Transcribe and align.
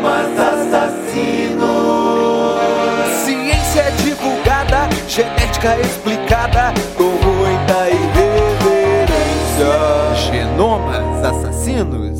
genomas 0.00 0.38
assassinos. 0.38 1.60
Ciência 3.22 3.90
divulgada, 4.02 4.88
genética 5.06 5.78
explicada, 5.78 6.72
com 6.96 7.04
muita 7.04 7.90
irreverência. 7.90 9.10
Genomas 10.32 11.22
assassinos. 11.24 12.18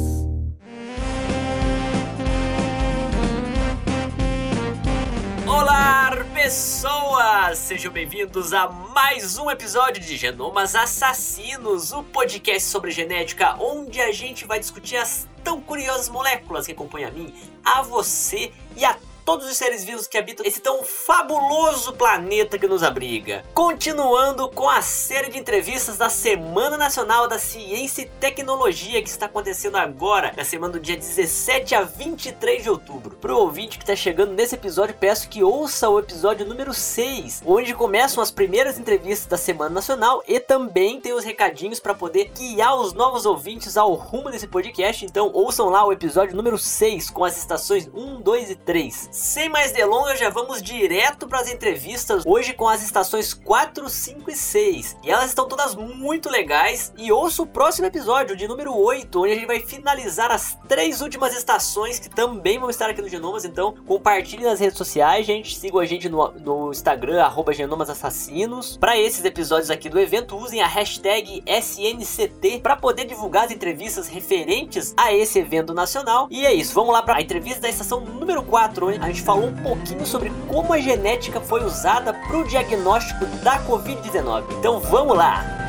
Olá, 5.47 6.11
pessoas! 6.35 7.59
Sejam 7.59 7.91
bem-vindos 7.93 8.53
a 8.53 8.69
mais 8.69 9.39
um 9.39 9.51
episódio 9.51 10.03
de 10.03 10.17
Genomas 10.19 10.75
Assassinos, 10.75 11.93
o 11.93 12.03
podcast 12.03 12.69
sobre 12.69 12.91
genética, 12.91 13.57
onde 13.59 14.01
a 14.01 14.13
gente 14.13 14.47
vai 14.47 14.59
discutir 14.59 14.97
as 14.97 15.30
tão 15.43 15.61
curiosas 15.61 16.09
moléculas 16.09 16.67
que 16.67 16.73
acompanham 16.73 17.11
a 17.11 17.13
mim, 17.13 17.35
a 17.65 17.83
você 17.83 18.53
e 18.77 18.85
a 18.85 18.97
todos 19.25 19.49
os 19.49 19.57
seres 19.57 19.85
vivos 19.85 20.07
que 20.07 20.19
habitam 20.19 20.45
esse 20.45 20.61
tão 20.61 20.83
fabuloso 20.83 21.93
planeta 21.93 22.59
que 22.59 22.67
nos 22.67 22.83
abriga. 22.83 23.45
Continuando 23.55 24.49
com 24.49 24.69
a 24.69 24.83
série 24.83 25.31
de 25.31 25.39
entrevistas 25.39 25.97
da 25.97 26.09
Semana 26.09 26.77
Nacional 26.77 27.29
da 27.29 27.39
Ciência 27.39 28.03
e 28.03 28.07
Tecnologia 28.21 29.03
que 29.03 29.09
está 29.09 29.27
acontecendo 29.27 29.77
agora, 29.77 30.33
na 30.37 30.45
semana 30.45 30.73
do 30.75 30.81
dia 30.81 30.97
17 30.97 31.75
a 31.75 31.83
23 31.83 32.63
de 32.63 32.71
outubro. 32.71 33.17
Para 33.17 33.35
o 33.35 33.39
ouvinte 33.39 33.79
que 33.79 33.85
está 33.85 33.97
chegando 33.97 34.33
nesse 34.33 34.55
episódio, 34.55 34.95
peço 34.99 35.29
que 35.29 35.43
ouça 35.43 35.89
o 35.89 35.99
episódio 35.99 36.47
número 36.47 36.73
6, 36.73 37.43
onde 37.47 37.75
começam 37.75 38.23
as 38.23 38.31
primeiras 38.31 38.79
entrevistas 38.79 39.27
da 39.27 39.37
Semana 39.37 39.71
Nacional 39.71 40.23
e 40.27 40.39
também 40.41 41.01
tem 41.01 41.13
os 41.13 41.25
recadinhos 41.25 41.81
para 41.81 41.95
poder 41.95 42.31
guiar 42.37 42.77
os 42.77 42.93
novos 42.93 43.27
ouvintes 43.27 43.77
ao 43.77 43.95
rumo 43.95 44.31
desse 44.31 44.47
podcast. 44.47 45.05
Então 45.05 45.31
ouçam 45.33 45.69
lá 45.69 45.87
o 45.87 45.93
episódio 45.93 46.37
número 46.37 46.59
6 46.59 47.11
com 47.11 47.25
as 47.25 47.37
estações 47.37 47.89
1, 47.93 48.21
2 48.21 48.51
e 48.51 48.55
3. 48.55 49.10
Sem 49.11 49.49
mais 49.49 49.73
delongas, 49.73 50.21
já 50.21 50.31
vamos 50.31 50.63
direto 50.63 51.27
para 51.27 51.41
as 51.41 51.51
entrevistas 51.51 52.23
hoje 52.25 52.55
com 52.55 52.69
as 52.69 52.81
estações 52.81 53.35
4, 53.35 53.89
5 53.89 54.31
e 54.31 54.37
6. 54.37 54.97
E 55.03 55.11
elas 55.11 55.31
estão 55.31 55.49
todas 55.49 55.75
muito 55.75 56.31
legais. 56.31 56.93
E 56.97 57.11
ouça 57.11 57.43
o 57.43 57.47
próximo 57.47 57.89
episódio, 57.89 58.37
de 58.37 58.47
número 58.47 58.73
8, 58.73 59.21
onde 59.21 59.33
a 59.33 59.35
gente 59.35 59.49
vai 59.49 59.59
finalizar 59.59 60.31
as 60.31 60.57
três 60.69 61.01
últimas 61.01 61.37
estações 61.37 61.99
que 61.99 62.09
também 62.09 62.61
vão 62.61 62.71
estar 62.71 62.89
aqui 62.89 63.03
no 63.03 63.09
Genomas. 63.09 63.45
Então, 63.45 63.75
compartilhe 63.85 64.45
nas 64.45 64.61
redes 64.61 64.79
sociais, 64.79 65.27
gente. 65.27 65.59
Sigam 65.59 65.81
a 65.81 65.87
gente 65.87 66.09
no, 66.09 66.31
no 66.31 66.71
Instagram, 66.71 67.21
arroba 67.21 67.53
genomasassassinos. 67.53 68.77
Para 68.77 68.97
esses 68.97 69.25
episódios 69.25 69.71
aqui 69.71 69.89
do 69.89 69.99
evento, 69.99 70.37
usem 70.37 70.63
a 70.63 70.69
hashtag 70.69 71.43
SNCT 71.45 72.61
para 72.61 72.77
poder 72.77 73.07
divulgar 73.07 73.47
as 73.47 73.51
entrevistas 73.51 74.07
referentes 74.07 74.95
a 74.97 75.13
esse 75.13 75.41
evento 75.41 75.75
nacional. 75.75 76.29
E 76.31 76.47
é 76.47 76.55
isso, 76.55 76.75
vamos 76.75 76.93
lá 76.93 77.03
para 77.03 77.17
a 77.17 77.21
entrevista 77.21 77.63
da 77.63 77.69
estação 77.69 78.01
número 78.01 78.45
4, 78.45 78.87
onde 78.87 79.00
a 79.01 79.07
gente 79.07 79.23
falou 79.23 79.49
um 79.49 79.55
pouquinho 79.55 80.05
sobre 80.05 80.31
como 80.47 80.73
a 80.73 80.79
genética 80.79 81.41
foi 81.41 81.65
usada 81.65 82.13
para 82.13 82.37
o 82.37 82.45
diagnóstico 82.45 83.25
da 83.43 83.59
Covid-19. 83.65 84.45
Então 84.59 84.79
vamos 84.79 85.17
lá! 85.17 85.61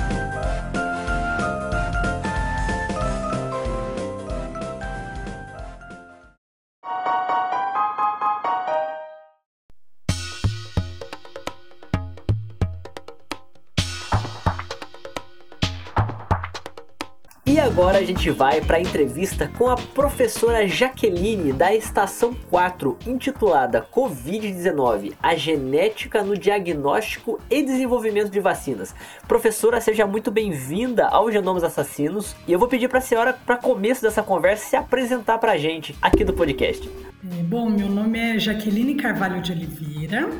Agora 17.61 17.99
a 17.99 18.03
gente 18.03 18.31
vai 18.31 18.59
para 18.59 18.77
a 18.77 18.81
entrevista 18.81 19.47
com 19.55 19.69
a 19.69 19.75
professora 19.75 20.67
Jaqueline 20.67 21.53
da 21.53 21.73
Estação 21.73 22.33
4, 22.49 22.97
intitulada 23.05 23.85
Covid-19: 23.93 25.13
A 25.21 25.35
genética 25.35 26.23
no 26.23 26.35
diagnóstico 26.35 27.39
e 27.49 27.61
desenvolvimento 27.61 28.31
de 28.31 28.39
vacinas. 28.39 28.95
Professora, 29.27 29.79
seja 29.79 30.07
muito 30.07 30.31
bem-vinda 30.31 31.05
ao 31.07 31.31
Genomas 31.31 31.63
Assassinos 31.63 32.35
e 32.47 32.51
eu 32.51 32.57
vou 32.57 32.67
pedir 32.67 32.87
para 32.87 32.97
a 32.97 33.01
senhora, 33.01 33.33
para 33.33 33.57
começo 33.57 34.01
dessa 34.01 34.23
conversa, 34.23 34.65
se 34.65 34.75
apresentar 34.75 35.37
para 35.37 35.51
a 35.51 35.57
gente 35.57 35.95
aqui 36.01 36.23
do 36.23 36.33
podcast. 36.33 36.89
É, 36.89 37.43
bom, 37.43 37.69
meu 37.69 37.87
nome 37.87 38.17
é 38.17 38.39
Jaqueline 38.39 38.95
Carvalho 38.95 39.39
de 39.39 39.51
Oliveira. 39.51 40.31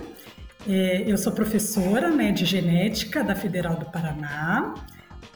É, 0.67 1.03
eu 1.05 1.17
sou 1.19 1.31
professora 1.31 2.09
né, 2.09 2.31
de 2.31 2.45
genética 2.45 3.23
da 3.23 3.35
Federal 3.35 3.75
do 3.75 3.85
Paraná. 3.85 4.73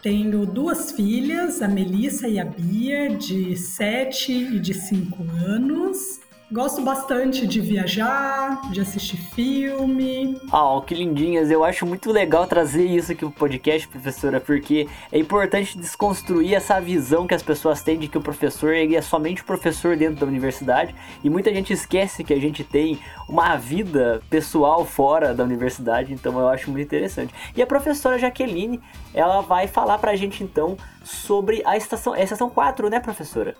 Tenho 0.05 0.45
duas 0.45 0.91
filhas, 0.91 1.63
a 1.63 1.67
Melissa 1.67 2.27
e 2.27 2.39
a 2.39 2.45
Bia, 2.45 3.09
de 3.17 3.55
7 3.55 4.31
e 4.31 4.59
de 4.59 4.71
5 4.71 5.23
anos. 5.43 6.19
Gosto 6.51 6.79
bastante 6.83 7.47
de 7.47 7.59
viajar, 7.59 8.69
de 8.69 8.79
assistir 8.79 9.17
filme. 9.17 10.39
Oh, 10.53 10.79
que 10.79 10.93
lindinhas! 10.93 11.49
Eu 11.49 11.63
acho 11.63 11.87
muito 11.87 12.11
legal 12.11 12.45
trazer 12.45 12.85
isso 12.85 13.11
aqui 13.11 13.21
pro 13.21 13.31
podcast, 13.31 13.87
professora, 13.87 14.39
porque 14.39 14.87
é 15.11 15.17
importante 15.17 15.75
desconstruir 15.75 16.53
essa 16.53 16.79
visão 16.79 17.25
que 17.25 17.33
as 17.33 17.41
pessoas 17.41 17.81
têm 17.81 17.97
de 17.97 18.07
que 18.07 18.17
o 18.17 18.21
professor 18.21 18.75
é 18.75 19.01
somente 19.01 19.43
professor 19.43 19.97
dentro 19.97 20.17
da 20.17 20.27
universidade 20.27 20.93
e 21.23 21.31
muita 21.31 21.51
gente 21.51 21.73
esquece 21.73 22.23
que 22.23 22.33
a 22.33 22.39
gente 22.39 22.63
tem 22.63 22.99
uma 23.27 23.55
vida 23.55 24.21
pessoal 24.29 24.85
fora 24.85 25.33
da 25.33 25.43
universidade, 25.43 26.13
então 26.13 26.39
eu 26.39 26.47
acho 26.47 26.69
muito 26.69 26.85
interessante. 26.85 27.33
E 27.55 27.61
a 27.61 27.65
professora 27.65 28.19
Jaqueline, 28.19 28.79
ela 29.15 29.41
vai 29.41 29.67
falar 29.67 29.97
pra 29.97 30.15
gente 30.15 30.43
então 30.43 30.77
sobre 31.03 31.63
a 31.65 31.75
estação, 31.75 32.13
é 32.13 32.21
a 32.21 32.23
estação 32.23 32.51
4, 32.51 32.87
né, 32.87 32.99
professora? 32.99 33.55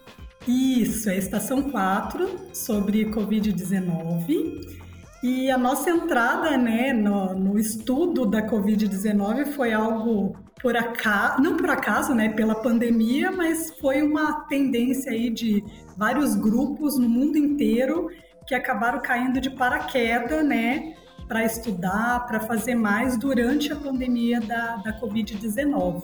Isso, 0.48 1.10
é 1.10 1.14
a 1.14 1.18
estação 1.18 1.64
4 1.72 2.54
sobre 2.54 3.06
Covid-19. 3.06 4.76
E 5.24 5.50
a 5.50 5.58
nossa 5.58 5.90
entrada 5.90 6.56
né, 6.56 6.94
no, 6.94 7.34
no 7.34 7.58
estudo 7.58 8.28
da 8.28 8.48
Covid-19 8.48 9.54
foi 9.54 9.74
algo 9.74 10.36
por 10.62 10.78
acaso, 10.78 11.42
não 11.42 11.58
por 11.58 11.70
acaso, 11.70 12.14
né, 12.14 12.30
pela 12.30 12.56
pandemia, 12.56 13.32
mas 13.32 13.72
foi 13.80 14.04
uma 14.04 14.42
tendência 14.42 15.12
aí 15.12 15.32
de 15.32 15.64
vários 15.98 16.36
grupos 16.36 16.98
no 17.00 17.10
mundo 17.10 17.38
inteiro 17.38 18.10
que 18.48 18.54
acabaram 18.54 19.02
caindo 19.02 19.42
de 19.42 19.50
paraquedas, 19.50 20.46
né, 20.46 20.94
para 21.28 21.44
estudar, 21.44 22.26
para 22.28 22.40
fazer 22.42 22.76
mais 22.76 23.18
durante 23.18 23.74
a 23.74 23.76
pandemia 23.76 24.40
da, 24.40 24.76
da 24.78 25.00
Covid-19. 25.02 26.04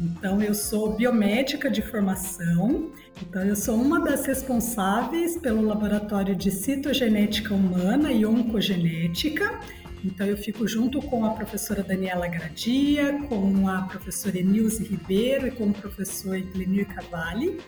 Então, 0.00 0.42
eu 0.42 0.54
sou 0.54 0.94
biomédica 0.94 1.70
de 1.70 1.80
formação, 1.80 2.90
então 3.22 3.42
eu 3.42 3.56
sou 3.56 3.74
uma 3.76 3.98
das 3.98 4.26
responsáveis 4.26 5.38
pelo 5.38 5.62
laboratório 5.62 6.36
de 6.36 6.50
citogenética 6.50 7.54
humana 7.54 8.12
e 8.12 8.26
oncogenética. 8.26 9.58
Então, 10.04 10.26
eu 10.26 10.36
fico 10.36 10.68
junto 10.68 11.00
com 11.00 11.24
a 11.24 11.30
professora 11.30 11.82
Daniela 11.82 12.28
Gradia, 12.28 13.18
com 13.28 13.68
a 13.68 13.82
professora 13.82 14.38
Enilze 14.38 14.84
Ribeiro 14.84 15.46
e 15.46 15.50
com 15.50 15.68
o 15.68 15.72
professor 15.72 16.38
Clenir 16.52 16.86
Cavalli, 16.88 17.58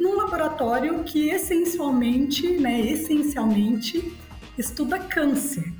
num 0.00 0.16
laboratório 0.16 1.04
que 1.04 1.28
essencialmente, 1.28 2.58
né, 2.58 2.80
essencialmente 2.80 4.12
estuda 4.56 4.98
câncer. 4.98 5.70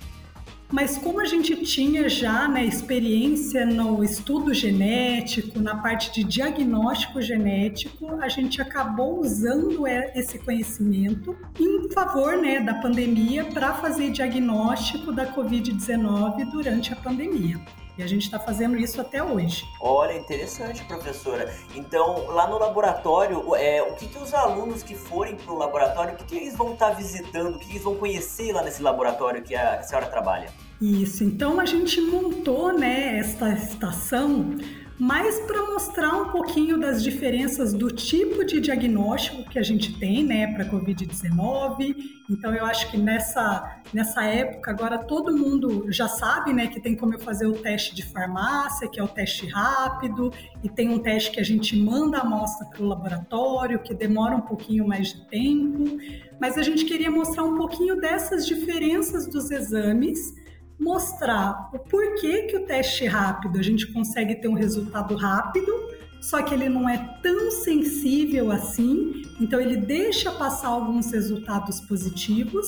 Mas 0.74 0.98
como 0.98 1.20
a 1.20 1.24
gente 1.24 1.54
tinha 1.64 2.08
já 2.08 2.48
né, 2.48 2.64
experiência 2.64 3.64
no 3.64 4.02
estudo 4.02 4.52
genético, 4.52 5.60
na 5.60 5.76
parte 5.76 6.10
de 6.10 6.24
diagnóstico 6.24 7.22
genético, 7.22 8.16
a 8.20 8.28
gente 8.28 8.60
acabou 8.60 9.20
usando 9.20 9.86
esse 9.86 10.36
conhecimento 10.40 11.36
em 11.60 11.88
favor 11.92 12.36
né, 12.38 12.58
da 12.58 12.74
pandemia 12.74 13.44
para 13.44 13.72
fazer 13.74 14.10
diagnóstico 14.10 15.12
da 15.12 15.32
Covid-19 15.32 16.50
durante 16.50 16.92
a 16.92 16.96
pandemia. 16.96 17.60
E 17.96 18.02
a 18.02 18.08
gente 18.08 18.24
está 18.24 18.40
fazendo 18.40 18.76
isso 18.76 19.00
até 19.00 19.22
hoje. 19.22 19.64
Olha, 19.80 20.14
interessante, 20.14 20.82
professora. 20.86 21.54
Então, 21.76 22.26
lá 22.26 22.48
no 22.48 22.58
laboratório, 22.58 23.54
é, 23.54 23.80
o 23.80 23.94
que, 23.94 24.08
que 24.08 24.18
os 24.18 24.34
alunos 24.34 24.82
que 24.82 24.96
forem 24.96 25.36
para 25.36 25.52
o 25.52 25.56
laboratório, 25.56 26.14
o 26.14 26.16
que, 26.16 26.24
que 26.24 26.34
eles 26.34 26.56
vão 26.56 26.72
estar 26.72 26.88
tá 26.88 26.94
visitando, 26.94 27.54
o 27.54 27.58
que, 27.60 27.66
que 27.66 27.72
eles 27.74 27.84
vão 27.84 27.94
conhecer 27.94 28.52
lá 28.52 28.64
nesse 28.64 28.82
laboratório 28.82 29.40
que 29.40 29.54
a 29.54 29.80
senhora 29.84 30.06
trabalha? 30.06 30.63
Isso, 30.80 31.24
então 31.24 31.60
a 31.60 31.64
gente 31.64 32.00
montou 32.00 32.76
né, 32.76 33.18
esta 33.18 33.52
estação 33.52 34.56
mais 34.98 35.40
para 35.40 35.60
mostrar 35.66 36.14
um 36.14 36.30
pouquinho 36.30 36.78
das 36.78 37.02
diferenças 37.02 37.72
do 37.72 37.90
tipo 37.90 38.44
de 38.44 38.60
diagnóstico 38.60 39.48
que 39.50 39.58
a 39.58 39.62
gente 39.62 39.98
tem, 39.98 40.22
né, 40.22 40.54
para 40.54 40.64
COVID-19. 40.64 41.96
Então 42.30 42.54
eu 42.54 42.64
acho 42.64 42.90
que 42.90 42.96
nessa 42.96 43.82
nessa 43.92 44.24
época 44.24 44.70
agora 44.70 44.98
todo 44.98 45.36
mundo 45.36 45.86
já 45.90 46.06
sabe, 46.06 46.52
né, 46.52 46.68
que 46.68 46.80
tem 46.80 46.94
como 46.96 47.14
eu 47.14 47.18
fazer 47.18 47.46
o 47.46 47.54
teste 47.54 47.94
de 47.94 48.04
farmácia, 48.04 48.88
que 48.88 49.00
é 49.00 49.02
o 49.02 49.08
teste 49.08 49.46
rápido, 49.48 50.32
e 50.62 50.68
tem 50.68 50.88
um 50.88 51.00
teste 51.00 51.32
que 51.32 51.40
a 51.40 51.44
gente 51.44 51.76
manda 51.76 52.18
a 52.18 52.20
amostra 52.20 52.66
para 52.68 52.82
o 52.82 52.86
laboratório, 52.86 53.80
que 53.80 53.94
demora 53.94 54.36
um 54.36 54.42
pouquinho 54.42 54.86
mais 54.86 55.08
de 55.08 55.26
tempo. 55.26 55.98
Mas 56.40 56.56
a 56.56 56.62
gente 56.62 56.84
queria 56.84 57.10
mostrar 57.10 57.42
um 57.42 57.56
pouquinho 57.56 58.00
dessas 58.00 58.46
diferenças 58.46 59.26
dos 59.26 59.50
exames 59.50 60.43
mostrar 60.78 61.70
o 61.72 61.78
porquê 61.78 62.42
que 62.42 62.56
o 62.56 62.66
teste 62.66 63.06
rápido 63.06 63.58
a 63.58 63.62
gente 63.62 63.92
consegue 63.92 64.34
ter 64.36 64.48
um 64.48 64.54
resultado 64.54 65.14
rápido, 65.16 65.72
só 66.20 66.42
que 66.42 66.54
ele 66.54 66.68
não 66.68 66.88
é 66.88 66.96
tão 67.22 67.50
sensível 67.50 68.50
assim, 68.50 69.22
então 69.40 69.60
ele 69.60 69.76
deixa 69.76 70.30
passar 70.32 70.68
alguns 70.68 71.10
resultados 71.12 71.80
positivos 71.82 72.66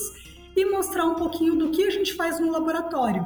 e 0.55 0.65
mostrar 0.67 1.07
um 1.07 1.15
pouquinho 1.15 1.57
do 1.57 1.71
que 1.71 1.85
a 1.85 1.91
gente 1.91 2.15
faz 2.15 2.39
no 2.39 2.51
laboratório. 2.51 3.25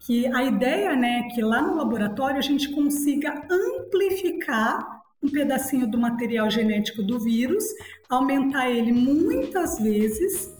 Que 0.00 0.26
a 0.26 0.44
ideia 0.44 0.94
né, 0.94 1.20
é 1.26 1.34
que 1.34 1.42
lá 1.42 1.60
no 1.60 1.76
laboratório 1.76 2.38
a 2.38 2.42
gente 2.42 2.70
consiga 2.70 3.42
amplificar 3.50 4.96
um 5.22 5.28
pedacinho 5.28 5.86
do 5.86 5.98
material 5.98 6.50
genético 6.50 7.02
do 7.02 7.18
vírus, 7.18 7.64
aumentar 8.08 8.70
ele 8.70 8.92
muitas 8.92 9.78
vezes, 9.78 10.55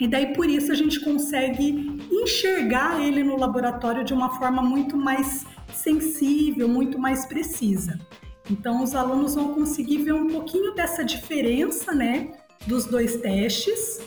e 0.00 0.08
daí 0.08 0.34
por 0.34 0.48
isso 0.48 0.72
a 0.72 0.74
gente 0.74 1.00
consegue 1.00 2.00
enxergar 2.10 3.00
ele 3.00 3.22
no 3.22 3.36
laboratório 3.36 4.04
de 4.04 4.12
uma 4.12 4.30
forma 4.38 4.62
muito 4.62 4.96
mais 4.96 5.46
sensível, 5.72 6.68
muito 6.68 6.98
mais 6.98 7.24
precisa. 7.26 7.98
Então 8.50 8.82
os 8.82 8.94
alunos 8.94 9.34
vão 9.34 9.54
conseguir 9.54 9.98
ver 9.98 10.12
um 10.12 10.28
pouquinho 10.28 10.74
dessa 10.74 11.04
diferença, 11.04 11.94
né, 11.94 12.32
dos 12.66 12.86
dois 12.86 13.16
testes 13.16 14.00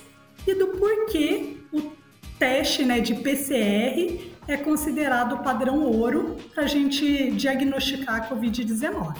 e 0.46 0.54
do 0.54 0.68
porquê 0.68 1.58
o 1.74 1.92
teste 2.38 2.84
né, 2.84 3.00
de 3.00 3.16
PCR 3.16 4.32
é 4.48 4.56
considerado 4.56 5.36
o 5.36 5.40
padrão 5.40 5.84
ouro 5.84 6.38
para 6.54 6.64
a 6.64 6.68
gente 6.68 7.32
diagnosticar 7.32 8.16
a 8.16 8.30
Covid-19. 8.30 9.16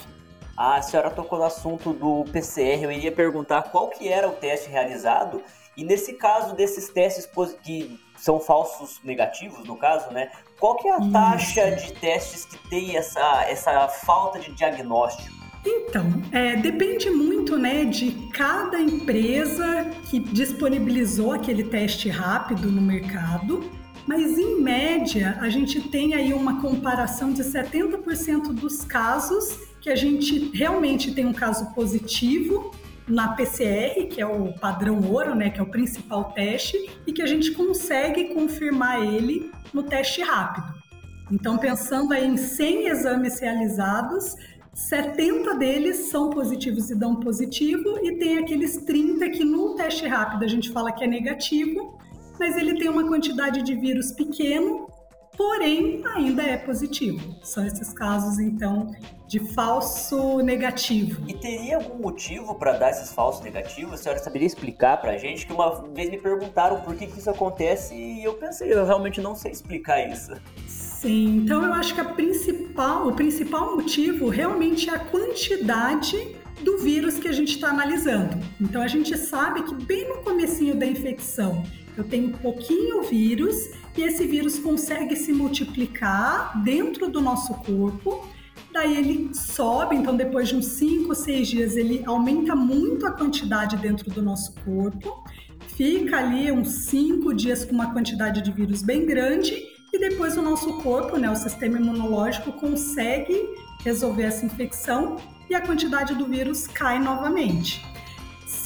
A 0.56 0.82
senhora 0.82 1.10
tocou 1.10 1.38
no 1.38 1.46
assunto 1.46 1.94
do 1.94 2.24
PCR, 2.32 2.84
eu 2.84 2.92
iria 2.92 3.12
perguntar 3.12 3.64
qual 3.64 3.90
que 3.90 4.08
era 4.08 4.28
o 4.28 4.32
teste 4.32 4.70
realizado 4.70 5.42
e 5.78 5.84
nesse 5.84 6.14
caso 6.14 6.56
desses 6.56 6.90
testes 6.90 7.30
que 7.64 8.00
são 8.18 8.40
falsos 8.40 9.00
negativos, 9.04 9.64
no 9.64 9.78
caso, 9.78 10.12
né? 10.12 10.32
Qual 10.60 10.76
que 10.76 10.88
é 10.88 10.96
a 10.96 11.12
taxa 11.12 11.70
de 11.72 11.94
testes 11.94 12.46
que 12.46 12.58
tem 12.68 12.98
essa, 12.98 13.46
essa 13.48 13.88
falta 13.88 14.40
de 14.40 14.52
diagnóstico? 14.54 15.38
Então, 15.64 16.06
é, 16.32 16.56
depende 16.56 17.12
muito 17.12 17.60
né, 17.60 17.86
de 17.86 18.12
cada 18.34 18.80
empresa 18.80 19.92
que 20.10 20.20
disponibilizou 20.20 21.34
aquele 21.34 21.64
teste 21.64 22.10
rápido 22.10 22.72
no 22.72 22.82
mercado, 22.82 23.70
mas 24.08 24.38
em 24.38 24.62
média 24.62 25.38
a 25.42 25.50
gente 25.50 25.82
tem 25.90 26.16
aí 26.16 26.34
uma 26.34 26.62
comparação 26.62 27.34
de 27.34 27.44
70% 27.44 28.54
dos 28.54 28.84
casos 28.84 29.60
que 29.82 29.90
a 29.90 29.96
gente 29.96 30.50
realmente 30.56 31.14
tem 31.14 31.26
um 31.26 31.34
caso 31.34 31.74
positivo 31.74 32.72
na 33.08 33.30
PCR, 33.30 34.08
que 34.08 34.22
é 34.22 34.26
o 34.26 34.54
padrão 34.54 35.02
ouro, 35.10 35.34
né, 35.34 35.50
que 35.50 35.60
é 35.60 35.64
o 35.64 35.72
principal 35.72 36.26
teste, 36.34 36.78
e 37.06 37.14
que 37.14 37.22
a 37.22 37.26
gente 37.26 37.52
consegue 37.52 38.34
confirmar 38.34 39.02
ele 39.02 39.52
no 39.74 39.84
teste 39.84 40.22
rápido. 40.22 40.76
Então, 41.32 41.58
pensando 41.58 42.14
aí 42.14 42.26
em 42.26 42.38
100 42.38 42.88
exames 42.88 43.40
realizados, 43.40 44.36
70 44.74 45.56
deles 45.56 46.10
são 46.10 46.30
positivos 46.30 46.90
e 46.90 46.96
dão 46.96 47.16
positivo, 47.20 48.00
e 48.04 48.18
tem 48.18 48.38
aqueles 48.38 48.78
30 48.86 49.30
que 49.30 49.44
no 49.44 49.76
teste 49.76 50.06
rápido 50.08 50.44
a 50.44 50.48
gente 50.48 50.70
fala 50.72 50.92
que 50.92 51.04
é 51.04 51.08
negativo, 51.08 51.98
mas 52.40 52.56
ele 52.56 52.78
tem 52.78 52.88
uma 52.90 53.08
quantidade 53.08 53.64
de 53.64 53.76
vírus 53.76 54.12
pequeno, 54.12 54.88
porém 55.38 56.04
ainda 56.16 56.42
é 56.42 56.58
positivo. 56.58 57.36
São 57.44 57.66
esses 57.66 57.94
casos, 57.94 58.40
então, 58.40 58.92
de 59.28 59.40
falso 59.54 60.40
negativo. 60.40 61.22
E 61.28 61.34
teria 61.34 61.78
algum 61.78 62.02
motivo 62.02 62.56
para 62.56 62.74
dar 62.74 62.90
esses 62.90 63.14
falsos 63.14 63.44
negativos? 63.44 63.94
A 63.94 63.98
senhora 63.98 64.20
saberia 64.20 64.48
explicar 64.48 65.00
para 65.00 65.12
a 65.12 65.18
gente? 65.18 65.46
Que 65.46 65.54
uma 65.54 65.84
vez 65.94 66.10
me 66.10 66.18
perguntaram 66.18 66.82
por 66.82 66.96
que, 66.96 67.06
que 67.06 67.20
isso 67.20 67.30
acontece 67.30 67.94
e 67.94 68.24
eu 68.24 68.34
pensei, 68.34 68.74
eu 68.74 68.86
realmente 68.86 69.22
não 69.22 69.36
sei 69.36 69.52
explicar 69.52 70.10
isso. 70.10 70.32
Sim, 70.68 71.38
então 71.38 71.64
eu 71.64 71.74
acho 71.74 71.94
que 71.94 72.04
principal, 72.04 73.08
o 73.08 73.14
principal 73.14 73.76
motivo 73.76 74.30
realmente 74.30 74.90
é 74.90 74.96
a 74.96 75.00
quantidade 75.00 76.36
do 76.64 76.80
vírus 76.80 77.20
que 77.20 77.28
a 77.28 77.32
gente 77.32 77.54
está 77.56 77.70
analisando. 77.70 78.38
Então 78.60 78.82
a 78.82 78.88
gente 78.88 79.16
sabe 79.16 79.62
que 79.64 79.76
bem 79.76 80.10
no 80.10 80.18
comecinho 80.24 80.76
da 80.76 80.86
infecção 80.86 81.64
eu 81.98 82.04
tenho 82.04 82.32
pouquinho 82.38 83.02
vírus 83.04 83.56
e 83.98 84.04
esse 84.04 84.26
vírus 84.28 84.60
consegue 84.60 85.16
se 85.16 85.34
multiplicar 85.34 86.64
dentro 86.64 87.10
do 87.10 87.20
nosso 87.20 87.54
corpo. 87.56 88.28
Daí 88.72 88.96
ele 88.96 89.34
sobe, 89.34 89.96
então 89.96 90.16
depois 90.16 90.50
de 90.50 90.56
uns 90.56 90.68
5 90.68 91.10
ou 91.10 91.16
6 91.16 91.48
dias 91.48 91.76
ele 91.76 92.04
aumenta 92.06 92.56
muito 92.56 93.08
a 93.08 93.12
quantidade 93.12 93.76
dentro 93.78 94.12
do 94.12 94.22
nosso 94.22 94.54
corpo. 94.64 95.24
Fica 95.68 96.18
ali 96.18 96.52
uns 96.52 96.70
5 96.86 97.34
dias 97.34 97.66
com 97.66 97.74
uma 97.74 97.92
quantidade 97.92 98.42
de 98.42 98.52
vírus 98.52 98.84
bem 98.84 99.06
grande 99.06 99.56
e 99.92 100.00
depois 100.00 100.38
o 100.38 100.42
nosso 100.42 100.74
corpo, 100.82 101.18
né, 101.18 101.30
o 101.32 101.36
sistema 101.36 101.78
imunológico, 101.78 102.52
consegue 102.52 103.36
resolver 103.84 104.24
essa 104.24 104.46
infecção 104.46 105.16
e 105.50 105.56
a 105.56 105.62
quantidade 105.62 106.14
do 106.14 106.26
vírus 106.26 106.68
cai 106.68 107.00
novamente. 107.00 107.84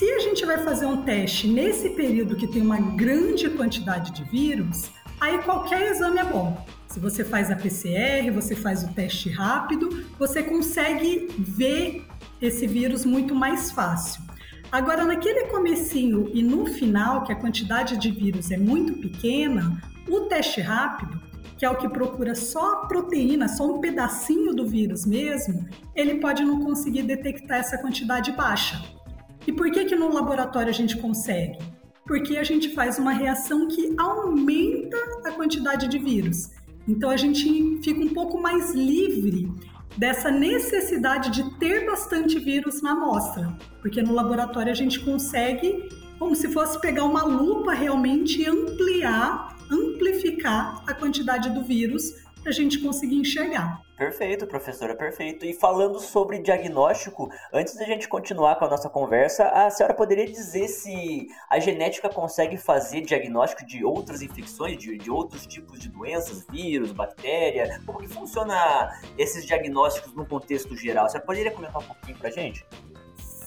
Se 0.02 0.12
a 0.12 0.18
gente 0.18 0.44
vai 0.48 0.58
fazer 0.58 0.88
um 0.88 1.04
teste 1.04 1.48
nesse 1.48 1.92
período 1.92 2.36
que 2.36 2.48
tem 2.48 2.60
uma 2.60 2.82
grande 2.96 3.48
quantidade 3.52 4.12
de 4.12 4.24
vírus, 4.24 4.90
aí 5.20 5.38
qualquer 5.44 5.92
exame 5.92 6.18
é 6.18 6.24
bom. 6.24 6.66
Se 6.88 7.00
você 7.00 7.24
faz 7.24 7.52
a 7.52 7.56
PCR, 7.56 8.32
você 8.34 8.56
faz 8.56 8.82
o 8.82 8.92
teste 8.96 9.30
rápido, 9.30 10.04
você 10.18 10.42
consegue 10.42 11.28
ver 11.38 12.04
esse 12.42 12.66
vírus 12.66 13.06
muito 13.06 13.36
mais 13.36 13.72
fácil. 13.72 14.24
Agora, 14.72 15.06
naquele 15.06 15.46
comecinho 15.50 16.32
e 16.34 16.42
no 16.42 16.66
final, 16.66 17.24
que 17.24 17.32
a 17.32 17.36
quantidade 17.36 17.96
de 17.98 18.10
vírus 18.10 18.50
é 18.50 18.58
muito 18.58 18.94
pequena, 18.94 19.84
o 20.10 20.22
teste 20.22 20.62
rápido, 20.62 21.22
que 21.60 21.64
é 21.64 21.70
o 21.70 21.78
que 21.78 21.88
procura 21.88 22.34
só 22.34 22.88
proteína, 22.88 23.48
só 23.48 23.72
um 23.72 23.80
pedacinho 23.80 24.52
do 24.52 24.68
vírus 24.68 25.06
mesmo, 25.06 25.70
ele 25.96 26.16
pode 26.16 26.44
não 26.44 26.60
conseguir 26.60 27.04
detectar 27.04 27.60
essa 27.60 27.78
quantidade 27.78 28.32
baixa. 28.32 29.00
E 29.48 29.52
por 29.52 29.72
que 29.72 29.86
que 29.86 29.96
no 29.96 30.14
laboratório 30.14 30.70
a 30.70 30.74
gente 30.74 30.98
consegue? 30.98 31.58
Porque 32.06 32.38
a 32.38 32.44
gente 32.44 32.74
faz 32.74 33.00
uma 33.00 33.12
reação 33.12 33.68
que 33.68 33.94
aumenta 33.98 34.98
a 35.26 35.32
quantidade 35.32 35.88
de 35.88 35.98
vírus. 35.98 36.50
Então 36.88 37.10
a 37.10 37.18
gente 37.18 37.80
fica 37.84 38.00
um 38.00 38.10
pouco 38.10 38.42
mais 38.42 38.74
livre 38.74 39.52
dessa 39.98 40.32
necessidade 40.32 41.32
de 41.32 41.60
ter 41.60 41.86
bastante 41.86 42.40
vírus 42.40 42.82
na 42.82 42.92
amostra, 42.92 43.56
porque 43.82 44.02
no 44.02 44.14
laboratório 44.14 44.72
a 44.72 44.76
gente 44.76 45.00
consegue, 45.00 45.90
como 46.18 46.36
se 46.36 46.50
fosse 46.50 46.80
pegar 46.80 47.04
uma 47.04 47.24
lupa 47.24 47.74
realmente 47.74 48.42
e 48.42 48.48
ampliar 48.48 49.52
amplificar 49.72 50.84
a 50.86 50.94
quantidade 50.94 51.50
do 51.50 51.64
vírus 51.64 52.14
para 52.42 52.50
a 52.50 52.54
gente 52.54 52.80
conseguir 52.80 53.16
enxergar. 53.16 53.82
Perfeito, 53.98 54.48
professora, 54.48 54.96
perfeito. 54.96 55.46
E 55.46 55.54
falando 55.54 56.00
sobre 56.00 56.40
diagnóstico, 56.40 57.30
antes 57.54 57.76
da 57.76 57.86
gente 57.86 58.08
continuar 58.08 58.56
com 58.56 58.66
a 58.66 58.70
nossa 58.70 58.90
conversa, 58.90 59.48
a 59.50 59.70
senhora 59.70 59.94
poderia 59.94 60.26
dizer 60.26 60.68
se 60.68 61.28
a 61.50 61.60
genética 61.60 62.10
consegue 62.10 62.58
fazer 62.58 63.02
diagnóstico 63.02 63.66
de 63.66 63.86
outras 63.86 64.24
infecções, 64.24 64.78
de, 64.78 64.98
de 64.98 65.12
outros 65.12 65.46
tipos 65.46 65.80
de 65.80 65.90
doenças, 65.90 66.46
vírus, 66.50 66.92
bactéria? 66.92 67.80
Como 67.86 68.00
que 68.00 68.08
funciona 68.08 68.90
esses 69.18 69.46
diagnósticos 69.46 70.14
no 70.14 70.26
contexto 70.26 70.76
geral? 70.76 71.06
A 71.06 71.10
senhora 71.10 71.26
poderia 71.26 71.52
comentar 71.52 71.82
um 71.82 71.86
pouquinho 71.86 72.18
para 72.18 72.30
a 72.30 72.32
gente? 72.32 72.66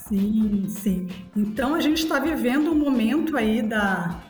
Sim, 0.09 0.67
sim. 0.69 1.09
Então 1.35 1.75
a 1.75 1.81
gente 1.81 2.03
está 2.03 2.21
vivendo 2.21 2.71
um 2.71 2.75
momento 2.75 3.37
aí 3.37 3.63
da, 3.63 4.23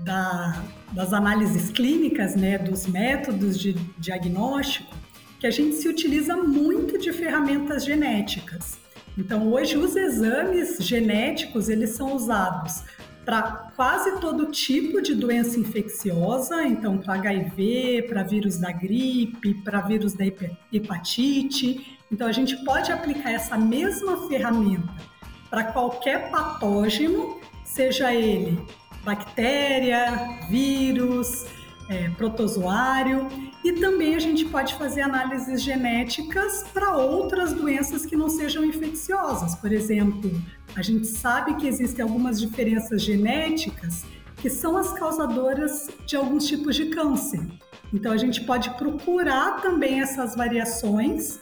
da, 0.00 0.62
das 0.92 1.12
análises 1.12 1.70
clínicas, 1.70 2.34
né, 2.34 2.58
dos 2.58 2.86
métodos 2.86 3.58
de 3.58 3.74
diagnóstico, 3.98 4.94
que 5.38 5.46
a 5.46 5.50
gente 5.50 5.76
se 5.76 5.88
utiliza 5.88 6.36
muito 6.36 6.98
de 6.98 7.12
ferramentas 7.12 7.84
genéticas. 7.84 8.78
Então, 9.18 9.52
hoje 9.52 9.76
os 9.76 9.94
exames 9.96 10.78
genéticos 10.80 11.68
eles 11.68 11.90
são 11.90 12.14
usados 12.14 12.82
para 13.24 13.70
quase 13.76 14.20
todo 14.20 14.46
tipo 14.46 15.00
de 15.00 15.14
doença 15.14 15.58
infecciosa, 15.58 16.64
então 16.64 16.98
para 16.98 17.14
HIV, 17.14 18.06
para 18.08 18.22
vírus 18.22 18.58
da 18.58 18.72
gripe, 18.72 19.54
para 19.62 19.80
vírus 19.80 20.12
da 20.14 20.24
hepatite. 20.72 21.98
Então 22.10 22.26
a 22.26 22.32
gente 22.32 22.56
pode 22.64 22.90
aplicar 22.90 23.32
essa 23.32 23.56
mesma 23.56 24.28
ferramenta 24.28 24.92
para 25.48 25.64
qualquer 25.64 26.30
patógeno, 26.30 27.40
seja 27.64 28.12
ele 28.12 28.58
bactéria, 29.04 30.38
vírus, 30.48 31.46
é, 31.88 32.08
protozoário 32.10 33.28
e 33.64 33.72
também 33.72 34.14
a 34.14 34.18
gente 34.18 34.44
pode 34.46 34.74
fazer 34.74 35.02
análises 35.02 35.62
genéticas 35.62 36.64
para 36.72 36.96
outras 36.96 37.52
doenças 37.52 38.06
que 38.06 38.16
não 38.16 38.28
sejam 38.28 38.64
infecciosas. 38.64 39.54
Por 39.54 39.72
exemplo, 39.72 40.30
a 40.74 40.82
gente 40.82 41.06
sabe 41.06 41.54
que 41.56 41.66
existem 41.66 42.02
algumas 42.02 42.40
diferenças 42.40 43.02
genéticas 43.02 44.04
que 44.36 44.50
são 44.50 44.76
as 44.76 44.92
causadoras 44.92 45.88
de 46.06 46.16
alguns 46.16 46.46
tipos 46.46 46.74
de 46.74 46.86
câncer. 46.86 47.40
Então 47.92 48.10
a 48.10 48.16
gente 48.16 48.40
pode 48.44 48.70
procurar 48.70 49.60
também 49.60 50.00
essas 50.00 50.34
variações 50.34 51.38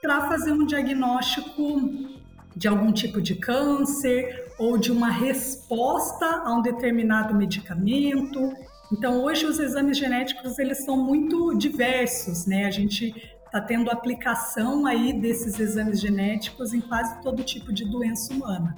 para 0.00 0.28
fazer 0.28 0.52
um 0.52 0.64
diagnóstico 0.64 2.08
de 2.56 2.66
algum 2.66 2.90
tipo 2.90 3.20
de 3.20 3.36
câncer 3.36 4.49
ou 4.60 4.76
de 4.76 4.92
uma 4.92 5.10
resposta 5.10 6.42
a 6.44 6.52
um 6.52 6.60
determinado 6.60 7.34
medicamento. 7.34 8.52
Então, 8.92 9.24
hoje 9.24 9.46
os 9.46 9.58
exames 9.58 9.96
genéticos 9.96 10.58
eles 10.58 10.84
são 10.84 10.96
muito 10.96 11.56
diversos, 11.56 12.46
né? 12.46 12.66
A 12.66 12.70
gente 12.70 13.14
está 13.46 13.60
tendo 13.60 13.90
aplicação 13.90 14.86
aí 14.86 15.12
desses 15.12 15.58
exames 15.58 16.00
genéticos 16.00 16.74
em 16.74 16.80
quase 16.80 17.20
todo 17.22 17.42
tipo 17.42 17.72
de 17.72 17.84
doença 17.84 18.32
humana 18.32 18.76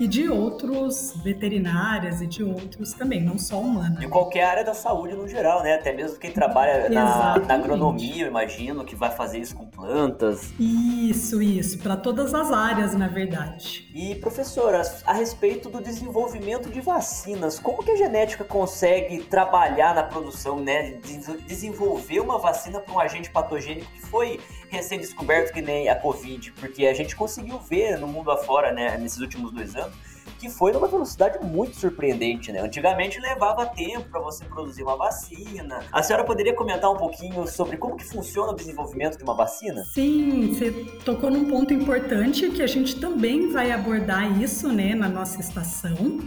e 0.00 0.06
de 0.06 0.28
outros 0.28 1.14
veterinárias 1.22 2.20
e 2.20 2.26
de 2.26 2.44
outros 2.44 2.92
também, 2.92 3.22
não 3.22 3.38
só 3.38 3.60
humanas. 3.60 3.98
De 3.98 4.08
qualquer 4.08 4.44
área 4.44 4.64
da 4.64 4.74
saúde 4.74 5.14
no 5.14 5.26
geral, 5.26 5.62
né? 5.62 5.74
Até 5.74 5.92
mesmo 5.92 6.18
quem 6.18 6.30
trabalha 6.30 6.88
na, 6.88 7.38
na, 7.38 7.54
agronomia, 7.54 8.24
eu 8.24 8.28
imagino, 8.28 8.84
que 8.84 8.94
vai 8.94 9.10
fazer 9.10 9.38
isso 9.38 9.56
com 9.56 9.66
plantas. 9.66 10.52
Isso, 10.58 11.42
isso, 11.42 11.78
para 11.78 11.96
todas 11.96 12.32
as 12.32 12.52
áreas, 12.52 12.94
na 12.94 13.08
verdade. 13.08 13.88
E, 13.94 14.14
professora, 14.16 14.82
a 15.04 15.12
respeito 15.12 15.68
do 15.68 15.82
desenvolvimento 15.82 16.70
de 16.70 16.80
vacinas, 16.80 17.58
como 17.58 17.82
que 17.82 17.90
a 17.90 17.96
genética 17.96 18.44
consegue 18.44 19.18
trabalhar 19.24 19.94
na 19.94 20.04
produção, 20.04 20.60
né? 20.60 20.98
Desenvolver 21.46 22.20
uma 22.20 22.38
vacina 22.38 22.80
para 22.80 22.94
um 22.94 23.00
agente 23.00 23.30
patogênico 23.30 23.90
que 23.92 24.02
foi 24.02 24.38
recém-descoberto 24.70 25.52
que 25.52 25.62
nem 25.62 25.88
a 25.88 25.96
Covid, 25.96 26.52
porque 26.52 26.86
a 26.86 26.94
gente 26.94 27.16
conseguiu 27.16 27.58
ver 27.58 27.98
no 27.98 28.06
mundo 28.06 28.30
afora, 28.30 28.72
né, 28.72 28.96
nesses 28.98 29.18
últimos 29.18 29.52
dois 29.52 29.74
anos, 29.76 29.94
que 30.38 30.48
foi 30.48 30.72
numa 30.72 30.86
velocidade 30.86 31.44
muito 31.44 31.76
surpreendente, 31.76 32.52
né? 32.52 32.60
Antigamente 32.60 33.18
levava 33.18 33.66
tempo 33.66 34.08
para 34.08 34.20
você 34.20 34.44
produzir 34.44 34.82
uma 34.84 34.96
vacina. 34.96 35.80
A 35.92 36.02
senhora 36.02 36.24
poderia 36.24 36.54
comentar 36.54 36.90
um 36.90 36.96
pouquinho 36.96 37.46
sobre 37.48 37.76
como 37.76 37.96
que 37.96 38.04
funciona 38.04 38.52
o 38.52 38.54
desenvolvimento 38.54 39.18
de 39.18 39.24
uma 39.24 39.34
vacina? 39.34 39.84
Sim, 39.84 40.54
você 40.54 40.70
tocou 41.04 41.30
num 41.30 41.46
ponto 41.46 41.74
importante 41.74 42.48
que 42.50 42.62
a 42.62 42.66
gente 42.66 43.00
também 43.00 43.50
vai 43.50 43.72
abordar 43.72 44.40
isso, 44.40 44.68
né, 44.68 44.94
na 44.94 45.08
nossa 45.08 45.40
estação 45.40 46.18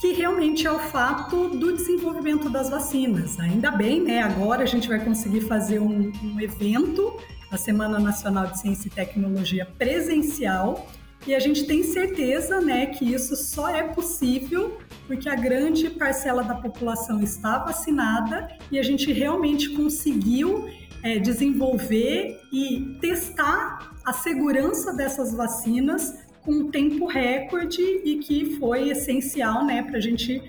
que 0.00 0.12
realmente 0.12 0.66
é 0.66 0.70
o 0.70 0.78
fato 0.78 1.48
do 1.48 1.72
desenvolvimento 1.72 2.50
das 2.50 2.68
vacinas. 2.68 3.40
Ainda 3.40 3.70
bem, 3.70 4.02
né? 4.02 4.20
Agora 4.20 4.62
a 4.62 4.66
gente 4.66 4.86
vai 4.86 5.02
conseguir 5.02 5.40
fazer 5.42 5.78
um, 5.78 6.12
um 6.22 6.38
evento 6.38 7.16
a 7.50 7.56
Semana 7.56 7.98
Nacional 7.98 8.46
de 8.46 8.60
Ciência 8.60 8.88
e 8.88 8.90
Tecnologia 8.90 9.66
presencial. 9.78 10.88
E 11.26 11.34
a 11.34 11.38
gente 11.38 11.64
tem 11.64 11.82
certeza 11.82 12.60
né, 12.60 12.86
que 12.86 13.12
isso 13.14 13.34
só 13.34 13.68
é 13.68 13.82
possível 13.82 14.78
porque 15.06 15.28
a 15.28 15.34
grande 15.34 15.88
parcela 15.90 16.42
da 16.42 16.54
população 16.54 17.22
está 17.22 17.58
vacinada 17.58 18.48
e 18.70 18.78
a 18.78 18.82
gente 18.82 19.12
realmente 19.12 19.70
conseguiu 19.70 20.68
é, 21.02 21.18
desenvolver 21.18 22.40
e 22.52 22.98
testar 23.00 23.94
a 24.04 24.12
segurança 24.12 24.92
dessas 24.94 25.34
vacinas 25.34 26.14
com 26.42 26.52
um 26.52 26.70
tempo 26.70 27.06
recorde 27.06 27.82
e 27.82 28.18
que 28.18 28.56
foi 28.58 28.90
essencial 28.90 29.64
né, 29.64 29.82
para 29.82 29.96
a 29.96 30.00
gente 30.00 30.42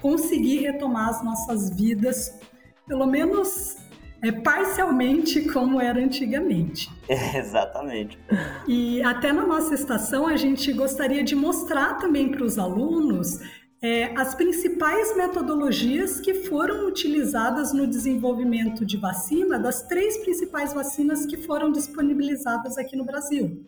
conseguir 0.00 0.58
retomar 0.58 1.08
as 1.08 1.24
nossas 1.24 1.70
vidas, 1.70 2.38
pelo 2.86 3.06
menos 3.06 3.76
é 4.22 4.32
parcialmente 4.32 5.42
como 5.52 5.80
era 5.80 6.00
antigamente. 6.00 6.90
É, 7.08 7.38
exatamente. 7.38 8.18
E 8.66 9.02
até 9.02 9.32
na 9.32 9.46
nossa 9.46 9.74
estação 9.74 10.26
a 10.26 10.36
gente 10.36 10.72
gostaria 10.72 11.22
de 11.22 11.34
mostrar 11.34 11.94
também 11.94 12.30
para 12.30 12.44
os 12.44 12.58
alunos 12.58 13.40
é, 13.80 14.12
as 14.16 14.34
principais 14.34 15.16
metodologias 15.16 16.20
que 16.20 16.34
foram 16.34 16.88
utilizadas 16.88 17.72
no 17.72 17.86
desenvolvimento 17.86 18.84
de 18.84 18.96
vacina 18.96 19.58
das 19.58 19.82
três 19.82 20.18
principais 20.18 20.74
vacinas 20.74 21.24
que 21.24 21.36
foram 21.36 21.70
disponibilizadas 21.70 22.76
aqui 22.76 22.96
no 22.96 23.04
Brasil. 23.04 23.64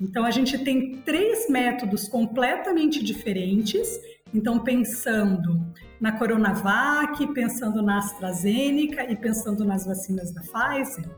Então 0.00 0.24
a 0.24 0.30
gente 0.30 0.56
tem 0.64 1.02
três 1.02 1.48
métodos 1.50 2.08
completamente 2.08 3.04
diferentes. 3.04 4.00
Então 4.32 4.60
pensando 4.60 5.60
na 6.00 6.12
Coronavac, 6.12 7.26
pensando 7.34 7.82
na 7.82 7.98
AstraZeneca 7.98 9.10
e 9.10 9.16
pensando 9.16 9.64
nas 9.64 9.84
vacinas 9.84 10.32
da 10.32 10.40
Pfizer, 10.40 11.08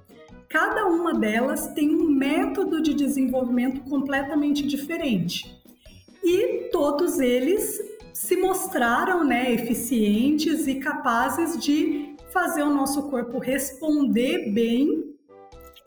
cada 0.48 0.86
uma 0.86 1.14
delas 1.14 1.68
tem 1.68 1.94
um 1.94 2.10
método 2.10 2.82
de 2.82 2.94
desenvolvimento 2.94 3.82
completamente 3.82 4.66
diferente. 4.66 5.60
E 6.22 6.68
todos 6.70 7.18
eles 7.18 7.80
se 8.12 8.36
mostraram 8.36 9.24
né, 9.24 9.52
eficientes 9.52 10.66
e 10.66 10.76
capazes 10.76 11.58
de 11.62 12.14
fazer 12.32 12.62
o 12.62 12.72
nosso 12.72 13.10
corpo 13.10 13.38
responder 13.38 14.52
bem 14.52 15.12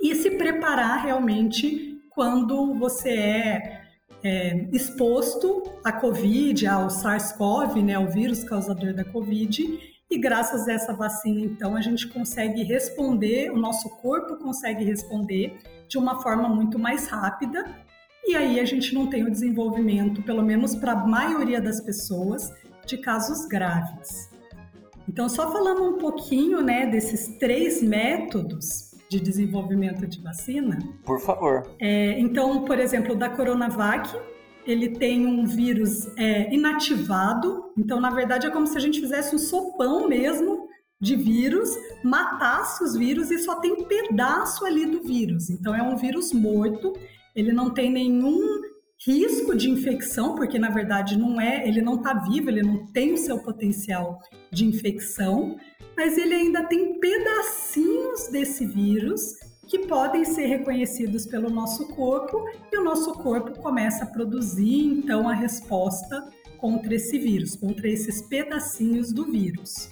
e 0.01 0.13
se 0.15 0.31
preparar 0.31 1.03
realmente 1.03 2.01
quando 2.09 2.73
você 2.75 3.09
é 3.09 3.84
é, 4.25 4.67
exposto 4.71 5.61
à 5.83 5.91
Covid, 5.91 6.65
ao 6.65 6.89
SARS-CoV, 6.89 7.83
né, 7.83 7.99
o 7.99 8.09
vírus 8.09 8.43
causador 8.43 8.91
da 8.91 9.05
Covid, 9.05 9.79
e 10.09 10.17
graças 10.17 10.67
a 10.67 10.73
essa 10.73 10.93
vacina, 10.93 11.41
então, 11.41 11.75
a 11.75 11.81
gente 11.81 12.07
consegue 12.07 12.63
responder, 12.63 13.51
o 13.51 13.57
nosso 13.57 13.87
corpo 14.01 14.35
consegue 14.37 14.83
responder 14.83 15.59
de 15.87 15.99
uma 15.99 16.23
forma 16.23 16.49
muito 16.49 16.79
mais 16.79 17.07
rápida, 17.07 17.63
e 18.25 18.35
aí 18.35 18.59
a 18.59 18.65
gente 18.65 18.95
não 18.95 19.05
tem 19.05 19.23
o 19.23 19.29
desenvolvimento, 19.29 20.23
pelo 20.23 20.41
menos 20.41 20.75
para 20.75 20.93
a 20.93 21.05
maioria 21.05 21.61
das 21.61 21.79
pessoas, 21.79 22.51
de 22.87 22.97
casos 22.97 23.45
graves. 23.45 24.31
Então, 25.07 25.29
só 25.29 25.51
falando 25.51 25.83
um 25.83 25.99
pouquinho 25.99 26.61
né, 26.61 26.87
desses 26.87 27.37
três 27.37 27.83
métodos, 27.83 28.94
de 29.15 29.23
desenvolvimento 29.23 30.05
de 30.05 30.19
vacina. 30.19 30.77
Por 31.03 31.19
favor. 31.19 31.63
É, 31.79 32.19
então, 32.19 32.65
por 32.65 32.77
exemplo, 32.79 33.15
da 33.15 33.29
Coronavac, 33.29 34.13
ele 34.65 34.89
tem 34.89 35.25
um 35.25 35.45
vírus 35.45 36.07
é, 36.17 36.53
inativado. 36.53 37.71
Então, 37.77 38.01
na 38.01 38.09
verdade, 38.09 38.45
é 38.45 38.49
como 38.49 38.67
se 38.67 38.77
a 38.77 38.81
gente 38.81 38.99
fizesse 38.99 39.33
um 39.33 39.39
sopão 39.39 40.07
mesmo 40.09 40.67
de 40.99 41.15
vírus, 41.15 41.69
matasse 42.03 42.83
os 42.83 42.95
vírus 42.95 43.31
e 43.31 43.37
só 43.37 43.55
tem 43.55 43.83
pedaço 43.85 44.65
ali 44.65 44.85
do 44.85 45.01
vírus. 45.01 45.49
Então, 45.49 45.73
é 45.73 45.81
um 45.81 45.95
vírus 45.95 46.33
morto. 46.33 46.93
Ele 47.35 47.53
não 47.53 47.69
tem 47.69 47.89
nenhum 47.91 48.39
risco 49.05 49.55
de 49.55 49.69
infecção, 49.69 50.35
porque 50.35 50.57
na 50.57 50.69
verdade 50.69 51.17
não 51.17 51.39
é, 51.39 51.67
ele 51.67 51.81
não 51.81 51.95
está 51.95 52.13
vivo, 52.13 52.49
ele 52.49 52.63
não 52.63 52.87
tem 52.87 53.13
o 53.13 53.17
seu 53.17 53.39
potencial 53.39 54.19
de 54.51 54.65
infecção, 54.65 55.57
mas 55.95 56.17
ele 56.17 56.33
ainda 56.33 56.63
tem 56.65 56.99
pedacinhos 56.99 58.27
desse 58.27 58.65
vírus 58.65 59.35
que 59.67 59.79
podem 59.79 60.23
ser 60.23 60.45
reconhecidos 60.45 61.25
pelo 61.25 61.49
nosso 61.49 61.87
corpo 61.95 62.45
e 62.71 62.77
o 62.77 62.83
nosso 62.83 63.13
corpo 63.13 63.59
começa 63.59 64.03
a 64.03 64.07
produzir 64.07 64.85
então 64.85 65.27
a 65.27 65.33
resposta 65.33 66.27
contra 66.57 66.95
esse 66.95 67.17
vírus, 67.17 67.55
contra 67.55 67.87
esses 67.87 68.21
pedacinhos 68.21 69.11
do 69.11 69.25
vírus. 69.25 69.89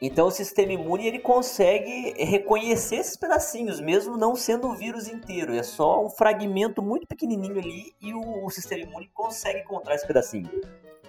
Então 0.00 0.26
o 0.26 0.30
sistema 0.30 0.72
imune 0.72 1.06
ele 1.06 1.18
consegue 1.18 2.14
reconhecer 2.22 2.96
esses 2.96 3.16
pedacinhos, 3.16 3.80
mesmo 3.80 4.16
não 4.16 4.36
sendo 4.36 4.68
o 4.68 4.74
vírus 4.74 5.08
inteiro. 5.08 5.54
É 5.54 5.62
só 5.62 6.04
um 6.04 6.10
fragmento 6.10 6.82
muito 6.82 7.06
pequenininho 7.06 7.58
ali 7.58 7.94
e 8.00 8.12
o, 8.12 8.44
o 8.44 8.50
sistema 8.50 8.82
imune 8.82 9.10
consegue 9.14 9.60
encontrar 9.60 9.94
esse 9.94 10.06
pedacinho. 10.06 10.50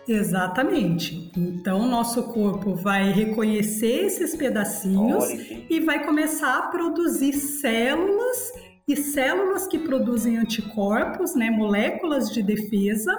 Exatamente. 0.07 1.31
Então, 1.35 1.87
nosso 1.87 2.31
corpo 2.31 2.75
vai 2.75 3.11
reconhecer 3.11 4.05
esses 4.05 4.35
pedacinhos 4.35 5.25
Olha, 5.25 5.65
e 5.69 5.79
vai 5.81 6.05
começar 6.05 6.57
a 6.57 6.67
produzir 6.67 7.33
células 7.33 8.53
e 8.87 8.95
células 8.95 9.67
que 9.67 9.79
produzem 9.79 10.37
anticorpos, 10.37 11.35
né, 11.35 11.49
moléculas 11.49 12.31
de 12.31 12.41
defesa 12.41 13.13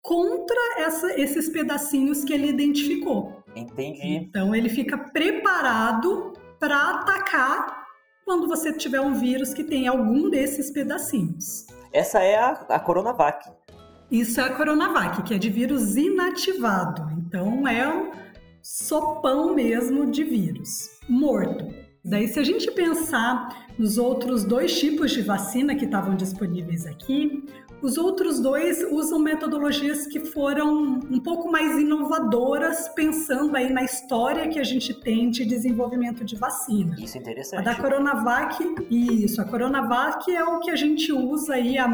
contra 0.00 0.56
essa, 0.78 1.20
esses 1.20 1.48
pedacinhos 1.48 2.24
que 2.24 2.32
ele 2.32 2.48
identificou. 2.48 3.42
Entendi. 3.56 4.00
Então, 4.02 4.54
ele 4.54 4.68
fica 4.68 4.96
preparado 4.96 6.32
para 6.60 6.90
atacar 6.90 7.80
quando 8.24 8.46
você 8.46 8.72
tiver 8.72 9.00
um 9.00 9.14
vírus 9.14 9.52
que 9.52 9.64
tem 9.64 9.88
algum 9.88 10.30
desses 10.30 10.70
pedacinhos. 10.70 11.66
Essa 11.92 12.22
é 12.22 12.36
a, 12.36 12.52
a 12.68 12.78
Coronavac. 12.78 13.50
Isso 14.10 14.40
é 14.40 14.44
a 14.44 14.54
Coronavac, 14.54 15.22
que 15.22 15.34
é 15.34 15.38
de 15.38 15.48
vírus 15.48 15.96
inativado. 15.96 17.10
Então 17.18 17.66
é 17.68 17.88
um 17.88 18.10
sopão 18.62 19.54
mesmo 19.54 20.10
de 20.10 20.24
vírus 20.24 20.90
morto. 21.08 21.66
Daí, 22.04 22.28
se 22.28 22.38
a 22.38 22.42
gente 22.42 22.70
pensar 22.70 23.66
nos 23.78 23.98
outros 23.98 24.42
dois 24.42 24.78
tipos 24.78 25.10
de 25.10 25.20
vacina 25.20 25.74
que 25.74 25.84
estavam 25.84 26.16
disponíveis 26.16 26.86
aqui, 26.86 27.44
os 27.82 27.96
outros 27.96 28.40
dois 28.40 28.82
usam 28.90 29.18
metodologias 29.18 30.06
que 30.06 30.20
foram 30.20 31.00
um 31.10 31.20
pouco 31.20 31.50
mais 31.50 31.78
inovadoras, 31.78 32.88
pensando 32.88 33.56
aí 33.56 33.70
na 33.70 33.82
história 33.82 34.48
que 34.48 34.58
a 34.58 34.64
gente 34.64 34.92
tem 35.00 35.30
de 35.30 35.44
desenvolvimento 35.44 36.24
de 36.24 36.36
vacina. 36.36 36.94
Isso 36.98 37.16
é 37.16 37.20
interessante. 37.20 37.60
A 37.60 37.72
da 37.72 37.74
Coronavac, 37.74 38.56
isso, 38.90 39.40
a 39.40 39.44
Coronavac 39.44 40.30
é 40.30 40.44
o 40.44 40.58
que 40.60 40.70
a 40.70 40.76
gente 40.76 41.12
usa 41.12 41.54
aí 41.54 41.78
há 41.78 41.88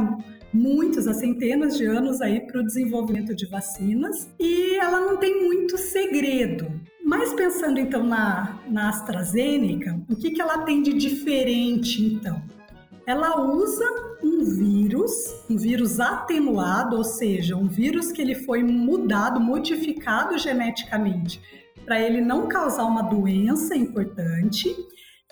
muitos, 0.56 1.06
há 1.06 1.14
centenas 1.14 1.76
de 1.76 1.84
anos 1.84 2.20
aí 2.20 2.40
para 2.40 2.60
o 2.60 2.64
desenvolvimento 2.64 3.34
de 3.34 3.46
vacinas 3.46 4.28
e 4.40 4.76
ela 4.76 5.00
não 5.00 5.16
tem 5.18 5.44
muito 5.44 5.76
segredo. 5.76 6.66
Mas 7.04 7.32
pensando 7.34 7.78
então 7.78 8.02
na, 8.02 8.60
na 8.68 8.88
AstraZeneca, 8.88 10.00
o 10.08 10.16
que, 10.16 10.30
que 10.30 10.40
ela 10.40 10.58
tem 10.58 10.82
de 10.82 10.92
diferente 10.94 12.04
então? 12.04 12.42
Ela 13.06 13.40
usa 13.40 13.84
um 14.25 14.42
vírus, 14.42 15.12
um 15.48 15.56
vírus 15.56 16.00
atenuado, 16.00 16.96
ou 16.96 17.04
seja, 17.04 17.56
um 17.56 17.68
vírus 17.68 18.10
que 18.10 18.20
ele 18.20 18.34
foi 18.34 18.64
mudado, 18.64 19.38
modificado 19.38 20.36
geneticamente 20.38 21.40
para 21.86 22.00
ele 22.00 22.20
não 22.20 22.48
causar 22.48 22.84
uma 22.84 23.02
doença 23.02 23.76
importante 23.76 24.76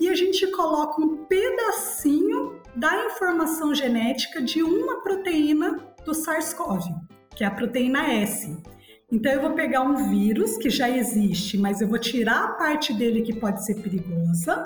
e 0.01 0.09
a 0.09 0.15
gente 0.15 0.47
coloca 0.53 1.03
um 1.03 1.25
pedacinho 1.27 2.63
da 2.77 3.07
informação 3.07 3.75
genética 3.75 4.43
de 4.43 4.63
uma 4.63 5.03
proteína 5.03 5.77
do 6.05 6.13
SARS-CoV, 6.13 6.83
que 7.35 7.45
é 7.45 7.47
a 7.47 7.51
proteína 7.51 8.13
S. 8.13 8.57
Então 9.11 9.33
eu 9.33 9.41
vou 9.41 9.53
pegar 9.53 9.83
um 9.83 10.11
vírus 10.11 10.57
que 10.57 10.71
já 10.71 10.89
existe, 10.89 11.57
mas 11.57 11.81
eu 11.81 11.89
vou 11.89 11.99
tirar 11.99 12.45
a 12.45 12.53
parte 12.55 12.93
dele 12.93 13.23
que 13.23 13.35
pode 13.35 13.65
ser 13.65 13.77
perigosa 13.81 14.63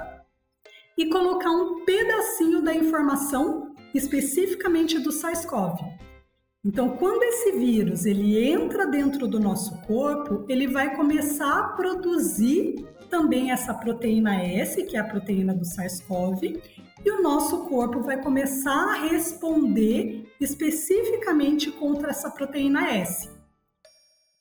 e 0.96 1.06
colocar 1.08 1.50
um 1.50 1.84
pedacinho 1.84 2.62
da 2.62 2.74
informação 2.74 3.74
especificamente 3.94 4.98
do 4.98 5.12
SARS-CoV. 5.12 5.78
Então, 6.64 6.96
quando 6.96 7.22
esse 7.22 7.52
vírus 7.52 8.04
ele 8.04 8.44
entra 8.44 8.86
dentro 8.86 9.26
do 9.28 9.38
nosso 9.38 9.80
corpo, 9.82 10.44
ele 10.48 10.66
vai 10.66 10.94
começar 10.96 11.58
a 11.58 11.68
produzir 11.68 12.84
também 13.08 13.52
essa 13.52 13.72
proteína 13.72 14.42
S, 14.42 14.82
que 14.84 14.96
é 14.96 15.00
a 15.00 15.04
proteína 15.04 15.54
do 15.54 15.64
SARS-CoV, 15.64 16.60
e 17.04 17.10
o 17.10 17.22
nosso 17.22 17.66
corpo 17.66 18.00
vai 18.00 18.20
começar 18.22 18.92
a 18.92 19.08
responder 19.08 20.30
especificamente 20.40 21.70
contra 21.70 22.10
essa 22.10 22.30
proteína 22.30 22.90
S. 22.90 23.30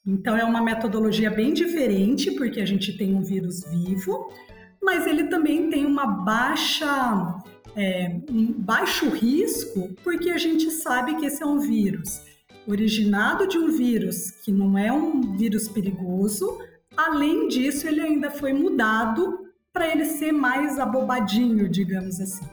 Então, 0.06 0.38
é 0.38 0.44
uma 0.44 0.62
metodologia 0.62 1.30
bem 1.30 1.54
diferente, 1.54 2.32
porque 2.32 2.62
a 2.62 2.66
gente 2.66 2.98
tem 2.98 3.14
um 3.14 3.22
vírus 3.22 3.64
vivo, 3.66 4.32
mas 4.82 5.06
ele 5.06 5.26
também 5.26 5.70
tem 5.70 5.86
uma 5.86 6.06
baixa 6.06 7.42
é, 7.76 8.20
um 8.32 8.54
baixo 8.54 9.10
risco, 9.10 9.94
porque 10.04 10.32
a 10.32 10.38
gente 10.38 10.72
sabe 10.72 11.16
que 11.16 11.26
esse 11.26 11.44
é 11.44 11.46
um 11.46 11.60
vírus 11.60 12.22
originado 12.68 13.48
de 13.48 13.58
um 13.58 13.70
vírus 13.70 14.32
que 14.32 14.52
não 14.52 14.78
é 14.78 14.92
um 14.92 15.38
vírus 15.38 15.70
perigoso. 15.70 16.60
Além 16.96 17.48
disso, 17.48 17.88
ele 17.88 18.02
ainda 18.02 18.30
foi 18.30 18.52
mudado 18.52 19.47
para 19.78 19.88
ele 19.88 20.06
ser 20.06 20.32
mais 20.32 20.80
abobadinho, 20.80 21.70
digamos 21.70 22.20
assim. 22.20 22.44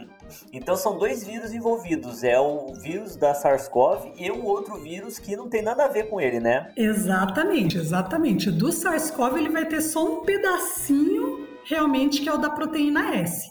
então 0.50 0.74
são 0.74 0.96
dois 0.96 1.22
vírus 1.22 1.52
envolvidos, 1.52 2.24
é 2.24 2.40
o 2.40 2.72
vírus 2.72 3.14
da 3.14 3.34
SARS-CoV 3.34 4.14
e 4.16 4.32
um 4.32 4.42
outro 4.42 4.80
vírus 4.80 5.18
que 5.18 5.36
não 5.36 5.50
tem 5.50 5.60
nada 5.60 5.84
a 5.84 5.88
ver 5.88 6.08
com 6.08 6.18
ele, 6.18 6.40
né? 6.40 6.72
Exatamente, 6.74 7.76
exatamente. 7.76 8.50
Do 8.50 8.72
SARS-CoV 8.72 9.36
ele 9.36 9.50
vai 9.50 9.66
ter 9.66 9.82
só 9.82 10.02
um 10.02 10.24
pedacinho 10.24 11.46
realmente 11.66 12.22
que 12.22 12.28
é 12.30 12.32
o 12.32 12.38
da 12.38 12.48
proteína 12.48 13.16
S. 13.16 13.50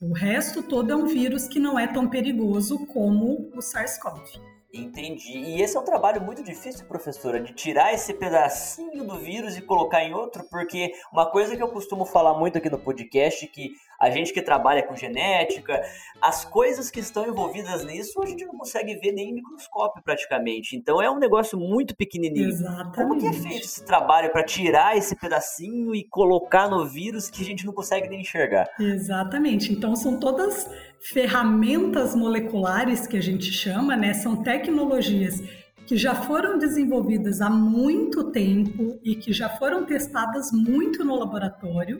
O 0.00 0.12
resto 0.14 0.62
todo 0.62 0.92
é 0.92 0.94
um 0.94 1.06
vírus 1.06 1.48
que 1.48 1.58
não 1.58 1.76
é 1.76 1.88
tão 1.88 2.08
perigoso 2.08 2.86
como 2.86 3.50
o 3.52 3.60
SARS-CoV. 3.60 4.49
Entendi. 4.72 5.36
E 5.36 5.60
esse 5.60 5.76
é 5.76 5.80
um 5.80 5.84
trabalho 5.84 6.20
muito 6.22 6.42
difícil, 6.42 6.86
professora, 6.86 7.40
de 7.40 7.52
tirar 7.52 7.92
esse 7.92 8.14
pedacinho 8.14 9.04
do 9.04 9.18
vírus 9.18 9.56
e 9.56 9.62
colocar 9.62 10.04
em 10.04 10.14
outro, 10.14 10.44
porque 10.48 10.92
uma 11.12 11.26
coisa 11.26 11.56
que 11.56 11.62
eu 11.62 11.68
costumo 11.68 12.04
falar 12.04 12.38
muito 12.38 12.56
aqui 12.56 12.70
no 12.70 12.78
podcast, 12.78 13.46
que 13.48 13.72
a 14.00 14.10
gente 14.10 14.32
que 14.32 14.40
trabalha 14.40 14.82
com 14.82 14.96
genética, 14.96 15.82
as 16.22 16.44
coisas 16.44 16.90
que 16.90 17.00
estão 17.00 17.26
envolvidas 17.26 17.84
nisso 17.84 18.22
a 18.22 18.26
gente 18.26 18.46
não 18.46 18.56
consegue 18.56 18.94
ver 18.94 19.12
nem 19.12 19.30
em 19.30 19.34
microscópio 19.34 20.02
praticamente. 20.02 20.76
Então 20.76 21.02
é 21.02 21.10
um 21.10 21.18
negócio 21.18 21.58
muito 21.58 21.94
pequenininho. 21.94 22.48
Exatamente. 22.48 22.94
Como 22.94 23.18
que 23.18 23.26
é 23.26 23.32
feito 23.32 23.64
esse 23.64 23.84
trabalho 23.84 24.30
para 24.30 24.44
tirar 24.44 24.96
esse 24.96 25.16
pedacinho 25.16 25.94
e 25.94 26.04
colocar 26.04 26.68
no 26.68 26.86
vírus 26.86 27.28
que 27.28 27.42
a 27.42 27.44
gente 27.44 27.66
não 27.66 27.72
consegue 27.72 28.08
nem 28.08 28.20
enxergar? 28.20 28.68
Exatamente. 28.78 29.72
Então 29.72 29.94
são 29.96 30.18
todas 30.18 30.70
ferramentas 31.00 32.14
moleculares 32.14 33.06
que 33.06 33.16
a 33.16 33.22
gente 33.22 33.50
chama, 33.50 33.96
né? 33.96 34.14
São 34.14 34.42
tecnologias 34.42 35.42
que 35.86 35.96
já 35.96 36.14
foram 36.14 36.58
desenvolvidas 36.58 37.40
há 37.40 37.50
muito 37.50 38.30
tempo 38.30 39.00
e 39.02 39.16
que 39.16 39.32
já 39.32 39.48
foram 39.48 39.84
testadas 39.84 40.52
muito 40.52 41.04
no 41.04 41.16
laboratório 41.16 41.98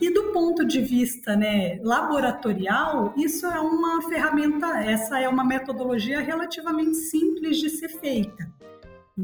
e 0.00 0.10
do 0.10 0.32
ponto 0.32 0.64
de 0.64 0.80
vista 0.80 1.36
né, 1.36 1.78
laboratorial, 1.82 3.12
isso 3.18 3.46
é 3.46 3.60
uma 3.60 4.00
ferramenta, 4.08 4.66
essa 4.82 5.20
é 5.20 5.28
uma 5.28 5.44
metodologia 5.44 6.20
relativamente 6.20 6.96
simples 6.96 7.58
de 7.58 7.68
ser 7.68 7.88
feita. 7.88 8.50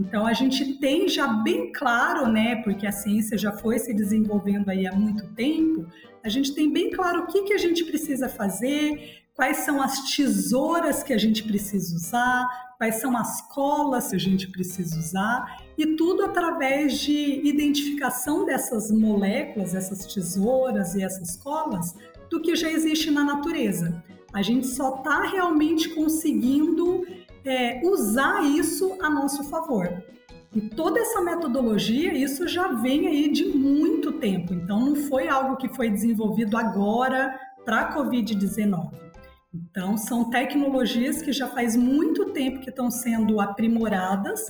Então 0.01 0.27
a 0.27 0.33
gente 0.33 0.75
tem 0.75 1.09
já 1.09 1.27
bem 1.27 1.73
claro, 1.73 2.31
né, 2.31 2.57
porque 2.63 2.87
a 2.87 2.93
ciência 2.93 3.39
já 3.39 3.53
foi 3.53 3.79
se 3.79 3.95
desenvolvendo 3.95 4.69
aí 4.69 4.87
há 4.87 4.93
muito 4.93 5.27
tempo, 5.35 5.87
a 6.23 6.29
gente 6.29 6.55
tem 6.55 6.71
bem 6.71 6.91
claro 6.91 7.23
o 7.23 7.27
que, 7.27 7.43
que 7.45 7.53
a 7.53 7.59
gente 7.59 7.85
precisa 7.85 8.29
fazer, 8.29 9.23
quais 9.33 9.59
são 9.59 9.81
as 9.81 10.15
tesouras 10.15 11.03
que 11.03 11.13
a 11.13 11.19
gente 11.19 11.43
precisa 11.45 11.95
usar, 11.95 12.47
quais 12.77 12.97
são 12.97 13.17
as 13.17 13.41
colas 13.53 14.09
que 14.09 14.17
a 14.17 14.21
gente 14.21 14.49
precisa 14.49 14.99
usar, 14.99 15.63
e 15.79 15.87
tudo 15.95 16.25
através 16.25 16.99
de 16.99 17.41
identificação 17.47 18.45
dessas 18.45 18.91
moléculas, 18.91 19.75
essas 19.75 20.13
tesouras 20.13 20.95
e 20.95 21.03
essas 21.03 21.37
colas, 21.37 21.95
do 22.31 22.41
que 22.41 22.55
já 22.55 22.71
existe 22.71 23.11
na 23.11 23.25
natureza. 23.25 24.03
A 24.33 24.43
gente 24.43 24.67
só 24.67 24.97
está 24.97 25.23
realmente 25.23 25.91
conseguindo 25.91 27.07
é, 27.47 27.81
usar 27.85 28.43
isso 28.45 28.99
a 29.01 29.09
nosso 29.09 29.45
favor. 29.45 30.03
E 30.55 30.61
toda 30.61 30.99
essa 30.99 31.21
metodologia, 31.21 32.13
isso 32.15 32.49
já 32.49 32.69
vem 32.69 33.07
aí 33.07 33.31
de 33.31 33.47
muito 33.47 34.13
tempo. 34.13 34.55
Então, 34.55 34.81
não 34.81 34.97
foi 34.97 35.29
algo 35.29 35.57
que 35.57 35.69
foi 35.69 35.91
desenvolvido 35.91 36.57
agora 36.57 37.39
para 37.65 37.83
a 37.83 37.97
Covid-19. 37.97 38.91
Então, 39.55 39.97
são 39.97 40.31
tecnologias 40.31 41.23
que 41.23 41.33
já 41.33 41.49
faz 41.49 41.77
muito 41.77 42.33
tempo 42.33 42.61
que 42.61 42.71
estão 42.71 42.91
sendo 42.91 43.41
aprimoradas 43.41 44.41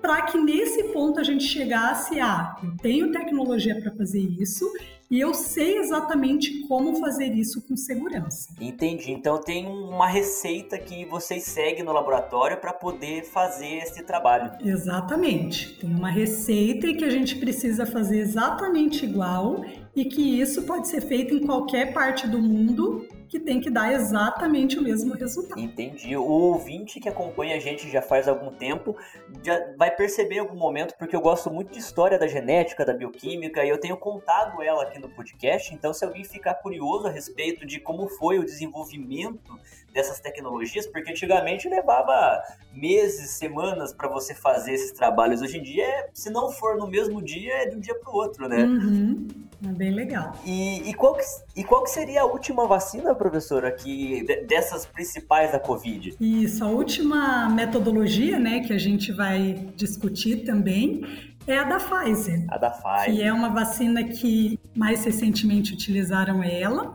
para 0.00 0.22
que 0.22 0.36
nesse 0.36 0.84
ponto 0.92 1.18
a 1.18 1.22
gente 1.22 1.44
chegasse 1.44 2.20
a 2.20 2.56
eu 2.62 2.76
tenho 2.76 3.10
tecnologia 3.10 3.80
para 3.80 3.90
fazer 3.96 4.20
isso 4.20 4.70
e 5.10 5.20
eu 5.20 5.34
sei 5.34 5.78
exatamente 5.78 6.66
como 6.66 6.96
fazer 6.96 7.32
isso 7.34 7.62
com 7.62 7.76
segurança. 7.76 8.48
Entendi. 8.60 9.12
Então 9.12 9.38
tem 9.40 9.66
uma 9.66 10.06
receita 10.06 10.78
que 10.78 11.04
vocês 11.04 11.44
seguem 11.44 11.84
no 11.84 11.92
laboratório 11.92 12.56
para 12.56 12.72
poder 12.72 13.24
fazer 13.24 13.78
esse 13.78 14.02
trabalho. 14.02 14.52
Exatamente. 14.64 15.78
Tem 15.78 15.90
uma 15.90 16.10
receita 16.10 16.92
que 16.92 17.04
a 17.04 17.10
gente 17.10 17.36
precisa 17.36 17.86
fazer 17.86 18.18
exatamente 18.18 19.04
igual 19.04 19.64
e 19.94 20.04
que 20.04 20.40
isso 20.40 20.62
pode 20.62 20.88
ser 20.88 21.00
feito 21.00 21.34
em 21.34 21.46
qualquer 21.46 21.92
parte 21.92 22.26
do 22.26 22.38
mundo 22.38 23.06
que 23.28 23.40
tem 23.40 23.60
que 23.60 23.70
dar 23.70 23.92
exatamente 23.92 24.78
o 24.78 24.82
mesmo 24.82 25.14
resultado. 25.14 25.60
Entendi. 25.60 26.16
O 26.16 26.22
ouvinte 26.22 27.00
que 27.00 27.08
acompanha 27.08 27.56
a 27.56 27.58
gente 27.58 27.90
já 27.90 28.00
faz 28.00 28.28
algum 28.28 28.52
tempo 28.52 28.96
já 29.42 29.74
vai 29.76 29.90
perceber 29.90 30.36
em 30.36 30.38
algum 30.38 30.56
momento, 30.56 30.94
porque 30.96 31.16
eu 31.16 31.20
gosto 31.20 31.50
muito 31.50 31.72
de 31.72 31.80
história 31.80 32.16
da 32.16 32.28
genética, 32.28 32.84
da 32.84 32.92
bioquímica, 32.92 33.64
e 33.64 33.68
eu 33.68 33.78
tenho 33.78 33.96
contado 33.96 34.62
ela 34.62 34.84
aqui 34.84 35.00
no 35.00 35.08
podcast. 35.08 35.74
Então, 35.74 35.92
se 35.92 36.04
alguém 36.04 36.22
ficar 36.22 36.54
curioso 36.54 37.08
a 37.08 37.10
respeito 37.10 37.66
de 37.66 37.80
como 37.80 38.08
foi 38.08 38.38
o 38.38 38.44
desenvolvimento 38.44 39.58
dessas 39.94 40.18
tecnologias, 40.18 40.86
porque 40.88 41.12
antigamente 41.12 41.68
levava 41.68 42.42
meses, 42.72 43.30
semanas 43.30 43.94
para 43.94 44.08
você 44.08 44.34
fazer 44.34 44.72
esses 44.72 44.90
trabalhos. 44.90 45.40
Hoje 45.40 45.58
em 45.58 45.62
dia, 45.62 45.86
se 46.12 46.28
não 46.30 46.50
for 46.50 46.76
no 46.76 46.88
mesmo 46.88 47.22
dia, 47.22 47.62
é 47.62 47.66
de 47.66 47.76
um 47.76 47.80
dia 47.80 47.94
para 47.94 48.12
o 48.12 48.16
outro, 48.16 48.48
né? 48.48 48.64
Uhum. 48.64 49.28
É 49.64 49.72
bem 49.72 49.92
legal. 49.92 50.32
E, 50.44 50.90
e, 50.90 50.92
qual 50.94 51.14
que, 51.14 51.22
e 51.56 51.62
qual 51.62 51.84
que 51.84 51.90
seria 51.90 52.22
a 52.22 52.24
última 52.24 52.66
vacina, 52.66 53.14
professora, 53.14 53.70
que, 53.70 54.24
dessas 54.46 54.84
principais 54.84 55.52
da 55.52 55.60
Covid? 55.60 56.16
Isso, 56.20 56.64
a 56.64 56.68
última 56.68 57.48
metodologia 57.48 58.38
né, 58.38 58.60
que 58.60 58.72
a 58.72 58.78
gente 58.78 59.12
vai 59.12 59.54
discutir 59.76 60.44
também 60.44 61.02
é 61.46 61.56
a 61.56 61.64
da 61.64 61.78
Pfizer. 61.78 62.44
A 62.48 62.58
da 62.58 62.70
Pfizer. 62.70 63.14
Que 63.14 63.22
é 63.22 63.32
uma 63.32 63.50
vacina 63.50 64.02
que 64.02 64.58
mais 64.74 65.04
recentemente 65.04 65.72
utilizaram 65.72 66.42
ela. 66.42 66.92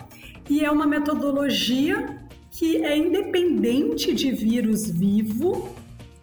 E 0.49 0.65
é 0.65 0.69
uma 0.69 0.85
metodologia 0.85 2.27
que 2.59 2.83
é 2.83 2.97
independente 2.97 4.13
de 4.13 4.31
vírus 4.31 4.89
vivo 4.89 5.73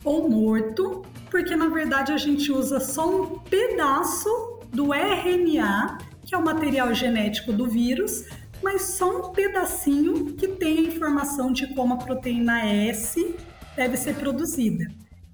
ou 0.05 0.29
morto, 0.29 1.01
porque 1.31 1.57
na 1.57 1.69
verdade 1.69 2.13
a 2.13 2.19
gente 2.19 2.53
usa 2.53 2.79
só 2.79 3.09
um 3.09 3.39
pedaço 3.39 4.29
do 4.71 4.93
RNA 4.93 5.97
que 6.27 6.35
é 6.35 6.39
o 6.39 6.45
material 6.45 6.93
genético 6.93 7.55
do 7.55 7.67
vírus, 7.67 8.27
mas 8.63 8.83
só 8.83 9.29
um 9.29 9.33
pedacinho 9.33 10.35
que 10.35 10.47
tem 10.47 10.77
a 10.77 10.83
informação 10.83 11.51
de 11.51 11.73
como 11.75 11.95
a 11.95 11.97
proteína 11.97 12.67
S 12.67 13.35
deve 13.75 13.97
ser 13.97 14.17
produzida. 14.17 14.87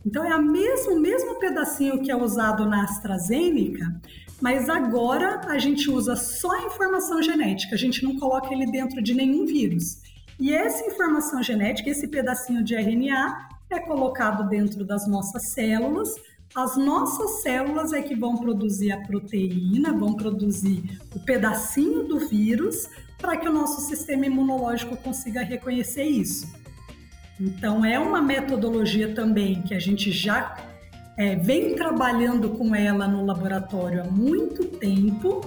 Então 0.07 0.25
é 0.25 0.37
o 0.37 0.43
mesmo, 0.43 1.01
mesmo 1.01 1.37
pedacinho 1.41 2.01
que 2.01 2.13
é 2.13 2.17
usado 2.17 2.65
na 2.65 2.85
AstraZeneca, 2.85 4.01
mas 4.41 4.69
agora 4.69 5.41
a 5.49 5.59
gente 5.59 5.91
usa 5.91 6.15
só 6.15 6.53
a 6.53 6.67
informação 6.67 7.21
genética, 7.21 7.75
a 7.75 7.79
gente 7.79 8.05
não 8.05 8.17
coloca 8.21 8.55
ele 8.55 8.71
dentro 8.71 9.03
de 9.03 9.15
nenhum 9.15 9.45
vírus. 9.47 10.02
E 10.43 10.53
essa 10.53 10.85
informação 10.85 11.43
genética, 11.43 11.89
esse 11.89 12.07
pedacinho 12.09 12.63
de 12.63 12.75
RNA, 12.75 13.49
é 13.71 13.79
colocado 13.79 14.47
dentro 14.51 14.85
das 14.85 15.07
nossas 15.07 15.49
células 15.51 16.15
as 16.55 16.77
nossas 16.77 17.43
células 17.43 17.95
é 17.95 18.03
que 18.03 18.15
vão 18.15 18.37
produzir 18.37 18.93
a 18.93 19.01
proteína, 19.01 19.91
vão 19.93 20.13
produzir 20.13 21.01
o 21.15 21.21
pedacinho 21.21 22.05
do 22.05 22.29
vírus 22.29 22.91
para 23.19 23.39
que 23.39 23.49
o 23.49 23.53
nosso 23.53 23.81
sistema 23.81 24.27
imunológico 24.27 24.95
consiga 24.99 25.43
reconhecer 25.43 26.05
isso. 26.05 26.53
Então, 27.41 27.83
é 27.85 27.99
uma 27.99 28.21
metodologia 28.21 29.15
também 29.15 29.63
que 29.63 29.75
a 29.75 29.79
gente 29.79 30.13
já 30.13 30.55
é, 31.17 31.37
vem 31.37 31.75
trabalhando 31.75 32.51
com 32.51 32.75
ela 32.75 33.09
no 33.09 33.25
laboratório 33.25 34.03
há 34.03 34.05
muito 34.05 34.67
tempo, 34.67 35.41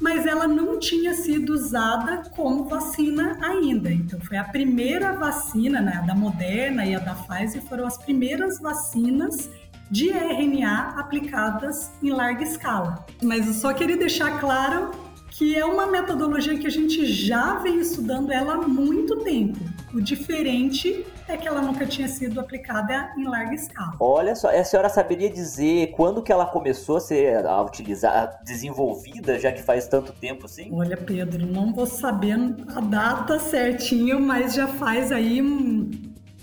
mas 0.00 0.26
ela 0.26 0.46
não 0.46 0.78
tinha 0.78 1.14
sido 1.14 1.52
usada 1.52 2.22
como 2.34 2.64
vacina 2.64 3.38
ainda. 3.42 3.90
Então, 3.90 4.20
foi 4.20 4.36
a 4.36 4.44
primeira 4.44 5.12
vacina, 5.12 5.80
né, 5.80 6.00
a 6.02 6.06
da 6.06 6.14
Moderna 6.14 6.84
e 6.84 6.94
a 6.94 6.98
da 6.98 7.14
Pfizer 7.14 7.62
foram 7.62 7.86
as 7.86 7.96
primeiras 7.96 8.60
vacinas 8.60 9.50
de 9.90 10.10
RNA 10.10 10.94
aplicadas 10.98 11.92
em 12.02 12.10
larga 12.10 12.42
escala. 12.42 13.04
Mas 13.22 13.46
eu 13.46 13.54
só 13.54 13.72
queria 13.72 13.96
deixar 13.96 14.40
claro 14.40 14.90
que 15.30 15.54
é 15.54 15.64
uma 15.64 15.86
metodologia 15.86 16.58
que 16.58 16.66
a 16.66 16.70
gente 16.70 17.04
já 17.06 17.56
vem 17.56 17.78
estudando 17.80 18.32
ela 18.32 18.54
há 18.54 18.68
muito 18.68 19.16
tempo. 19.16 19.58
O 19.92 20.00
diferente 20.00 21.04
é 21.28 21.36
que 21.36 21.46
ela 21.46 21.60
nunca 21.60 21.84
tinha 21.86 22.08
sido 22.08 22.40
aplicada 22.40 23.12
em 23.16 23.24
larga 23.24 23.54
escala. 23.54 23.92
Olha 23.98 24.34
só, 24.34 24.48
a 24.48 24.64
senhora 24.64 24.88
saberia 24.88 25.30
dizer 25.30 25.88
quando 25.92 26.22
que 26.22 26.32
ela 26.32 26.46
começou 26.46 26.96
a 26.96 27.00
ser 27.00 27.44
a 27.46 27.62
utilizar, 27.62 28.40
desenvolvida, 28.44 29.38
já 29.38 29.52
que 29.52 29.62
faz 29.62 29.88
tanto 29.88 30.12
tempo 30.12 30.46
assim? 30.46 30.70
Olha, 30.72 30.96
Pedro, 30.96 31.46
não 31.46 31.72
vou 31.72 31.86
saber 31.86 32.36
a 32.74 32.80
data 32.80 33.38
certinho, 33.38 34.20
mas 34.20 34.54
já 34.54 34.68
faz 34.68 35.10
aí 35.10 35.42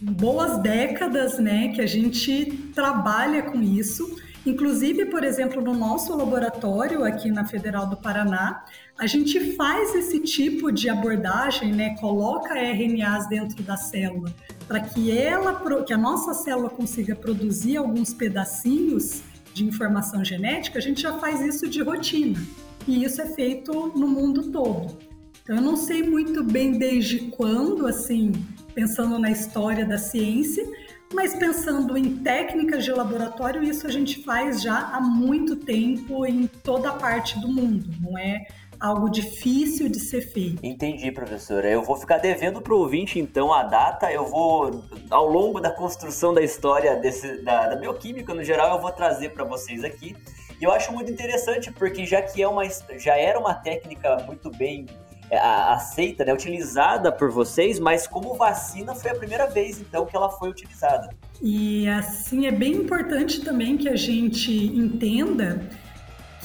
boas 0.01 0.61
décadas, 0.61 1.39
né, 1.39 1.69
que 1.69 1.81
a 1.81 1.87
gente 1.87 2.45
trabalha 2.75 3.43
com 3.43 3.61
isso. 3.61 4.21
Inclusive, 4.45 5.05
por 5.05 5.23
exemplo, 5.23 5.61
no 5.61 5.73
nosso 5.73 6.13
laboratório 6.17 7.05
aqui 7.05 7.31
na 7.31 7.45
Federal 7.45 7.87
do 7.87 7.95
Paraná, 7.95 8.65
a 8.99 9.07
gente 9.07 9.55
faz 9.55 9.95
esse 9.95 10.19
tipo 10.19 10.69
de 10.69 10.89
abordagem, 10.89 11.71
né? 11.71 11.95
Coloca 11.95 12.53
RNAs 12.53 13.27
dentro 13.29 13.63
da 13.63 13.77
célula 13.77 14.33
para 14.67 14.79
que 14.79 15.11
ela, 15.11 15.61
que 15.83 15.93
a 15.93 15.97
nossa 15.97 16.33
célula 16.33 16.69
consiga 16.69 17.15
produzir 17.15 17.77
alguns 17.77 18.13
pedacinhos 18.13 19.21
de 19.53 19.65
informação 19.65 20.23
genética. 20.23 20.79
A 20.79 20.81
gente 20.81 21.01
já 21.01 21.13
faz 21.19 21.41
isso 21.41 21.69
de 21.69 21.81
rotina 21.81 22.41
e 22.87 23.03
isso 23.03 23.21
é 23.21 23.27
feito 23.27 23.91
no 23.95 24.07
mundo 24.07 24.51
todo. 24.51 24.97
Então, 25.43 25.57
eu 25.57 25.61
não 25.61 25.75
sei 25.75 26.03
muito 26.03 26.43
bem 26.43 26.77
desde 26.77 27.19
quando, 27.31 27.85
assim, 27.85 28.31
pensando 28.73 29.19
na 29.19 29.29
história 29.29 29.85
da 29.85 29.97
ciência, 29.97 30.65
mas 31.13 31.35
pensando 31.35 31.97
em 31.97 32.17
técnicas 32.17 32.83
de 32.83 32.91
laboratório, 32.91 33.61
isso 33.61 33.85
a 33.85 33.91
gente 33.91 34.23
faz 34.23 34.61
já 34.61 34.79
há 34.93 35.01
muito 35.01 35.55
tempo 35.55 36.25
em 36.25 36.47
toda 36.47 36.89
a 36.89 36.93
parte 36.93 37.39
do 37.39 37.47
mundo, 37.49 37.89
não 38.01 38.17
é 38.17 38.47
algo 38.83 39.09
difícil 39.09 39.87
de 39.87 39.97
ser 39.97 40.19
feito. 40.19 40.59
Entendi, 40.61 41.09
professora. 41.09 41.69
Eu 41.69 41.81
vou 41.81 41.95
ficar 41.95 42.17
devendo 42.17 42.61
para 42.61 42.73
o 42.73 42.79
ouvinte, 42.79 43.17
então, 43.17 43.53
a 43.53 43.63
data. 43.63 44.11
Eu 44.11 44.25
vou, 44.25 44.83
ao 45.09 45.25
longo 45.25 45.61
da 45.61 45.71
construção 45.71 46.33
da 46.33 46.41
história 46.41 46.97
desse, 46.97 47.41
da, 47.43 47.69
da 47.69 47.75
bioquímica 47.77 48.33
no 48.33 48.43
geral, 48.43 48.75
eu 48.75 48.81
vou 48.81 48.91
trazer 48.91 49.29
para 49.29 49.45
vocês 49.45 49.85
aqui. 49.85 50.13
E 50.59 50.65
eu 50.65 50.71
acho 50.71 50.91
muito 50.91 51.09
interessante, 51.09 51.71
porque 51.71 52.05
já 52.05 52.21
que 52.21 52.43
é 52.43 52.47
uma, 52.47 52.63
já 52.97 53.17
era 53.17 53.39
uma 53.39 53.53
técnica 53.53 54.17
muito 54.27 54.51
bem 54.51 54.85
é, 55.29 55.39
aceita, 55.39 56.25
né, 56.25 56.33
utilizada 56.33 57.09
por 57.09 57.31
vocês, 57.31 57.79
mas 57.79 58.05
como 58.05 58.35
vacina 58.35 58.93
foi 58.93 59.11
a 59.11 59.15
primeira 59.15 59.47
vez 59.47 59.79
então 59.79 60.05
que 60.05 60.15
ela 60.15 60.29
foi 60.29 60.49
utilizada. 60.49 61.09
E 61.41 61.87
assim 61.87 62.47
é 62.47 62.51
bem 62.51 62.73
importante 62.73 63.41
também 63.41 63.77
que 63.77 63.87
a 63.87 63.95
gente 63.95 64.51
entenda 64.51 65.69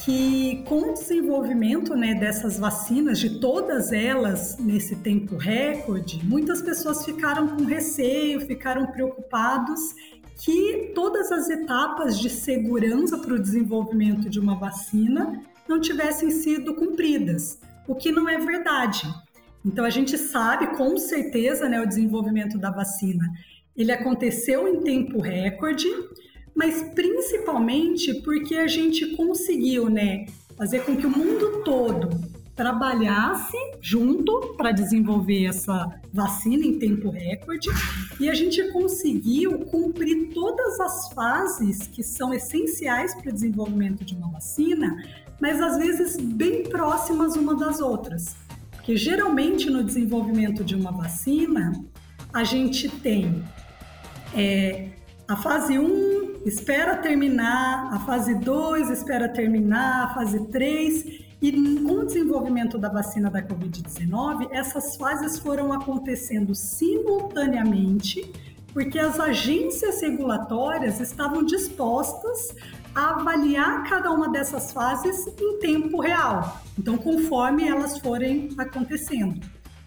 que 0.05 0.63
com 0.67 0.91
o 0.91 0.93
desenvolvimento 0.95 1.95
né, 1.95 2.15
dessas 2.15 2.59
vacinas, 2.59 3.19
de 3.19 3.41
todas 3.41 3.93
elas 3.93 4.57
nesse 4.59 4.97
tempo 4.97 5.37
recorde, 5.37 6.21
muitas 6.25 6.63
pessoas 6.63 7.05
ficaram 7.05 7.49
com 7.49 7.65
receio, 7.65 8.41
ficaram 8.41 8.87
preocupados 8.87 9.81
que 10.45 10.93
todas 10.95 11.33
as 11.33 11.51
etapas 11.51 12.19
de 12.19 12.31
segurança 12.31 13.19
para 13.19 13.35
o 13.35 13.39
desenvolvimento 13.39 14.31
de 14.31 14.39
uma 14.39 14.57
vacina 14.57 15.43
não 15.69 15.81
tivessem 15.81 16.31
sido 16.31 16.75
cumpridas 16.75 17.59
o 17.89 17.95
que 17.95 18.13
não 18.13 18.29
é 18.29 18.39
verdade. 18.39 19.03
Então 19.65 19.85
a 19.85 19.91
gente 19.91 20.17
sabe 20.17 20.77
com 20.77 20.97
certeza, 20.99 21.69
né, 21.69 21.81
o 21.81 21.87
desenvolvimento 21.87 22.59
da 22.59 22.71
vacina, 22.71 23.27
ele 23.77 23.91
aconteceu 23.91 24.69
em 24.69 24.83
tempo 24.83 25.21
recorde, 25.21 25.89
mas 26.59 26.83
principalmente 26.92 28.12
porque 28.23 28.57
a 28.57 28.66
gente 28.66 29.14
conseguiu, 29.14 29.88
né, 29.88 30.27
fazer 30.57 30.81
com 30.81 30.97
que 30.97 31.07
o 31.07 31.11
mundo 31.11 31.62
todo 31.64 32.11
trabalhasse 32.57 33.57
junto 33.81 34.55
para 34.57 34.73
desenvolver 34.73 35.47
essa 35.47 35.88
vacina 36.12 36.66
em 36.66 36.77
tempo 36.77 37.11
recorde 37.11 37.68
e 38.18 38.29
a 38.29 38.35
gente 38.35 38.61
conseguiu 38.73 39.61
cumprir 39.66 40.31
todas 40.35 40.81
as 40.81 41.12
fases 41.12 41.87
que 41.87 42.03
são 42.03 42.35
essenciais 42.35 43.14
para 43.14 43.31
o 43.31 43.33
desenvolvimento 43.33 44.05
de 44.05 44.16
uma 44.16 44.29
vacina 44.33 44.97
mas 45.40 45.61
às 45.61 45.79
vezes 45.79 46.16
bem 46.16 46.64
próximas 46.64 47.37
uma 47.37 47.55
das 47.55 47.79
outras. 47.79 48.35
Porque 48.73 48.97
geralmente 48.97 49.71
no 49.71 49.85
desenvolvimento 49.85 50.64
de 50.64 50.75
uma 50.75 50.90
vacina, 50.90 51.73
a 52.33 52.42
gente 52.42 52.88
tem 52.88 53.44
é, 54.35 54.88
a 55.29 55.37
fase 55.37 55.79
1 55.79 56.41
espera 56.47 56.97
terminar, 56.97 57.93
a 57.93 58.01
fase 58.01 58.35
2 58.35 58.88
espera 58.88 59.29
terminar, 59.29 60.07
a 60.07 60.14
fase 60.14 60.41
3. 60.47 61.29
E 61.41 61.53
com 61.83 62.01
o 62.01 62.07
desenvolvimento 62.07 62.79
da 62.79 62.88
vacina 62.88 63.31
da 63.31 63.41
Covid-19, 63.41 64.49
essas 64.51 64.97
fases 64.97 65.38
foram 65.38 65.73
acontecendo 65.73 66.53
simultaneamente, 66.53 68.33
porque 68.73 68.99
as 68.99 69.21
agências 69.21 70.01
regulatórias 70.01 70.99
estavam 70.99 71.45
dispostas 71.45 72.57
a 72.93 73.11
avaliar 73.11 73.88
cada 73.88 74.11
uma 74.11 74.31
dessas 74.33 74.73
fases 74.73 75.29
em 75.41 75.61
tempo 75.61 76.01
real, 76.01 76.61
então 76.77 76.99
conforme 76.99 77.69
elas 77.69 77.99
forem 77.99 78.49
acontecendo. 78.59 79.38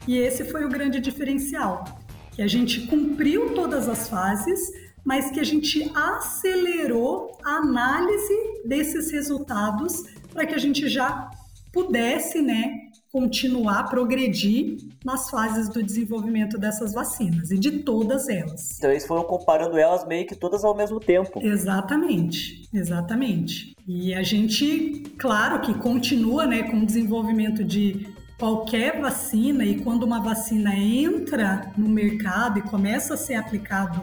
E 0.08 0.17
esse 0.17 0.45
foi 0.45 0.63
o 0.63 0.69
grande 0.69 1.01
diferencial, 1.01 1.84
que 2.32 2.41
a 2.41 2.47
gente 2.47 2.88
cumpriu 2.88 3.54
todas 3.54 3.89
as 3.89 4.08
fases, 4.08 4.71
mas 5.03 5.31
que 5.31 5.39
a 5.39 5.43
gente 5.43 5.91
acelerou 5.95 7.37
a 7.43 7.57
análise 7.57 8.33
desses 8.65 9.11
resultados 9.11 10.03
para 10.33 10.45
que 10.45 10.55
a 10.55 10.59
gente 10.59 10.87
já 10.87 11.29
pudesse, 11.73 12.41
né, 12.41 12.91
continuar, 13.11 13.89
progredir 13.89 14.77
nas 15.03 15.29
fases 15.29 15.67
do 15.67 15.83
desenvolvimento 15.83 16.57
dessas 16.57 16.93
vacinas 16.93 17.51
e 17.51 17.57
de 17.57 17.79
todas 17.79 18.29
elas. 18.29 18.77
Então 18.77 18.89
eles 18.89 19.05
foram 19.05 19.23
comparando 19.23 19.77
elas 19.77 20.07
meio 20.07 20.25
que 20.25 20.35
todas 20.35 20.63
ao 20.63 20.75
mesmo 20.75 20.99
tempo. 20.99 21.41
Exatamente, 21.43 22.69
exatamente. 22.73 23.75
E 23.85 24.13
a 24.13 24.23
gente, 24.23 25.03
claro 25.17 25.59
que 25.59 25.73
continua, 25.73 26.45
né, 26.47 26.63
com 26.63 26.77
o 26.77 26.85
desenvolvimento 26.85 27.63
de 27.63 28.07
qualquer 28.39 29.01
vacina 29.01 29.65
e 29.65 29.81
quando 29.81 30.03
uma 30.03 30.21
vacina 30.21 30.73
entra 30.73 31.71
no 31.77 31.89
mercado 31.89 32.59
e 32.59 32.61
começa 32.63 33.13
a 33.15 33.17
ser 33.17 33.35
aplicado 33.35 34.01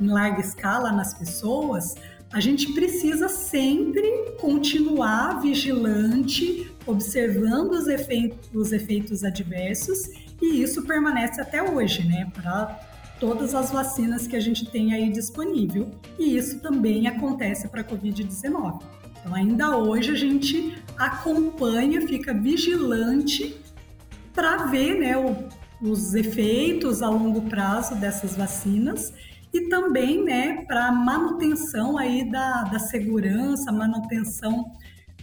em 0.00 0.08
larga 0.08 0.40
escala 0.40 0.90
nas 0.92 1.14
pessoas, 1.14 1.94
a 2.32 2.38
gente 2.38 2.72
precisa 2.72 3.28
sempre 3.28 4.34
continuar 4.40 5.40
vigilante, 5.40 6.70
observando 6.86 7.72
os 7.72 7.88
efeitos, 7.88 8.48
os 8.54 8.72
efeitos 8.72 9.24
adversos, 9.24 10.08
e 10.40 10.62
isso 10.62 10.82
permanece 10.82 11.40
até 11.40 11.62
hoje, 11.62 12.06
né? 12.06 12.30
Para 12.32 12.88
todas 13.18 13.54
as 13.54 13.70
vacinas 13.70 14.26
que 14.26 14.36
a 14.36 14.40
gente 14.40 14.64
tem 14.64 14.94
aí 14.94 15.10
disponível. 15.10 15.90
E 16.18 16.36
isso 16.36 16.60
também 16.60 17.06
acontece 17.06 17.68
para 17.68 17.82
a 17.82 17.84
Covid-19. 17.84 18.80
Então, 19.20 19.34
ainda 19.34 19.76
hoje 19.76 20.12
a 20.12 20.14
gente 20.14 20.82
acompanha, 20.96 22.00
fica 22.06 22.32
vigilante 22.32 23.54
para 24.32 24.66
ver 24.66 24.98
né, 24.98 25.16
o, 25.18 25.36
os 25.82 26.14
efeitos 26.14 27.02
a 27.02 27.10
longo 27.10 27.42
prazo 27.42 27.94
dessas 27.96 28.34
vacinas 28.34 29.12
e 29.52 29.68
também 29.68 30.24
né, 30.24 30.64
para 30.66 30.92
manutenção 30.92 31.98
aí 31.98 32.28
da, 32.30 32.62
da 32.64 32.78
segurança, 32.78 33.72
manutenção 33.72 34.72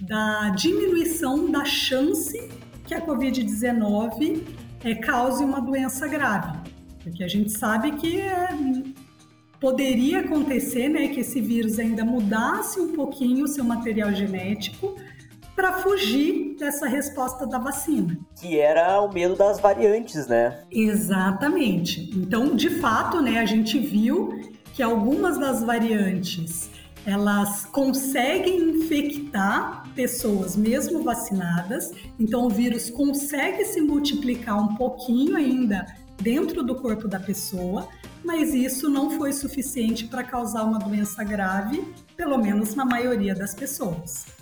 da 0.01 0.49
diminuição 0.49 1.49
da 1.49 1.65
chance 1.65 2.49
que 2.85 2.93
a 2.93 3.05
Covid-19 3.05 4.43
é, 4.83 4.95
cause 4.95 5.43
uma 5.43 5.59
doença 5.59 6.07
grave. 6.07 6.57
Porque 7.03 7.23
a 7.23 7.27
gente 7.27 7.51
sabe 7.51 7.93
que 7.93 8.19
é, 8.19 8.49
poderia 9.59 10.19
acontecer 10.19 10.89
né, 10.89 11.07
que 11.07 11.21
esse 11.21 11.41
vírus 11.41 11.79
ainda 11.79 12.05
mudasse 12.05 12.79
um 12.79 12.93
pouquinho 12.93 13.45
o 13.45 13.47
seu 13.47 13.63
material 13.63 14.13
genético 14.13 14.95
para 15.57 15.73
fugir 15.79 16.55
dessa 16.59 16.87
resposta 16.87 17.47
da 17.47 17.57
vacina. 17.57 18.15
Que 18.39 18.59
era 18.59 19.01
o 19.01 19.11
medo 19.11 19.35
das 19.35 19.59
variantes, 19.59 20.27
né? 20.27 20.61
Exatamente. 20.71 22.11
Então, 22.15 22.55
de 22.55 22.69
fato, 22.79 23.19
né, 23.21 23.39
a 23.39 23.45
gente 23.45 23.79
viu 23.79 24.39
que 24.75 24.83
algumas 24.83 25.39
das 25.39 25.63
variantes 25.63 26.69
elas 27.03 27.65
conseguem 27.65 28.69
infectar 28.69 29.83
pessoas 29.95 30.55
mesmo 30.55 31.01
vacinadas, 31.03 31.91
então 32.19 32.45
o 32.45 32.49
vírus 32.49 32.91
consegue 32.91 33.65
se 33.65 33.81
multiplicar 33.81 34.61
um 34.61 34.75
pouquinho 34.75 35.35
ainda 35.35 35.87
dentro 36.21 36.61
do 36.61 36.75
corpo 36.75 37.07
da 37.07 37.19
pessoa, 37.19 37.87
mas 38.23 38.53
isso 38.53 38.89
não 38.89 39.09
foi 39.11 39.33
suficiente 39.33 40.05
para 40.05 40.23
causar 40.23 40.65
uma 40.65 40.77
doença 40.77 41.23
grave, 41.23 41.81
pelo 42.15 42.37
menos 42.37 42.75
na 42.75 42.85
maioria 42.85 43.33
das 43.33 43.55
pessoas. 43.55 44.36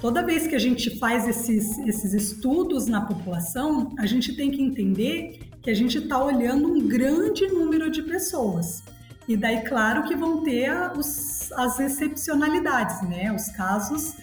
Toda 0.00 0.24
vez 0.24 0.46
que 0.46 0.54
a 0.54 0.58
gente 0.58 0.98
faz 0.98 1.28
esses, 1.28 1.78
esses 1.80 2.14
estudos 2.14 2.86
na 2.86 3.00
população, 3.00 3.94
a 3.98 4.06
gente 4.06 4.34
tem 4.36 4.50
que 4.50 4.62
entender 4.62 5.40
que 5.62 5.70
a 5.70 5.74
gente 5.74 5.98
está 5.98 6.22
olhando 6.22 6.72
um 6.72 6.88
grande 6.88 7.46
número 7.46 7.90
de 7.90 8.02
pessoas. 8.02 8.82
E 9.26 9.36
daí, 9.36 9.60
claro 9.62 10.04
que 10.04 10.16
vão 10.16 10.42
ter 10.42 10.72
os, 10.96 11.52
as 11.52 11.78
excepcionalidades, 11.78 13.02
né? 13.02 13.30
Os 13.32 13.48
casos 13.50 14.16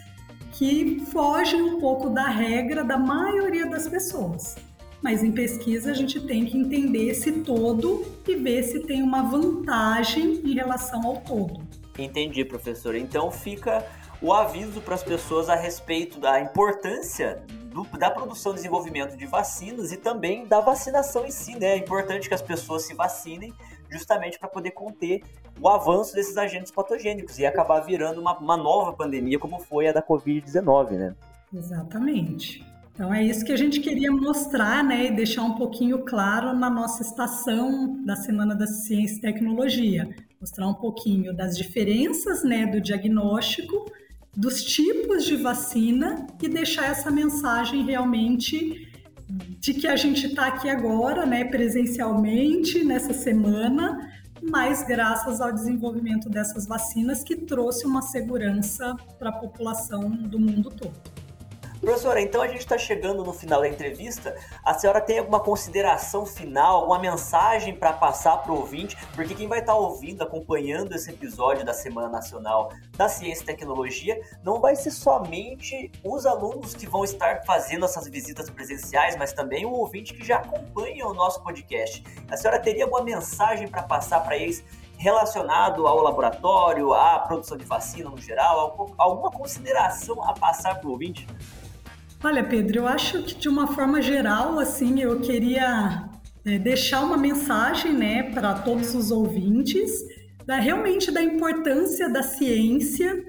que 0.54 1.04
fogem 1.12 1.62
um 1.62 1.80
pouco 1.80 2.10
da 2.10 2.28
regra 2.28 2.84
da 2.84 2.98
maioria 2.98 3.70
das 3.70 3.88
pessoas. 3.88 4.56
Mas 5.04 5.24
em 5.24 5.32
pesquisa 5.32 5.92
a 5.92 5.94
gente 5.94 6.20
tem 6.22 6.46
que 6.46 6.58
entender 6.58 7.10
esse 7.10 7.32
todo 7.44 8.04
e 8.28 8.36
ver 8.36 8.64
se 8.64 8.80
tem 8.80 9.04
uma 9.04 9.22
vantagem 9.22 10.42
em 10.44 10.54
relação 10.54 11.06
ao 11.06 11.18
todo. 11.18 11.62
Entendi, 12.00 12.44
professora. 12.44 12.98
Então 12.98 13.30
fica 13.30 13.86
o 14.22 14.34
aviso 14.34 14.82
para 14.82 14.96
as 14.96 15.04
pessoas 15.04 15.50
a 15.50 15.56
respeito 15.56 16.20
da 16.20 16.40
importância 16.40 17.44
do, 17.72 17.84
da 17.98 18.10
produção 18.10 18.54
e 18.54 18.56
desenvolvimento 18.56 19.18
de 19.18 19.26
vacinas 19.26 19.92
e 19.92 19.98
também 19.98 20.48
da 20.48 20.62
vacinação 20.62 21.26
em 21.26 21.32
si, 21.32 21.60
né? 21.60 21.74
É 21.74 21.78
importante 21.78 22.28
que 22.28 22.34
as 22.34 22.42
pessoas 22.42 22.84
se 22.84 22.94
vacinem 22.94 23.54
justamente 23.90 24.40
para 24.40 24.48
poder 24.48 24.72
conter 24.72 25.22
o 25.60 25.68
avanço 25.68 26.16
desses 26.16 26.38
agentes 26.38 26.72
patogênicos 26.72 27.38
e 27.38 27.46
acabar 27.46 27.82
virando 27.82 28.20
uma, 28.20 28.38
uma 28.38 28.58
nova 28.58 28.94
pandemia 28.94 29.38
como 29.38 29.60
foi 29.60 29.88
a 29.88 29.92
da 29.92 30.02
Covid-19, 30.02 30.92
né? 30.92 31.16
Exatamente. 31.54 32.66
Então 32.94 33.14
é 33.14 33.22
isso 33.22 33.44
que 33.44 33.52
a 33.52 33.58
gente 33.58 33.82
queria 33.82 34.10
mostrar, 34.10 34.82
né, 34.82 35.08
e 35.08 35.12
deixar 35.12 35.44
um 35.44 35.56
pouquinho 35.56 36.00
claro 36.00 36.54
na 36.54 36.70
nossa 36.70 37.04
estação 37.04 38.02
da 38.06 38.16
Semana 38.16 38.56
da 38.56 38.66
Ciência 38.66 39.18
e 39.18 39.22
Tecnologia, 39.22 40.10
mostrar 40.40 40.66
um 40.66 40.74
pouquinho 40.74 41.36
das 41.36 41.58
diferenças, 41.58 42.42
né, 42.46 42.66
do 42.66 42.80
diagnóstico, 42.80 43.86
dos 44.36 44.64
tipos 44.64 45.26
de 45.26 45.36
vacina 45.38 46.28
e 46.42 46.48
deixar 46.48 46.86
essa 46.86 47.10
mensagem 47.10 47.86
realmente 47.86 48.92
de 49.60 49.74
que 49.74 49.88
a 49.88 49.96
gente 49.96 50.28
está 50.28 50.48
aqui 50.48 50.70
agora, 50.70 51.26
né, 51.26 51.46
presencialmente 51.46 52.84
nessa 52.84 53.14
semana, 53.14 54.12
mas 54.42 54.86
graças 54.86 55.42
ao 55.42 55.52
desenvolvimento 55.52 56.30
dessas 56.30 56.68
vacinas 56.68 57.24
que 57.24 57.36
trouxe 57.36 57.86
uma 57.86 58.02
segurança 58.02 58.96
para 59.18 59.30
a 59.30 59.34
população 59.34 60.10
do 60.10 60.40
mundo 60.40 60.70
todo. 60.70 61.25
Professora, 61.86 62.20
então 62.20 62.42
a 62.42 62.48
gente 62.48 62.62
está 62.62 62.80
chegando 62.80 63.24
no 63.24 63.32
final 63.32 63.62
da 63.62 63.70
entrevista. 63.70 64.36
A 64.64 64.74
senhora 64.74 65.00
tem 65.00 65.20
alguma 65.20 65.40
consideração 65.40 66.26
final, 66.26 66.78
alguma 66.78 66.98
mensagem 66.98 67.76
para 67.76 67.94
passar 67.94 68.38
para 68.38 68.52
o 68.52 68.58
ouvinte? 68.58 68.98
Porque 69.14 69.36
quem 69.36 69.48
vai 69.48 69.60
estar 69.60 69.74
tá 69.74 69.78
ouvindo, 69.78 70.24
acompanhando 70.24 70.96
esse 70.96 71.12
episódio 71.12 71.64
da 71.64 71.76
Semana 71.76 72.10
Nacional 72.10 72.72
da 72.98 73.08
Ciência 73.08 73.44
e 73.44 73.46
Tecnologia, 73.46 74.20
não 74.44 74.60
vai 74.60 74.76
ser 74.76 74.90
somente 74.90 75.92
os 76.04 76.26
alunos 76.26 76.74
que 76.74 76.88
vão 76.88 77.04
estar 77.04 77.44
fazendo 77.46 77.86
essas 77.86 78.08
visitas 78.08 78.50
presenciais, 78.50 79.16
mas 79.16 79.32
também 79.32 79.64
o 79.64 79.72
ouvinte 79.72 80.16
que 80.16 80.26
já 80.26 80.38
acompanha 80.38 81.06
o 81.06 81.14
nosso 81.14 81.44
podcast. 81.44 82.04
A 82.32 82.36
senhora 82.36 82.60
teria 82.60 82.86
alguma 82.86 83.04
mensagem 83.04 83.68
para 83.68 83.84
passar 83.84 84.22
para 84.22 84.36
eles 84.36 84.64
relacionado 84.98 85.86
ao 85.86 86.02
laboratório, 86.02 86.96
à 86.96 87.20
produção 87.20 87.56
de 87.56 87.66
vacina 87.66 88.10
no 88.10 88.18
geral? 88.18 88.96
Alguma 88.98 89.30
consideração 89.30 90.24
a 90.28 90.34
passar 90.34 90.80
para 90.80 90.88
o 90.88 90.92
ouvinte? 90.92 91.28
Olha, 92.26 92.44
Pedro, 92.44 92.80
eu 92.80 92.88
acho 92.88 93.22
que 93.22 93.36
de 93.36 93.48
uma 93.48 93.68
forma 93.68 94.02
geral, 94.02 94.58
assim, 94.58 95.00
eu 95.00 95.20
queria 95.20 96.10
é, 96.44 96.58
deixar 96.58 97.04
uma 97.04 97.16
mensagem, 97.16 97.94
né, 97.94 98.24
para 98.32 98.56
todos 98.56 98.96
os 98.96 99.12
ouvintes, 99.12 100.04
da, 100.44 100.56
realmente 100.56 101.12
da 101.12 101.22
importância 101.22 102.10
da 102.10 102.24
ciência, 102.24 103.24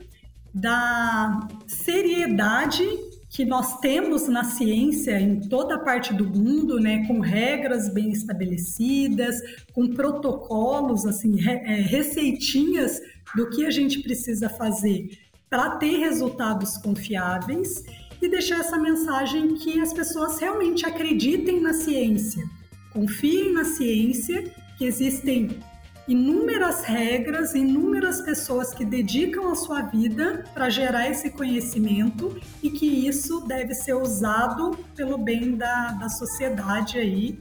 da 0.52 1.46
seriedade 1.66 2.88
que 3.28 3.44
nós 3.44 3.80
temos 3.80 4.28
na 4.28 4.44
ciência 4.44 5.20
em 5.20 5.40
toda 5.40 5.78
parte 5.78 6.14
do 6.14 6.24
mundo, 6.24 6.80
né, 6.80 7.06
com 7.06 7.20
regras 7.20 7.92
bem 7.92 8.12
estabelecidas, 8.12 9.36
com 9.74 9.88
protocolos, 9.88 11.04
assim, 11.04 11.36
é, 11.46 11.82
receitinhas 11.82 12.98
do 13.36 13.50
que 13.50 13.66
a 13.66 13.70
gente 13.70 14.00
precisa 14.00 14.48
fazer 14.48 15.10
para 15.50 15.72
ter 15.76 15.98
resultados 15.98 16.78
confiáveis 16.78 17.84
e 18.20 18.28
deixar 18.28 18.60
essa 18.60 18.78
mensagem 18.78 19.54
que 19.54 19.80
as 19.80 19.92
pessoas 19.92 20.38
realmente 20.38 20.86
acreditem 20.86 21.60
na 21.60 21.72
ciência, 21.72 22.44
confiem 22.92 23.52
na 23.52 23.64
ciência, 23.64 24.44
que 24.76 24.84
existem 24.84 25.58
inúmeras 26.08 26.84
regras, 26.84 27.54
inúmeras 27.54 28.20
pessoas 28.20 28.72
que 28.72 28.84
dedicam 28.84 29.50
a 29.50 29.56
sua 29.56 29.82
vida 29.82 30.44
para 30.54 30.70
gerar 30.70 31.08
esse 31.10 31.30
conhecimento 31.30 32.40
e 32.62 32.70
que 32.70 32.86
isso 32.86 33.40
deve 33.40 33.74
ser 33.74 33.94
usado 33.94 34.78
pelo 34.94 35.18
bem 35.18 35.56
da, 35.56 35.92
da 35.92 36.08
sociedade 36.08 36.98
aí 36.98 37.40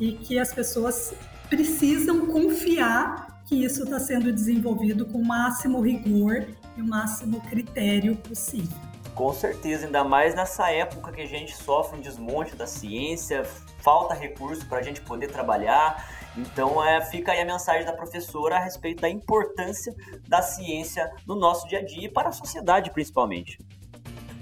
e 0.00 0.12
que 0.12 0.38
as 0.38 0.52
pessoas 0.52 1.14
precisam 1.48 2.26
confiar 2.26 3.42
que 3.44 3.64
isso 3.64 3.84
está 3.84 4.00
sendo 4.00 4.32
desenvolvido 4.32 5.06
com 5.06 5.18
o 5.18 5.24
máximo 5.24 5.80
rigor 5.80 6.46
e 6.76 6.82
o 6.82 6.86
máximo 6.86 7.40
critério 7.42 8.16
possível. 8.16 8.95
Com 9.16 9.32
certeza, 9.32 9.86
ainda 9.86 10.04
mais 10.04 10.34
nessa 10.34 10.70
época 10.70 11.10
que 11.10 11.22
a 11.22 11.26
gente 11.26 11.56
sofre 11.56 11.96
um 11.96 12.02
desmonte 12.02 12.54
da 12.54 12.66
ciência, 12.66 13.44
falta 13.78 14.12
recurso 14.12 14.66
para 14.66 14.80
a 14.80 14.82
gente 14.82 15.00
poder 15.00 15.28
trabalhar. 15.28 16.06
Então, 16.36 16.84
é, 16.84 17.00
fica 17.00 17.32
aí 17.32 17.40
a 17.40 17.44
mensagem 17.46 17.86
da 17.86 17.94
professora 17.94 18.56
a 18.56 18.58
respeito 18.58 19.00
da 19.00 19.08
importância 19.08 19.94
da 20.28 20.42
ciência 20.42 21.10
no 21.26 21.34
nosso 21.34 21.66
dia 21.66 21.78
a 21.78 21.82
dia 21.82 22.04
e 22.04 22.10
para 22.10 22.28
a 22.28 22.32
sociedade, 22.32 22.90
principalmente. 22.90 23.58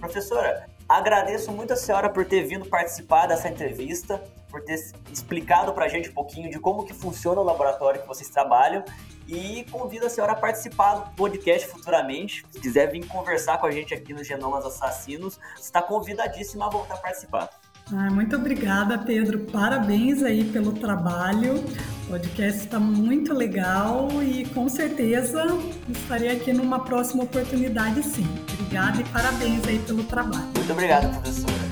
Professora, 0.01 0.67
agradeço 0.89 1.53
muito 1.53 1.73
a 1.73 1.77
senhora 1.77 2.09
por 2.09 2.25
ter 2.27 2.43
vindo 2.43 2.67
participar 2.67 3.29
dessa 3.29 3.49
entrevista, 3.49 4.21
por 4.51 4.61
ter 4.65 4.75
explicado 5.13 5.73
para 5.73 5.85
a 5.85 5.89
gente 5.89 6.11
um 6.11 6.15
pouquinho 6.15 6.51
de 6.51 6.59
como 6.59 6.85
que 6.85 6.93
funciona 6.93 7.41
o 7.41 7.45
laboratório 7.45 8.03
que 8.03 8.09
vocês 8.09 8.29
trabalham 8.29 8.83
e 9.29 9.65
convido 9.71 10.07
a 10.07 10.11
senhora 10.11 10.33
a 10.33 10.37
participar 10.37 10.95
do 10.95 11.11
podcast 11.17 11.69
futuramente. 11.69 12.45
Se 12.51 12.61
quiser 12.61 12.91
vir 12.91 13.07
conversar 13.07 13.59
com 13.59 13.67
a 13.67 13.71
gente 13.71 13.95
aqui 13.95 14.13
no 14.13 14.23
Genomas 14.23 14.65
Assassinos, 14.65 15.39
está 15.61 15.81
convidadíssima 15.83 16.67
a 16.67 16.71
voltar 16.71 16.95
a 16.95 16.99
participar. 16.99 17.51
Ah, 17.93 18.11
muito 18.11 18.37
obrigada, 18.37 18.99
Pedro. 18.99 19.41
Parabéns 19.41 20.23
aí 20.23 20.45
pelo 20.45 20.73
trabalho. 20.73 21.57
O 22.05 22.11
podcast 22.11 22.61
está 22.61 22.81
muito 22.81 23.35
legal 23.35 24.09
e 24.23 24.47
com 24.47 24.69
certeza 24.69 25.45
estarei 25.89 26.31
aqui 26.31 26.53
numa 26.53 26.81
próxima 26.81 27.25
oportunidade, 27.25 28.03
sim. 28.03 28.27
Obrigada 28.55 29.01
e 29.01 29.05
parabéns 29.05 29.67
aí 29.67 29.79
pelo 29.81 30.05
trabalho. 30.05 30.51
Muito 30.55 30.73
obrigado, 30.73 31.11
professora. 31.21 31.64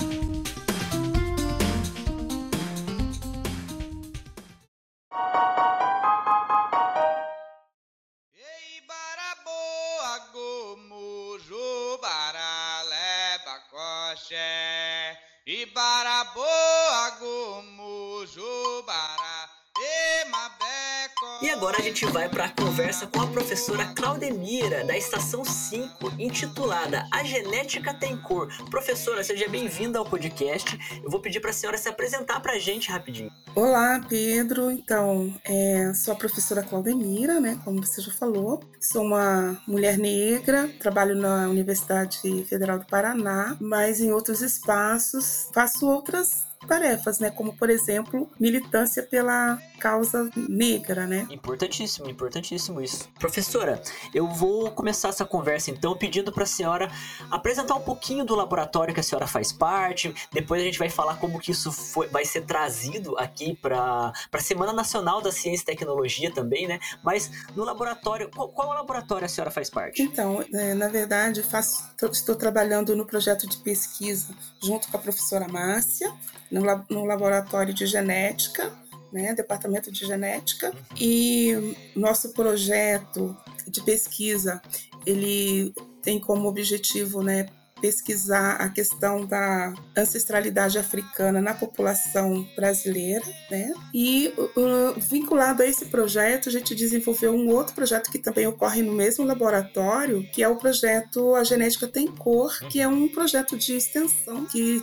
Agora 21.73 21.79
a 21.79 21.87
gente 21.87 22.05
vai 22.07 22.29
para 22.29 22.45
a 22.45 22.49
conversa 22.51 23.07
com 23.07 23.23
a 23.23 23.27
professora 23.27 23.87
Claudemira, 23.95 24.85
da 24.85 24.95
Estação 24.95 25.43
5, 25.43 26.13
intitulada 26.19 27.07
A 27.11 27.25
Genética 27.25 27.95
Tem 27.95 28.15
Cor. 28.15 28.49
Professora, 28.69 29.25
seja 29.25 29.49
bem-vinda 29.49 29.99
ao 29.99 30.05
podcast. 30.05 30.79
Eu 31.03 31.09
vou 31.09 31.19
pedir 31.19 31.41
para 31.41 31.49
a 31.49 31.53
senhora 31.53 31.79
se 31.79 31.89
apresentar 31.89 32.41
para 32.41 32.53
a 32.53 32.59
gente 32.59 32.91
rapidinho. 32.91 33.31
Olá, 33.55 34.05
Pedro. 34.07 34.71
Então, 34.71 35.35
é, 35.45 35.95
sou 35.95 36.13
a 36.13 36.17
professora 36.17 36.63
Claudemira, 36.63 37.41
né, 37.41 37.59
como 37.65 37.83
você 37.83 38.03
já 38.03 38.13
falou. 38.13 38.61
Sou 38.79 39.03
uma 39.03 39.59
mulher 39.67 39.97
negra, 39.97 40.69
trabalho 40.79 41.17
na 41.17 41.49
Universidade 41.49 42.21
Federal 42.45 42.81
do 42.81 42.87
Paraná, 42.87 43.57
mas 43.59 43.99
em 43.99 44.13
outros 44.13 44.43
espaços 44.43 45.49
faço 45.55 45.89
outras 45.89 46.53
tarefas, 46.67 47.19
né? 47.19 47.31
Como, 47.31 47.57
por 47.57 47.71
exemplo, 47.71 48.31
militância 48.39 49.03
pela 49.03 49.59
causa 49.83 50.31
negra, 50.37 51.09
né? 51.09 51.27
Importantíssimo, 51.29 52.09
importantíssimo 52.09 52.81
isso. 52.81 53.09
Professora, 53.19 53.83
eu 54.15 54.29
vou 54.29 54.71
começar 54.71 55.09
essa 55.09 55.25
conversa 55.25 55.73
então 55.73 55.97
pedindo 55.97 56.31
para 56.31 56.45
a 56.45 56.47
senhora 56.47 56.89
apresentar 57.29 57.75
um 57.75 57.81
pouquinho 57.81 58.25
do 58.25 58.37
laboratório 58.37 58.95
que 58.95 59.01
a 59.01 59.03
senhora 59.03 59.27
faz 59.27 59.51
parte. 59.51 60.15
Depois 60.33 60.63
a 60.63 60.65
gente 60.65 60.79
vai 60.79 60.89
falar 60.89 61.17
como 61.17 61.41
que 61.41 61.51
isso 61.51 61.73
foi, 61.73 62.07
vai 62.07 62.25
ser 62.25 62.43
trazido 62.43 63.19
aqui 63.19 63.59
para 63.61 64.13
a 64.33 64.39
Semana 64.39 64.73
Nacional 64.73 65.21
da 65.21 65.33
Ciência 65.33 65.65
e 65.65 65.67
Tecnologia 65.67 66.33
também, 66.33 66.69
né? 66.69 66.79
Mas 67.03 67.29
no 67.57 67.65
laboratório, 67.65 68.31
qual, 68.31 68.49
qual 68.51 68.69
laboratório 68.69 69.25
a 69.27 69.29
senhora 69.29 69.51
faz 69.51 69.69
parte? 69.69 70.01
Então, 70.01 70.45
é, 70.55 70.75
na 70.75 70.87
verdade, 70.87 71.43
faço, 71.43 71.83
estou 72.13 72.37
trabalhando 72.37 72.95
no 72.95 73.05
projeto 73.05 73.49
de 73.49 73.57
pesquisa 73.57 74.33
junto 74.63 74.87
com 74.87 74.97
a 74.97 75.01
professora 75.01 75.49
Márcia 75.49 76.13
no, 76.53 76.63
no 76.89 77.05
laboratório 77.05 77.75
de 77.75 77.87
genética, 77.87 78.73
né, 79.13 79.35
departamento 79.35 79.93
de 79.93 80.07
genética, 80.07 80.73
e 80.99 81.77
nosso 81.95 82.33
projeto 82.33 83.37
de 83.69 83.83
pesquisa 83.83 84.61
ele 85.05 85.75
tem 86.03 86.19
como 86.19 86.49
objetivo, 86.49 87.23
né, 87.23 87.47
pesquisar 87.83 88.53
a 88.53 88.69
questão 88.69 89.27
da 89.27 89.75
ancestralidade 89.97 90.79
africana 90.79 91.41
na 91.41 91.53
população 91.53 92.49
brasileira, 92.55 93.27
né? 93.51 93.75
E 93.93 94.33
uh, 94.39 95.01
vinculado 95.01 95.65
a 95.65 95.67
esse 95.67 95.87
projeto, 95.87 96.49
a 96.49 96.53
gente 96.53 96.77
desenvolveu 96.77 97.35
um 97.35 97.49
outro 97.49 97.75
projeto 97.75 98.11
que 98.11 98.21
também 98.21 98.47
ocorre 98.47 98.83
no 98.83 98.93
mesmo 98.93 99.25
laboratório, 99.25 100.23
que 100.33 100.45
é 100.45 100.49
o 100.49 100.57
projeto 100.57 101.35
A 101.35 101.43
Genética 101.43 101.89
Tem 101.89 102.07
Cor, 102.07 102.57
que 102.69 102.81
é 102.81 102.87
um 102.87 103.09
projeto 103.09 103.59
de 103.59 103.75
extensão 103.75 104.47
que 104.47 104.81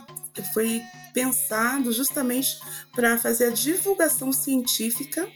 foi 0.54 0.82
pensado 1.14 1.92
justamente 1.94 2.60
para 2.94 3.18
fazer 3.18 3.46
a 3.46 3.52
divulgação 3.52 4.32
científica 4.34 5.28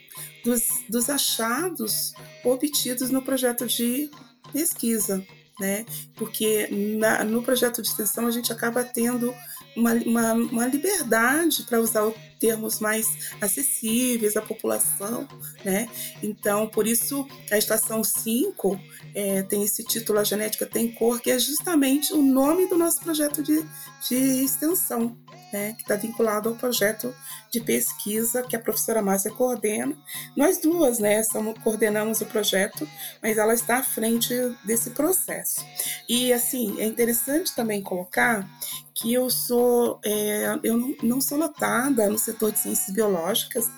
dos, 0.44 0.62
dos 0.90 1.10
achados 1.10 2.14
obtidos 2.44 3.10
no 3.10 3.22
projeto 3.22 3.66
de 3.66 4.12
pesquisa, 4.52 5.26
né? 5.60 5.86
Porque 6.16 6.68
na, 6.98 7.24
no 7.24 7.44
projeto 7.44 7.82
de 7.82 7.88
extensão 7.88 8.28
a 8.28 8.32
gente 8.32 8.52
acaba 8.52 8.84
tendo 8.84 9.34
uma, 9.76 9.94
uma, 9.94 10.34
uma 10.34 10.68
liberdade 10.68 11.64
para 11.64 11.80
usar 11.80 12.12
termos 12.40 12.80
mais 12.82 13.08
acessíveis 13.40 14.36
à 14.36 14.42
população, 14.42 15.26
né? 15.64 15.88
Então, 16.22 16.68
por 16.68 16.86
isso, 16.86 17.26
a 17.50 17.58
estação 17.58 18.04
5 18.04 18.78
é, 19.16 19.44
tem 19.44 19.64
esse 19.64 19.84
título 19.84 20.20
A 20.20 20.24
Genética 20.24 20.66
Tem 20.66 20.92
Cor, 20.92 21.22
que 21.22 21.32
é 21.32 21.40
justamente 21.40 22.14
o 22.14 22.22
nome 22.22 22.68
do 22.68 22.78
nosso 22.78 23.00
projeto 23.00 23.42
de, 23.42 23.64
de 24.10 24.44
extensão, 24.44 25.18
né, 25.54 25.74
que 25.74 25.84
está 25.84 25.96
vinculado 25.96 26.50
ao 26.50 26.56
projeto 26.56 27.16
de 27.52 27.62
pesquisa 27.62 28.42
que 28.42 28.56
a 28.56 28.60
professora 28.60 29.02
Márcia 29.02 29.32
coordena. 29.32 29.96
Nós 30.36 30.58
duas, 30.58 30.98
né, 30.98 31.22
somos, 31.24 31.54
coordenamos 31.64 32.20
o 32.22 32.26
projeto, 32.26 32.90
mas 33.22 33.38
ela 33.38 33.54
está 33.54 33.78
à 33.78 33.84
frente 33.84 34.34
desse 34.66 34.90
processo. 34.90 35.64
E, 36.10 36.34
assim, 36.34 36.82
é 36.82 36.86
interessante 36.86 37.56
também 37.56 37.82
colocar 37.82 38.50
que 38.94 39.14
eu 39.14 39.30
sou, 39.30 40.00
é, 40.06 40.60
eu 40.64 40.96
não 41.02 41.20
sou 41.20 41.38
notada 41.38 42.10
no 42.10 42.18
setor 42.18 42.52
de 42.52 42.60
ciências 42.60 42.94
biológicas, 42.94 43.70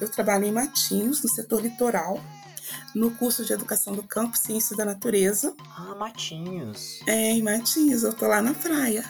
eu 0.00 0.08
trabalho 0.10 0.44
em 0.44 0.52
Matinhos, 0.52 1.22
no 1.22 1.28
setor 1.28 1.62
litoral, 1.62 2.20
no 2.96 3.10
curso 3.10 3.44
de 3.44 3.52
Educação 3.52 3.94
do 3.94 4.02
Campo, 4.02 4.38
Ciência 4.38 4.74
da 4.74 4.82
Natureza. 4.82 5.54
Ah, 5.76 5.94
Matinhos. 5.94 7.00
É, 7.06 7.30
em 7.30 7.42
Matinhos, 7.42 8.02
eu 8.02 8.12
tô 8.14 8.26
lá 8.26 8.40
na 8.40 8.54
praia. 8.54 9.04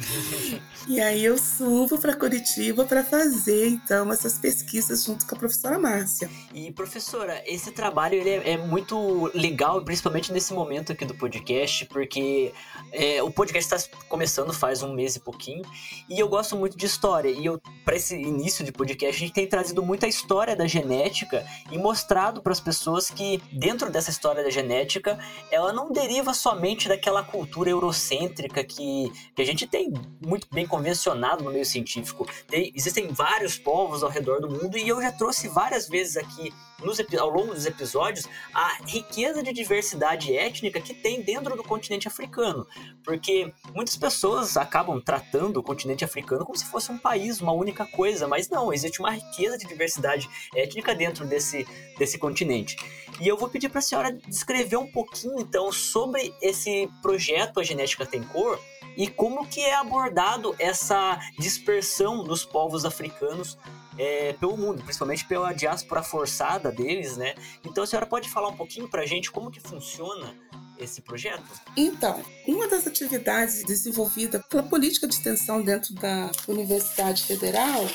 e 0.86 1.00
aí 1.00 1.24
eu 1.24 1.38
subo 1.38 1.98
para 1.98 2.14
Curitiba 2.14 2.84
para 2.84 3.02
fazer, 3.02 3.68
então, 3.68 4.12
essas 4.12 4.38
pesquisas 4.38 5.04
junto 5.04 5.26
com 5.26 5.34
a 5.34 5.38
professora 5.38 5.78
Márcia. 5.78 6.28
E, 6.52 6.70
professora, 6.72 7.42
esse 7.46 7.72
trabalho 7.72 8.16
ele 8.16 8.28
é, 8.28 8.50
é 8.50 8.56
muito 8.58 9.30
legal, 9.34 9.82
principalmente 9.82 10.30
nesse 10.30 10.52
momento 10.52 10.92
aqui 10.92 11.06
do 11.06 11.14
podcast, 11.14 11.86
porque 11.86 12.52
é, 12.92 13.22
o 13.22 13.30
podcast 13.30 13.74
está 13.74 13.96
começando 14.10 14.52
faz 14.52 14.82
um 14.82 14.92
mês 14.92 15.16
e 15.16 15.20
pouquinho, 15.20 15.64
e 16.06 16.20
eu 16.20 16.28
gosto 16.28 16.54
muito 16.54 16.76
de 16.76 16.84
história. 16.84 17.30
E 17.30 17.46
eu, 17.46 17.58
para 17.82 17.96
esse 17.96 18.14
início 18.14 18.62
de 18.62 18.72
podcast, 18.72 19.16
a 19.16 19.18
gente 19.18 19.32
tem 19.32 19.46
trazido 19.46 19.82
muita 19.82 20.06
história 20.06 20.54
da 20.54 20.66
genética 20.66 21.42
e 21.70 21.78
mostrado 21.78 22.42
para 22.42 22.52
as 22.52 22.60
pessoas 22.60 23.08
que 23.08 23.21
dentro 23.52 23.90
dessa 23.90 24.10
história 24.10 24.42
da 24.42 24.50
genética, 24.50 25.18
ela 25.50 25.72
não 25.72 25.92
deriva 25.92 26.32
somente 26.34 26.88
daquela 26.88 27.22
cultura 27.22 27.70
eurocêntrica 27.70 28.64
que, 28.64 29.12
que 29.34 29.42
a 29.42 29.44
gente 29.44 29.66
tem 29.66 29.92
muito 30.20 30.46
bem 30.52 30.66
convencionado 30.66 31.44
no 31.44 31.50
meio 31.50 31.64
científico. 31.64 32.26
Tem, 32.48 32.72
existem 32.74 33.08
vários 33.08 33.58
povos 33.58 34.02
ao 34.02 34.10
redor 34.10 34.40
do 34.40 34.50
mundo 34.50 34.76
e 34.76 34.88
eu 34.88 35.00
já 35.00 35.12
trouxe 35.12 35.48
várias 35.48 35.88
vezes 35.88 36.16
aqui 36.16 36.52
nos, 36.80 36.98
ao 37.18 37.30
longo 37.30 37.54
dos 37.54 37.66
episódios 37.66 38.26
a 38.52 38.78
riqueza 38.86 39.42
de 39.42 39.52
diversidade 39.52 40.36
étnica 40.36 40.80
que 40.80 40.94
tem 40.94 41.22
dentro 41.22 41.56
do 41.56 41.62
continente 41.62 42.08
africano. 42.08 42.66
Porque 43.04 43.52
muitas 43.74 43.96
pessoas 43.96 44.56
acabam 44.56 45.00
tratando 45.00 45.58
o 45.58 45.62
continente 45.62 46.04
africano 46.04 46.44
como 46.44 46.58
se 46.58 46.66
fosse 46.66 46.90
um 46.90 46.98
país, 46.98 47.40
uma 47.40 47.52
única 47.52 47.84
coisa, 47.86 48.26
mas 48.26 48.48
não, 48.48 48.72
existe 48.72 49.00
uma 49.00 49.10
riqueza 49.10 49.58
de 49.58 49.66
diversidade 49.66 50.28
étnica 50.54 50.94
dentro 50.94 51.24
desse, 51.26 51.66
desse 51.98 52.18
continente. 52.18 52.76
E 53.20 53.28
eu 53.28 53.36
vou 53.36 53.48
pedir 53.48 53.68
para 53.68 53.78
a 53.78 53.82
senhora 53.82 54.12
descrever 54.12 54.76
um 54.76 54.86
pouquinho 54.86 55.40
então 55.40 55.70
sobre 55.70 56.34
esse 56.40 56.88
projeto 57.00 57.60
A 57.60 57.62
Genética 57.62 58.06
Tem 58.06 58.22
Cor 58.22 58.58
e 58.96 59.08
como 59.08 59.46
que 59.46 59.60
é 59.60 59.74
abordado 59.74 60.54
essa 60.58 61.18
dispersão 61.38 62.24
dos 62.24 62.44
povos 62.44 62.84
africanos 62.84 63.58
é, 63.98 64.32
pelo 64.34 64.56
mundo, 64.56 64.82
principalmente 64.82 65.24
pela 65.24 65.52
diáspora 65.52 66.02
forçada 66.02 66.70
deles, 66.70 67.16
né? 67.16 67.34
Então 67.64 67.84
a 67.84 67.86
senhora 67.86 68.06
pode 68.06 68.28
falar 68.28 68.48
um 68.48 68.56
pouquinho 68.56 68.88
para 68.88 69.02
a 69.02 69.06
gente 69.06 69.30
como 69.30 69.50
que 69.50 69.60
funciona 69.60 70.34
esse 70.78 71.00
projeto? 71.00 71.44
Então, 71.76 72.22
uma 72.46 72.66
das 72.66 72.86
atividades 72.86 73.64
desenvolvida 73.64 74.40
pela 74.48 74.62
política 74.62 75.06
de 75.06 75.14
extensão 75.14 75.62
dentro 75.62 75.94
da 75.94 76.30
Universidade 76.48 77.22
Federal 77.24 77.86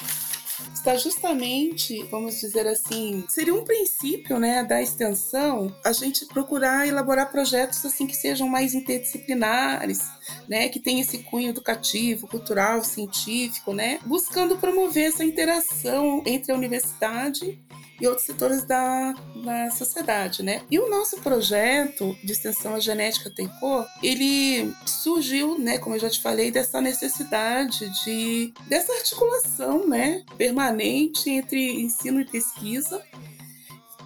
está 0.74 0.96
justamente, 0.96 2.04
vamos 2.04 2.40
dizer 2.40 2.68
assim, 2.68 3.24
seria 3.28 3.54
um 3.54 3.64
princípio, 3.64 4.40
né, 4.40 4.64
da 4.64 4.82
extensão, 4.82 5.76
a 5.84 5.92
gente 5.92 6.26
procurar 6.26 6.88
elaborar 6.88 7.32
projetos 7.32 7.84
assim 7.86 8.08
que 8.08 8.16
sejam 8.16 8.48
mais 8.48 8.74
interdisciplinares, 8.74 10.00
né, 10.48 10.70
que 10.70 10.80
tenham 10.80 11.02
esse 11.02 11.20
cunho 11.20 11.50
educativo, 11.50 12.28
cultural, 12.28 12.84
científico, 12.84 13.74
né, 13.74 14.00
buscando 14.06 14.58
promover 14.58 15.08
essa 15.08 15.24
interação 15.24 16.24
entre 16.26 16.52
a 16.52 16.56
universidade 16.56 17.60
e 18.00 18.08
outros 18.08 18.26
setores 18.26 18.64
da, 18.64 19.14
da 19.44 19.72
sociedade, 19.72 20.44
né? 20.44 20.62
E 20.70 20.80
o 20.80 20.90
nosso 20.90 21.18
projeto 21.22 22.16
de 22.24 22.32
extensão 22.32 22.76
à 22.76 22.80
genética 22.80 23.30
tem 23.30 23.48
cor, 23.60 23.88
ele 24.04 24.74
surgiu, 24.86 25.58
né, 25.58 25.78
como 25.78 25.96
eu 25.96 26.00
já 26.00 26.10
te 26.10 26.22
falei, 26.22 26.52
dessa 26.52 26.80
necessidade 26.80 27.90
de 28.04 28.54
dessa 28.68 28.94
articulação, 28.94 29.88
né, 29.88 30.24
permanente 30.38 31.30
entre 31.30 31.82
ensino 31.82 32.22
e 32.22 32.26
pesquisa. 32.26 33.02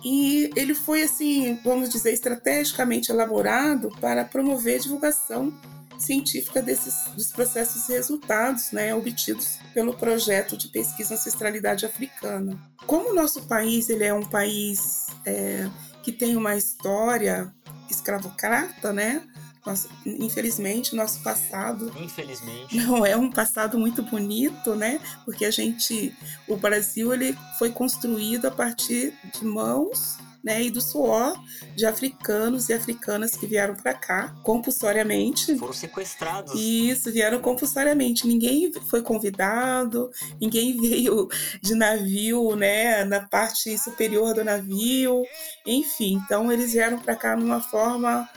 E 0.04 0.50
ele 0.56 0.74
foi 0.74 1.04
assim, 1.04 1.60
vamos 1.64 1.90
dizer, 1.90 2.12
estrategicamente 2.12 3.12
elaborado 3.12 3.90
para 4.00 4.26
promover 4.26 4.80
a 4.80 4.82
divulgação 4.82 5.54
científica 6.02 6.62
desses 6.62 7.12
dos 7.16 7.32
processos 7.32 7.88
e 7.90 7.94
resultados 7.94 8.72
né, 8.72 8.94
obtidos 8.94 9.60
pelo 9.74 9.94
projeto 9.94 10.58
de 10.58 10.68
pesquisa 10.70 11.14
ancestralidade 11.14 11.86
africana. 11.86 12.60
Como 12.86 13.12
o 13.12 13.14
nosso 13.14 13.44
país 13.44 13.90
ele 13.90 14.04
é 14.04 14.14
um 14.14 14.26
país 14.26 15.08
é, 15.26 15.70
que 16.04 16.12
tem 16.12 16.36
uma 16.36 16.56
história 16.56 17.54
escravocrata, 17.90 18.92
né? 18.92 19.24
Nosso, 19.66 19.88
infelizmente, 20.04 20.96
nosso 20.96 21.22
passado 21.22 21.94
infelizmente 22.02 22.76
não 22.76 23.06
é 23.06 23.16
um 23.16 23.30
passado 23.30 23.78
muito 23.78 24.02
bonito, 24.02 24.76
né? 24.76 25.00
Porque 25.24 25.46
a 25.46 25.52
gente, 25.52 26.16
o 26.48 26.58
Brasil, 26.58 27.14
ele 27.14 27.38
foi 27.60 27.70
construído 27.70 28.48
a 28.48 28.52
partir 28.52 29.14
de 29.34 29.46
mãos 29.46 30.18
né, 30.44 30.64
e 30.64 30.72
do 30.72 30.82
suor 30.82 31.34
de 31.76 31.86
africanos 31.86 32.70
e 32.70 32.74
africanas 32.74 33.32
que 33.32 33.46
vieram 33.46 33.76
para 33.76 33.94
cá 33.94 34.36
compulsoriamente. 34.44 35.56
Foram 35.58 35.74
sequestrados. 35.74 36.54
Isso, 36.56 37.12
vieram 37.12 37.40
compulsoriamente. 37.40 38.28
Ninguém 38.28 38.72
foi 38.90 39.02
convidado, 39.02 40.10
ninguém 40.40 40.78
veio 40.82 41.28
de 41.62 41.76
navio, 41.76 42.56
né, 42.56 43.04
na 43.04 43.22
parte 43.28 43.78
superior 43.78 44.34
do 44.34 44.44
navio, 44.44 45.24
enfim. 45.66 46.22
Então 46.26 46.52
eles 46.52 46.74
vieram 46.74 47.00
para 47.00 47.16
cá 47.16 47.36
numa 47.36 47.62
forma 47.62 48.28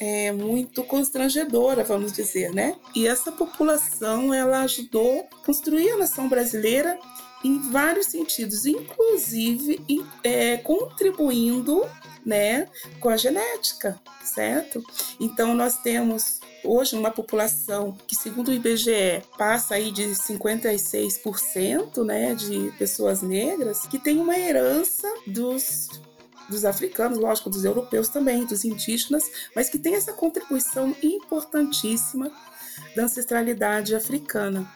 é, 0.00 0.30
muito 0.32 0.82
constrangedora, 0.84 1.82
vamos 1.82 2.12
dizer, 2.12 2.52
né? 2.54 2.76
E 2.94 3.06
essa 3.06 3.32
população 3.32 4.32
ela 4.32 4.60
ajudou 4.60 5.26
a 5.32 5.44
construir 5.44 5.90
a 5.90 5.96
nação 5.96 6.28
brasileira 6.28 6.98
em 7.44 7.58
vários 7.70 8.06
sentidos, 8.06 8.66
inclusive 8.66 9.80
é, 10.24 10.56
contribuindo 10.58 11.84
né, 12.24 12.68
com 13.00 13.08
a 13.08 13.16
genética, 13.16 14.00
certo? 14.22 14.84
Então 15.18 15.54
nós 15.54 15.78
temos 15.78 16.40
hoje 16.64 16.96
uma 16.96 17.10
população 17.10 17.96
que, 18.06 18.14
segundo 18.14 18.48
o 18.48 18.52
IBGE, 18.52 19.22
passa 19.36 19.76
aí 19.76 19.90
de 19.90 20.02
56% 20.08 22.04
né, 22.04 22.34
de 22.34 22.72
pessoas 22.78 23.22
negras 23.22 23.86
que 23.86 23.98
tem 23.98 24.18
uma 24.18 24.38
herança 24.38 25.08
dos 25.26 25.88
dos 26.48 26.64
africanos, 26.64 27.18
lógico, 27.18 27.50
dos 27.50 27.62
europeus 27.62 28.08
também, 28.08 28.46
dos 28.46 28.64
indígenas, 28.64 29.30
mas 29.54 29.68
que 29.68 29.78
tem 29.78 29.94
essa 29.94 30.14
contribuição 30.14 30.96
importantíssima 31.02 32.32
da 32.96 33.04
ancestralidade 33.04 33.94
africana. 33.94 34.66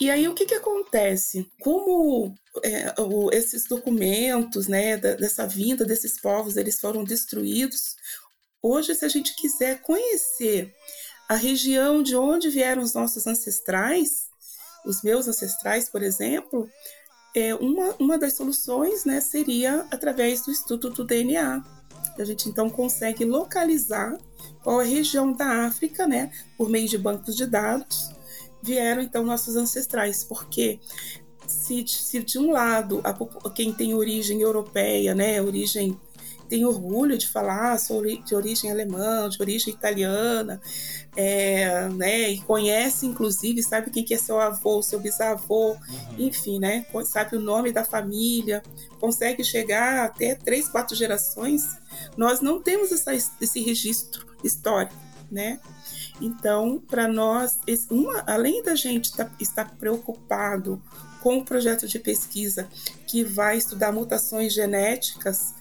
E 0.00 0.10
aí 0.10 0.26
o 0.28 0.34
que, 0.34 0.46
que 0.46 0.54
acontece? 0.54 1.50
Como 1.60 2.34
é, 2.62 2.94
o, 3.00 3.30
esses 3.32 3.66
documentos, 3.66 4.66
né, 4.66 4.96
da, 4.96 5.14
dessa 5.14 5.46
vinda 5.46 5.84
desses 5.84 6.20
povos, 6.20 6.56
eles 6.56 6.80
foram 6.80 7.04
destruídos. 7.04 7.96
Hoje, 8.62 8.94
se 8.94 9.04
a 9.04 9.08
gente 9.08 9.34
quiser 9.36 9.80
conhecer 9.82 10.74
a 11.28 11.36
região 11.36 12.02
de 12.02 12.16
onde 12.16 12.50
vieram 12.50 12.82
os 12.82 12.94
nossos 12.94 13.26
ancestrais, 13.26 14.28
os 14.84 15.02
meus 15.02 15.26
ancestrais, 15.26 15.88
por 15.88 16.02
exemplo, 16.02 16.68
é, 17.34 17.54
uma, 17.54 17.94
uma 17.98 18.18
das 18.18 18.34
soluções 18.34 19.04
né, 19.04 19.20
seria 19.20 19.86
através 19.90 20.44
do 20.44 20.50
estudo 20.50 20.90
do 20.90 21.04
DNA. 21.04 21.64
A 22.18 22.24
gente 22.24 22.48
então 22.48 22.70
consegue 22.70 23.24
localizar 23.24 24.16
qual 24.62 24.80
é 24.80 24.84
a 24.84 24.88
região 24.88 25.32
da 25.32 25.66
África, 25.66 26.06
né, 26.06 26.30
por 26.56 26.68
meio 26.68 26.88
de 26.88 26.96
bancos 26.96 27.34
de 27.34 27.46
dados, 27.46 28.10
vieram 28.64 29.02
então 29.02 29.22
nossos 29.22 29.56
ancestrais, 29.56 30.24
porque 30.24 30.80
se, 31.46 31.84
se 31.86 32.22
de 32.22 32.38
um 32.38 32.50
lado 32.50 33.00
a, 33.04 33.50
quem 33.50 33.72
tem 33.72 33.94
origem 33.94 34.40
europeia, 34.40 35.14
né, 35.14 35.40
origem 35.40 35.98
tem 36.48 36.64
orgulho 36.64 37.16
de 37.16 37.26
falar, 37.26 37.78
sou 37.78 38.02
de 38.02 38.34
origem 38.34 38.70
alemã, 38.70 39.28
de 39.28 39.40
origem 39.40 39.72
italiana, 39.72 40.60
é, 41.16 41.88
né, 41.88 42.30
e 42.30 42.40
conhece 42.42 43.06
inclusive, 43.06 43.62
sabe 43.62 43.90
quem 43.90 44.04
que 44.04 44.14
é 44.14 44.18
seu 44.18 44.38
avô, 44.38 44.82
seu 44.82 45.00
bisavô, 45.00 45.72
uhum. 45.72 45.78
enfim, 46.18 46.58
né, 46.58 46.86
sabe 47.04 47.36
o 47.36 47.40
nome 47.40 47.72
da 47.72 47.84
família, 47.84 48.62
consegue 49.00 49.42
chegar 49.42 50.04
até 50.04 50.34
três, 50.34 50.68
quatro 50.68 50.94
gerações, 50.94 51.66
nós 52.16 52.40
não 52.40 52.62
temos 52.62 52.92
essa, 52.92 53.14
esse 53.14 53.60
registro 53.60 54.26
histórico, 54.42 54.94
né? 55.30 55.58
Então, 56.20 56.80
para 56.86 57.08
nós, 57.08 57.58
uma, 57.90 58.22
além 58.26 58.62
da 58.62 58.74
gente 58.74 59.12
tá, 59.16 59.28
estar 59.40 59.76
preocupado 59.76 60.80
com 61.20 61.38
o 61.38 61.44
projeto 61.44 61.88
de 61.88 61.98
pesquisa 61.98 62.68
que 63.06 63.24
vai 63.24 63.56
estudar 63.56 63.92
mutações 63.92 64.52
genéticas 64.52 65.54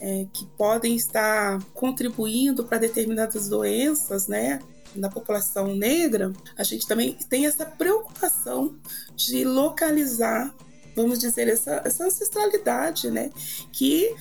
é, 0.00 0.26
que 0.32 0.46
podem 0.56 0.96
estar 0.96 1.62
contribuindo 1.74 2.64
para 2.64 2.78
determinadas 2.78 3.48
doenças, 3.48 4.26
né? 4.26 4.60
Na 4.96 5.08
população 5.08 5.74
negra, 5.74 6.32
a 6.56 6.64
gente 6.64 6.86
também 6.86 7.12
tem 7.28 7.46
essa 7.46 7.64
preocupação 7.64 8.74
de 9.14 9.44
localizar, 9.44 10.52
vamos 10.96 11.20
dizer, 11.20 11.48
essa, 11.48 11.82
essa 11.84 12.04
ancestralidade, 12.06 13.10
né? 13.10 13.30
Que 13.70 14.16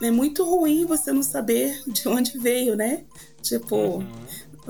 é 0.00 0.10
muito 0.10 0.44
ruim 0.44 0.86
você 0.86 1.12
não 1.12 1.22
saber 1.22 1.80
de 1.86 2.08
onde 2.08 2.38
veio, 2.38 2.74
né? 2.74 3.04
Tipo, 3.42 3.76
uhum. 3.76 4.06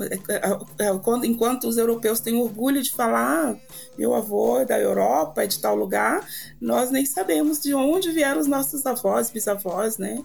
É, 0.00 0.84
é, 0.84 1.26
enquanto 1.26 1.68
os 1.68 1.76
europeus 1.76 2.20
têm 2.20 2.40
orgulho 2.40 2.82
de 2.82 2.90
falar, 2.90 3.56
meu 3.96 4.14
avô 4.14 4.60
é 4.60 4.64
da 4.64 4.78
Europa, 4.78 5.42
é 5.42 5.46
de 5.46 5.58
tal 5.58 5.74
lugar, 5.74 6.26
nós 6.60 6.90
nem 6.90 7.04
sabemos 7.04 7.60
de 7.60 7.74
onde 7.74 8.12
vieram 8.12 8.40
os 8.40 8.46
nossos 8.46 8.86
avós, 8.86 9.30
bisavós, 9.30 9.98
né? 9.98 10.22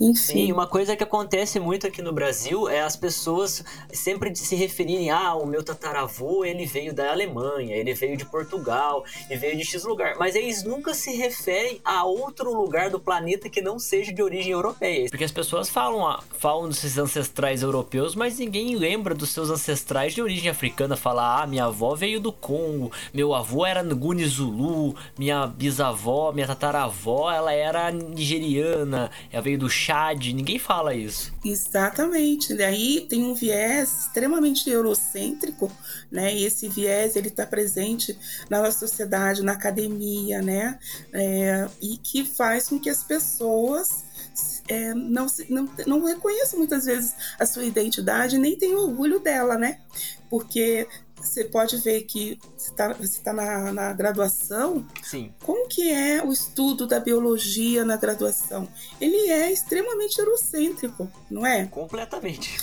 Enfim. 0.00 0.14
Sim, 0.14 0.52
uma 0.52 0.66
coisa 0.66 0.96
que 0.96 1.04
acontece 1.04 1.60
muito 1.60 1.86
aqui 1.86 2.02
no 2.02 2.12
Brasil 2.12 2.68
é 2.68 2.80
as 2.80 2.96
pessoas 2.96 3.64
sempre 3.92 4.34
se 4.34 4.54
referirem, 4.56 5.10
ah, 5.10 5.34
o 5.34 5.46
meu 5.46 5.62
tataravô, 5.62 6.44
ele 6.44 6.66
veio 6.66 6.92
da 6.92 7.10
Alemanha, 7.10 7.76
ele 7.76 7.94
veio 7.94 8.16
de 8.16 8.24
Portugal, 8.24 9.04
e 9.30 9.36
veio 9.36 9.56
de 9.56 9.64
X 9.64 9.84
lugar, 9.84 10.16
mas 10.18 10.34
eles 10.34 10.64
nunca 10.64 10.94
se 10.94 11.14
referem 11.16 11.80
a 11.84 12.04
outro 12.04 12.52
lugar 12.52 12.90
do 12.90 12.98
planeta 12.98 13.48
que 13.48 13.60
não 13.60 13.78
seja 13.78 14.12
de 14.12 14.22
origem 14.22 14.52
europeia. 14.52 15.08
Porque 15.08 15.24
as 15.24 15.32
pessoas 15.32 15.68
falam, 15.68 16.06
ah, 16.06 16.22
falam 16.38 16.68
dos 16.68 16.78
seus 16.78 16.98
ancestrais 16.98 17.62
europeus, 17.62 18.14
mas 18.14 18.38
ninguém 18.38 18.76
lembra 18.76 19.14
dos 19.14 19.30
seus 19.30 19.50
ancestrais 19.50 20.14
de 20.14 20.22
origem 20.22 20.50
africana, 20.50 20.96
fala, 20.96 21.42
ah, 21.42 21.46
minha 21.46 21.66
avó 21.66 21.94
veio 21.94 22.20
do 22.20 22.32
Congo, 22.32 22.90
meu 23.12 23.34
avô 23.34 23.64
era 23.64 23.82
Nguni 23.82 24.24
Zulu, 24.24 24.94
minha 25.18 25.46
bisavó, 25.46 26.32
minha 26.32 26.46
tataravó, 26.46 27.30
ela 27.30 27.52
era 27.52 27.90
nigeriana, 27.90 29.10
ela 29.30 29.42
veio 29.42 29.58
do 29.58 29.68
Chad, 29.82 30.32
ninguém 30.32 30.60
fala 30.60 30.94
isso. 30.94 31.32
Exatamente. 31.44 32.54
Daí 32.54 33.04
tem 33.08 33.24
um 33.24 33.34
viés 33.34 34.02
extremamente 34.02 34.70
eurocêntrico, 34.70 35.70
né? 36.10 36.32
E 36.32 36.44
esse 36.44 36.68
viés 36.68 37.16
ele 37.16 37.28
está 37.28 37.44
presente 37.44 38.16
na 38.48 38.62
nossa 38.62 38.78
sociedade, 38.86 39.42
na 39.42 39.52
academia, 39.52 40.40
né? 40.40 40.78
É, 41.12 41.68
e 41.80 41.96
que 41.96 42.24
faz 42.24 42.68
com 42.68 42.78
que 42.78 42.88
as 42.88 43.02
pessoas 43.02 44.04
é, 44.68 44.94
não, 44.94 45.26
não, 45.48 45.68
não 45.84 46.04
reconheçam 46.04 46.60
muitas 46.60 46.84
vezes 46.84 47.14
a 47.38 47.44
sua 47.44 47.64
identidade 47.64 48.38
nem 48.38 48.56
tenham 48.56 48.84
orgulho 48.84 49.18
dela, 49.18 49.58
né? 49.58 49.80
Porque 50.32 50.88
você 51.14 51.44
pode 51.44 51.76
ver 51.76 52.04
que 52.04 52.38
você 52.56 52.70
está 52.70 52.94
tá 53.22 53.32
na, 53.34 53.70
na 53.70 53.92
graduação. 53.92 54.82
Sim. 55.02 55.30
Como 55.44 55.68
que 55.68 55.92
é 55.92 56.24
o 56.24 56.32
estudo 56.32 56.86
da 56.86 56.98
biologia 56.98 57.84
na 57.84 57.98
graduação? 57.98 58.66
Ele 58.98 59.30
é 59.30 59.52
extremamente 59.52 60.18
eurocêntrico, 60.18 61.12
não 61.30 61.44
é? 61.44 61.66
Completamente. 61.66 62.58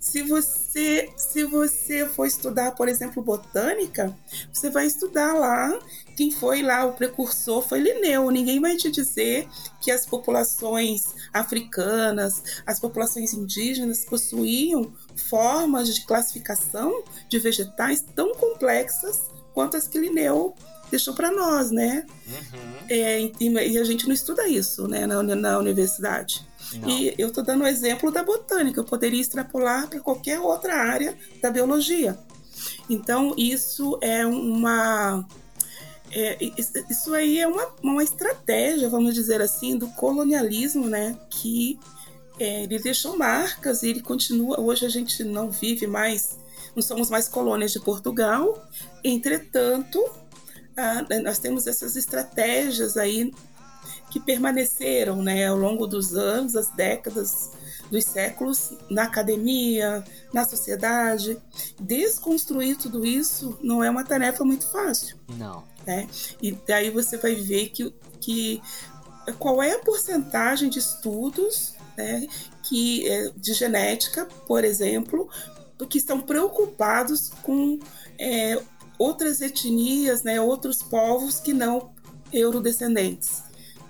Se 0.00 0.24
você, 0.24 1.08
se 1.16 1.44
você 1.44 2.04
for 2.08 2.26
estudar, 2.26 2.72
por 2.72 2.88
exemplo, 2.88 3.22
botânica, 3.22 4.12
você 4.52 4.68
vai 4.68 4.86
estudar 4.86 5.34
lá 5.34 5.78
quem 6.18 6.32
foi 6.32 6.62
lá 6.62 6.84
o 6.84 6.94
precursor 6.94 7.62
foi 7.62 7.78
Linneu. 7.78 8.28
Ninguém 8.28 8.60
vai 8.60 8.76
te 8.76 8.90
dizer 8.90 9.46
que 9.80 9.88
as 9.88 10.04
populações 10.04 11.14
africanas, 11.32 12.42
as 12.66 12.80
populações 12.80 13.32
indígenas 13.32 14.04
possuíam 14.04 14.92
formas 15.18 15.94
de 15.94 16.04
classificação 16.06 17.02
de 17.28 17.38
vegetais 17.38 18.04
tão 18.14 18.34
complexas 18.34 19.28
quanto 19.52 19.76
as 19.76 19.88
que 19.88 19.98
Linneu 19.98 20.54
deixou 20.90 21.14
para 21.14 21.30
nós, 21.30 21.70
né? 21.70 22.06
Uhum. 22.26 22.86
É, 22.88 23.20
e, 23.20 23.32
e, 23.40 23.78
a 23.78 23.84
gente 23.84 24.06
não 24.06 24.14
estuda 24.14 24.48
isso, 24.48 24.88
né, 24.88 25.06
na, 25.06 25.22
na 25.22 25.58
universidade. 25.58 26.46
Não. 26.74 26.88
E 26.88 27.14
eu 27.18 27.28
estou 27.28 27.44
dando 27.44 27.64
o 27.64 27.66
exemplo 27.66 28.10
da 28.10 28.22
botânica, 28.22 28.80
eu 28.80 28.84
poderia 28.84 29.20
extrapolar 29.20 29.88
para 29.88 30.00
qualquer 30.00 30.40
outra 30.40 30.74
área 30.76 31.16
da 31.42 31.50
biologia. 31.50 32.18
Então, 32.88 33.34
isso 33.36 33.98
é 34.00 34.26
uma. 34.26 35.26
É, 36.10 36.38
isso 36.90 37.12
aí 37.12 37.38
é 37.38 37.46
uma, 37.46 37.68
uma 37.82 38.02
estratégia, 38.02 38.88
vamos 38.88 39.14
dizer 39.14 39.42
assim, 39.42 39.76
do 39.76 39.88
colonialismo, 39.88 40.86
né? 40.86 41.16
Que 41.30 41.78
é, 42.38 42.62
ele 42.62 42.78
deixou 42.78 43.16
marcas 43.16 43.82
e 43.82 43.88
ele 43.88 44.00
continua. 44.00 44.60
Hoje 44.60 44.86
a 44.86 44.88
gente 44.88 45.24
não 45.24 45.50
vive 45.50 45.86
mais, 45.86 46.38
não 46.74 46.82
somos 46.82 47.10
mais 47.10 47.28
colônias 47.28 47.72
de 47.72 47.80
Portugal. 47.80 48.64
Entretanto, 49.02 50.02
ah, 50.76 51.04
nós 51.22 51.38
temos 51.38 51.66
essas 51.66 51.96
estratégias 51.96 52.96
aí 52.96 53.32
que 54.10 54.20
permaneceram 54.20 55.22
né, 55.22 55.46
ao 55.46 55.56
longo 55.56 55.86
dos 55.86 56.14
anos, 56.14 56.56
as 56.56 56.70
décadas, 56.70 57.50
dos 57.90 58.04
séculos, 58.04 58.72
na 58.88 59.04
academia, 59.04 60.04
na 60.32 60.44
sociedade. 60.44 61.38
Desconstruir 61.80 62.76
tudo 62.76 63.04
isso 63.04 63.58
não 63.62 63.82
é 63.82 63.90
uma 63.90 64.04
tarefa 64.04 64.44
muito 64.44 64.66
fácil. 64.70 65.16
Não. 65.36 65.64
Né? 65.86 66.06
E 66.40 66.52
daí 66.52 66.90
você 66.90 67.16
vai 67.16 67.34
ver 67.34 67.70
que, 67.70 67.92
que 68.20 68.62
qual 69.38 69.62
é 69.62 69.72
a 69.72 69.78
porcentagem 69.78 70.68
de 70.68 70.78
estudos 70.78 71.74
que, 72.62 73.08
é, 73.08 73.30
de 73.36 73.52
genética, 73.52 74.26
por 74.46 74.64
exemplo, 74.64 75.28
que 75.88 75.98
estão 75.98 76.20
preocupados 76.20 77.30
com 77.42 77.78
é, 78.18 78.60
outras 78.98 79.40
etnias, 79.40 80.22
né, 80.22 80.40
outros 80.40 80.82
povos 80.82 81.40
que 81.40 81.52
não 81.52 81.92
eurodescendentes 82.32 83.48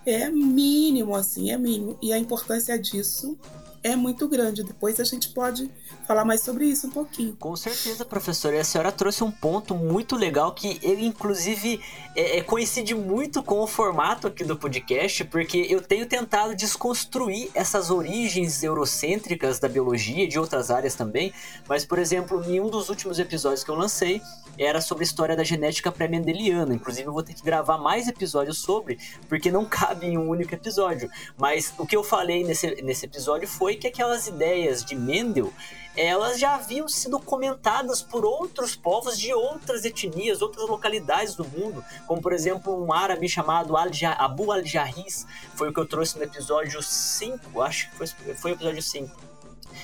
é 0.09 0.31
mínimo, 0.31 1.15
assim, 1.15 1.51
é 1.51 1.59
mínimo. 1.59 1.99
E 2.01 2.13
a 2.13 2.19
importância 2.19 2.79
disso 2.79 3.39
é 3.83 3.95
muito 3.95 4.27
grande. 4.27 4.65
Depois 4.65 4.99
a 4.99 5.05
gente 5.05 5.29
pode 5.31 5.71
falar 6.07 6.25
mais 6.25 6.43
sobre 6.43 6.65
isso 6.65 6.87
um 6.87 6.91
pouquinho. 6.91 7.37
Com 7.37 7.55
certeza, 7.55 8.05
professora. 8.05 8.57
E 8.57 8.59
a 8.61 8.65
senhora 8.65 8.91
trouxe 8.91 9.23
um 9.23 9.31
ponto 9.31 9.75
muito 9.75 10.17
legal 10.17 10.53
que 10.53 10.79
ele, 10.83 11.05
inclusive, 11.05 11.81
é, 12.17 12.39
é, 12.39 12.43
coincide 12.43 12.95
muito 12.95 13.43
com 13.43 13.61
o 13.61 13.67
formato 13.67 14.27
aqui 14.27 14.43
do 14.43 14.57
podcast, 14.57 15.25
porque 15.25 15.67
eu 15.69 15.83
tenho 15.83 16.07
tentado 16.07 16.55
desconstruir 16.55 17.51
essas 17.55 17.91
origens 17.91 18.63
eurocêntricas 18.63 19.59
da 19.59 19.69
biologia 19.69 20.25
e 20.25 20.27
de 20.27 20.39
outras 20.39 20.71
áreas 20.71 20.95
também. 20.95 21.33
Mas, 21.69 21.85
por 21.85 21.99
exemplo, 21.99 22.43
em 22.45 22.59
um 22.59 22.71
dos 22.71 22.89
últimos 22.89 23.19
episódios 23.19 23.63
que 23.63 23.71
eu 23.71 23.75
lancei, 23.75 24.23
era 24.59 24.81
sobre 24.81 25.05
a 25.05 25.07
história 25.07 25.37
da 25.37 25.45
genética 25.45 25.93
pré-mendeliana. 25.93 26.75
Inclusive, 26.75 27.07
eu 27.07 27.13
vou 27.13 27.23
ter 27.23 27.35
que 27.35 27.45
gravar 27.45 27.79
mais 27.79 28.09
episódios 28.09 28.59
sobre, 28.59 28.99
porque 29.29 29.51
não 29.51 29.65
cabe 29.69 30.07
em 30.07 30.19
um 30.19 30.29
único 30.29 30.55
episódio. 30.55 31.11
Mas 31.37 31.73
o 31.79 31.87
que 31.87 31.97
eu 31.97 32.03
falei 32.03 32.45
nesse, 32.45 32.83
nesse 32.83 33.07
episódio 33.07 33.47
foi 33.47 33.77
que 33.77 33.87
aquelas 33.87 34.27
ideias 34.27 34.85
de 34.85 34.97
Mendel 34.97 35.53
elas 35.99 36.39
já 36.39 36.55
haviam 36.55 36.89
sido 36.89 37.19
comentadas 37.19 38.01
por 38.01 38.25
outros 38.25 38.77
povos 38.77 39.19
de 39.19 39.35
outras 39.35 39.85
etnias, 39.85 40.41
outras 40.41 40.69
localidades 40.69 41.35
do 41.35 41.45
mundo, 41.45 41.85
como 42.07 42.23
por 42.23 42.33
exemplo 42.33 42.85
um 42.85 42.93
árabe 42.93 43.29
chamado 43.29 43.77
Al 43.77 43.89
Abu 44.19 44.53
al-Jarris, 44.53 45.27
foi 45.57 45.71
o 45.71 45.73
que 45.73 45.81
eu 45.81 45.87
trouxe 45.87 46.17
no 46.17 46.23
episódio 46.23 46.81
5, 46.81 47.61
acho 47.63 47.91
que 47.91 47.97
foi, 47.97 48.07
foi 48.35 48.53
o 48.53 48.55
episódio 48.55 48.83
5. 48.83 49.29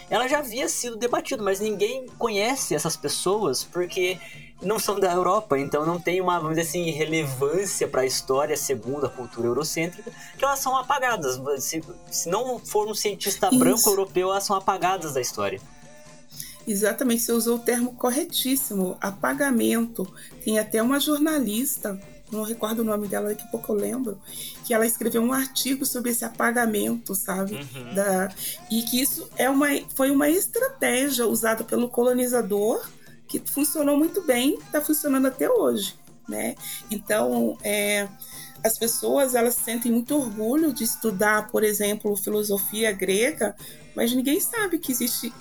Ela 0.08 0.28
já 0.28 0.38
havia 0.38 0.68
sido 0.68 0.96
debatido, 0.96 1.42
mas 1.42 1.58
ninguém 1.58 2.06
conhece 2.18 2.74
essas 2.74 2.96
pessoas 2.96 3.64
porque 3.64 4.18
não 4.62 4.78
são 4.78 4.98
da 5.00 5.12
Europa, 5.12 5.58
então 5.58 5.84
não 5.84 6.00
tem 6.00 6.20
uma, 6.20 6.38
vamos 6.38 6.56
dizer 6.56 6.68
assim, 6.68 6.90
relevância 6.90 7.88
para 7.88 8.02
a 8.02 8.06
história 8.06 8.56
segundo 8.56 9.06
a 9.06 9.08
cultura 9.08 9.48
eurocêntrica, 9.48 10.12
que 10.38 10.44
elas 10.44 10.58
são 10.58 10.76
apagadas. 10.76 11.40
Se, 11.62 11.82
se 12.10 12.28
não 12.28 12.58
for 12.58 12.86
um 12.86 12.94
cientista 12.94 13.48
Isso. 13.48 13.58
branco 13.58 13.88
europeu, 13.88 14.30
elas 14.30 14.44
são 14.44 14.56
apagadas 14.56 15.14
da 15.14 15.20
história. 15.20 15.60
Exatamente, 16.66 17.22
você 17.22 17.32
usou 17.32 17.56
o 17.56 17.60
termo 17.60 17.92
corretíssimo, 17.94 18.96
apagamento. 19.00 20.06
Tem 20.44 20.58
até 20.58 20.82
uma 20.82 20.98
jornalista 20.98 22.00
não 22.34 22.42
recordo 22.42 22.80
o 22.80 22.84
nome 22.84 23.06
dela, 23.06 23.28
daqui 23.28 23.44
a 23.44 23.50
pouco 23.50 23.72
eu 23.72 23.76
lembro, 23.76 24.20
que 24.64 24.74
ela 24.74 24.86
escreveu 24.86 25.22
um 25.22 25.32
artigo 25.32 25.86
sobre 25.86 26.10
esse 26.10 26.24
apagamento, 26.24 27.14
sabe? 27.14 27.54
Uhum. 27.54 27.94
Da, 27.94 28.32
e 28.70 28.82
que 28.82 29.00
isso 29.00 29.28
é 29.36 29.48
uma, 29.48 29.68
foi 29.94 30.10
uma 30.10 30.28
estratégia 30.28 31.26
usada 31.26 31.64
pelo 31.64 31.88
colonizador 31.88 32.84
que 33.26 33.40
funcionou 33.40 33.96
muito 33.96 34.22
bem, 34.22 34.54
está 34.54 34.80
funcionando 34.80 35.26
até 35.26 35.48
hoje, 35.48 35.94
né? 36.28 36.54
Então, 36.90 37.56
é, 37.62 38.08
as 38.62 38.78
pessoas 38.78 39.34
elas 39.34 39.54
sentem 39.54 39.92
muito 39.92 40.16
orgulho 40.16 40.72
de 40.72 40.84
estudar, 40.84 41.48
por 41.48 41.62
exemplo, 41.62 42.16
filosofia 42.16 42.92
grega, 42.92 43.54
mas 43.94 44.12
ninguém 44.12 44.40
sabe 44.40 44.78
que 44.78 44.92
existe. 44.92 45.32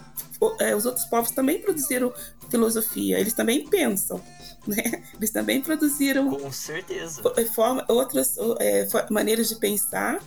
É, 0.60 0.76
os 0.76 0.86
outros 0.86 1.06
povos 1.06 1.32
também 1.32 1.60
produziram 1.60 2.14
filosofia, 2.50 3.20
eles 3.20 3.34
também 3.34 3.68
pensam. 3.68 4.22
Né? 4.66 5.04
Eles 5.18 5.30
também 5.30 5.60
produziram 5.60 6.30
Com 6.30 6.50
certeza. 6.50 7.22
forma, 7.54 7.84
outras 7.90 8.38
é, 8.62 8.88
maneiras 9.10 9.50
de 9.50 9.58
pensar 9.58 10.22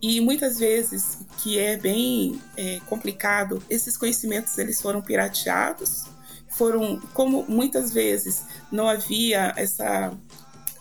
e 0.00 0.20
muitas 0.20 0.58
vezes 0.58 1.18
que 1.42 1.58
é 1.58 1.76
bem 1.76 2.40
é, 2.56 2.80
complicado 2.86 3.62
esses 3.68 3.96
conhecimentos 3.96 4.56
eles 4.56 4.80
foram 4.80 5.02
pirateados 5.02 6.04
foram 6.48 6.98
como 7.12 7.44
muitas 7.48 7.92
vezes 7.92 8.44
não 8.70 8.88
havia 8.88 9.52
essa 9.56 10.16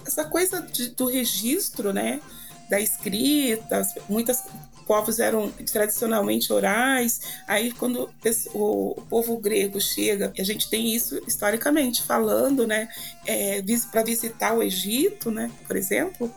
essa 0.05 0.23
coisa 0.26 0.61
de, 0.61 0.89
do 0.89 1.05
registro 1.05 1.91
né 1.91 2.21
da 2.69 2.80
escrita 2.80 3.82
muitas 4.07 4.43
povos 4.86 5.19
eram 5.19 5.51
tradicionalmente 5.71 6.51
orais. 6.51 7.21
Aí, 7.47 7.71
quando 7.71 8.09
o 8.53 9.01
povo 9.09 9.38
grego 9.38 9.79
chega, 9.81 10.33
a 10.38 10.43
gente 10.43 10.69
tem 10.69 10.93
isso 10.93 11.21
historicamente 11.27 12.03
falando, 12.03 12.65
né, 12.65 12.88
é, 13.25 13.61
para 13.91 14.03
visitar 14.03 14.53
o 14.53 14.63
Egito, 14.63 15.31
né, 15.31 15.51
por 15.67 15.75
exemplo, 15.75 16.33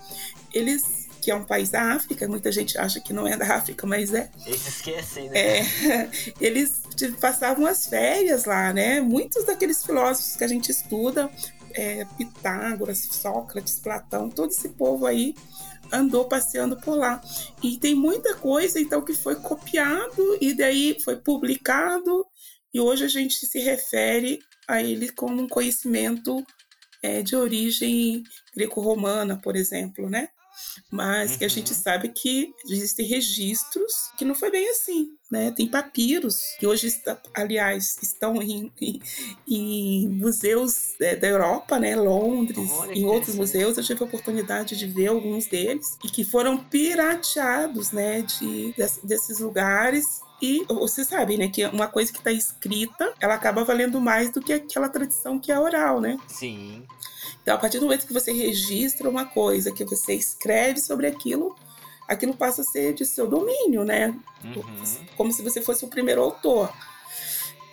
eles 0.53 0.99
que 1.21 1.33
é 1.33 1.35
um 1.35 1.45
país 1.45 1.69
da 1.69 1.93
África, 1.93 2.27
muita 2.29 2.51
gente 2.51 2.79
acha 2.79 3.01
que 3.01 3.13
não 3.13 3.27
é 3.27 3.37
da 3.37 3.57
África, 3.57 3.87
mas 3.87 4.15
é. 4.15 4.31
Eles 4.47 4.67
esquecem, 4.67 5.29
né? 5.29 5.39
É, 5.39 6.09
eles 6.41 6.81
passavam 7.21 7.67
as 7.67 7.87
férias 7.87 8.47
lá, 8.47 8.73
né? 8.73 9.01
Muitos 9.01 9.45
daqueles 9.45 9.85
filósofos 9.85 10.37
que 10.37 10.45
a 10.45 10.49
gente 10.49 10.71
estuda, 10.71 11.29
é, 11.75 12.07
Pitágoras, 12.17 12.99
Sócrates, 13.11 13.79
Platão, 13.79 14.31
todo 14.31 14.51
esse 14.51 14.71
povo 14.71 15.05
aí 15.07 15.35
andou 15.93 16.27
passeando 16.27 16.77
por 16.77 16.97
lá. 16.97 17.21
E 17.63 17.77
tem 17.79 17.95
muita 17.95 18.35
coisa, 18.35 18.81
então, 18.81 19.05
que 19.05 19.15
foi 19.15 19.37
copiado 19.37 20.39
e 20.41 20.55
daí 20.55 20.97
foi 21.03 21.17
publicado, 21.17 22.27
e 22.73 22.81
hoje 22.81 23.05
a 23.05 23.09
gente 23.09 23.47
se 23.47 23.59
refere 23.59 24.39
a 24.69 24.83
ele 24.83 25.11
como 25.11 25.43
um 25.43 25.49
conhecimento 25.49 26.45
é, 27.03 27.23
de 27.23 27.35
origem 27.35 28.23
greco-romana, 28.55 29.41
por 29.41 29.57
exemplo, 29.57 30.11
né? 30.11 30.29
Mas 30.91 31.33
uhum. 31.33 31.39
que 31.39 31.45
a 31.45 31.49
gente 31.49 31.73
uhum. 31.73 31.79
sabe 31.79 32.09
que 32.09 32.53
existem 32.69 33.07
registros 33.07 33.93
que 34.17 34.25
não 34.25 34.35
foi 34.35 34.51
bem 34.51 34.69
assim, 34.71 35.09
né? 35.31 35.51
Tem 35.51 35.69
papiros 35.69 36.39
que 36.59 36.67
hoje, 36.67 36.87
está, 36.87 37.21
aliás, 37.35 37.97
estão 38.03 38.43
em, 38.43 38.73
em, 38.81 39.01
em 39.47 40.09
museus 40.09 40.99
é, 41.01 41.17
da 41.17 41.29
Europa, 41.29 41.79
né? 41.79 41.95
Londres, 41.95 42.71
Olha, 42.71 42.93
em 42.93 43.05
outros 43.05 43.35
museus. 43.35 43.77
Eu 43.77 43.85
tive 43.85 44.03
a 44.03 44.07
oportunidade 44.07 44.77
de 44.77 44.87
ver 44.87 45.09
alguns 45.09 45.47
deles 45.47 45.99
e 46.05 46.09
que 46.09 46.25
foram 46.25 46.59
pirateados, 46.59 47.93
né? 47.93 48.23
De, 48.23 48.75
desses 49.05 49.39
lugares 49.41 50.21
e 50.41 50.65
você 50.69 51.05
sabe, 51.05 51.37
né, 51.37 51.49
que 51.49 51.65
uma 51.67 51.89
coisa 51.89 52.13
que 52.13 52.19
está 52.19 52.31
escrita, 52.31 53.13
ela 53.21 53.35
acaba 53.35 53.65
valendo 53.65 54.01
mais 54.01 54.31
do 54.31 54.41
que 54.41 54.53
aquela 54.53 54.89
tradição 54.89 55.39
que 55.39 55.51
é 55.51 55.59
oral, 55.59 56.01
né? 56.01 56.17
Sim. 56.29 56.87
Então, 57.43 57.57
a 57.57 57.59
partir 57.59 57.79
do 57.79 57.87
momento 57.87 58.07
que 58.07 58.13
você 58.13 58.33
registra 58.33 59.09
uma 59.09 59.25
coisa, 59.25 59.73
que 59.73 59.85
você 59.85 60.15
escreve 60.15 60.81
sobre 60.81 61.07
aquilo, 61.07 61.57
aquilo 62.07 62.35
passa 62.35 62.63
a 62.63 62.65
ser 62.65 62.95
de 62.95 63.05
seu 63.05 63.27
domínio, 63.27 63.85
né? 63.85 64.15
Uhum. 64.45 65.07
Como 65.17 65.33
se 65.33 65.43
você 65.43 65.61
fosse 65.61 65.85
o 65.85 65.89
primeiro 65.89 66.23
autor. 66.23 66.73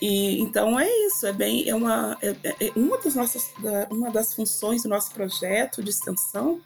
E 0.02 0.42
então 0.42 0.80
é 0.80 0.90
isso, 1.08 1.26
é 1.26 1.34
bem, 1.34 1.70
é 1.70 1.76
uma, 1.76 2.18
é, 2.22 2.36
é, 2.44 2.68
é 2.68 2.72
uma 2.76 2.98
das 2.98 3.16
nossas, 3.16 3.52
da, 3.60 3.88
uma 3.90 4.12
das 4.12 4.34
funções 4.34 4.84
do 4.84 4.90
nosso 4.90 5.12
projeto 5.12 5.82
de 5.82 5.90
extensão 5.90 6.62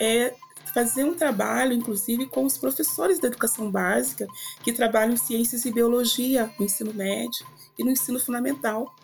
é 0.00 0.34
fazer 0.74 1.04
um 1.04 1.14
trabalho, 1.14 1.72
inclusive, 1.72 2.26
com 2.26 2.44
os 2.44 2.56
professores 2.56 3.18
da 3.18 3.28
educação 3.28 3.70
básica 3.70 4.26
que 4.62 4.72
trabalham 4.72 5.16
ciências 5.16 5.64
e 5.64 5.72
biologia 5.72 6.52
no 6.58 6.64
ensino 6.64 6.92
médio 6.92 7.46
e 7.78 7.84
no 7.84 7.90
ensino 7.90 8.18
fundamental, 8.18 8.94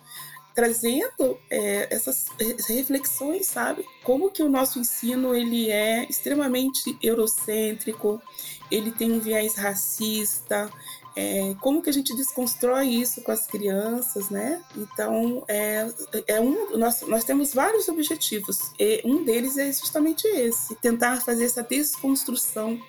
trazendo 0.55 1.37
é, 1.49 1.93
essas 1.93 2.27
reflexões, 2.67 3.45
sabe? 3.47 3.85
Como 4.03 4.31
que 4.31 4.43
o 4.43 4.49
nosso 4.49 4.79
ensino 4.79 5.35
ele 5.35 5.69
é 5.69 6.05
extremamente 6.09 6.97
eurocêntrico, 7.01 8.21
ele 8.69 8.91
tem 8.91 9.11
um 9.11 9.19
viés 9.19 9.55
racista, 9.55 10.69
é, 11.15 11.55
como 11.59 11.81
que 11.81 11.89
a 11.89 11.93
gente 11.93 12.15
desconstrói 12.15 12.87
isso 12.87 13.21
com 13.21 13.31
as 13.31 13.45
crianças, 13.47 14.29
né? 14.29 14.61
Então, 14.75 15.43
é, 15.47 15.87
é 16.27 16.39
um, 16.39 16.77
nós, 16.77 17.01
nós 17.01 17.23
temos 17.23 17.53
vários 17.53 17.87
objetivos, 17.89 18.71
e 18.79 19.01
um 19.03 19.23
deles 19.23 19.57
é 19.57 19.71
justamente 19.71 20.27
esse, 20.27 20.75
tentar 20.75 21.21
fazer 21.21 21.45
essa 21.45 21.63
desconstrução 21.63 22.79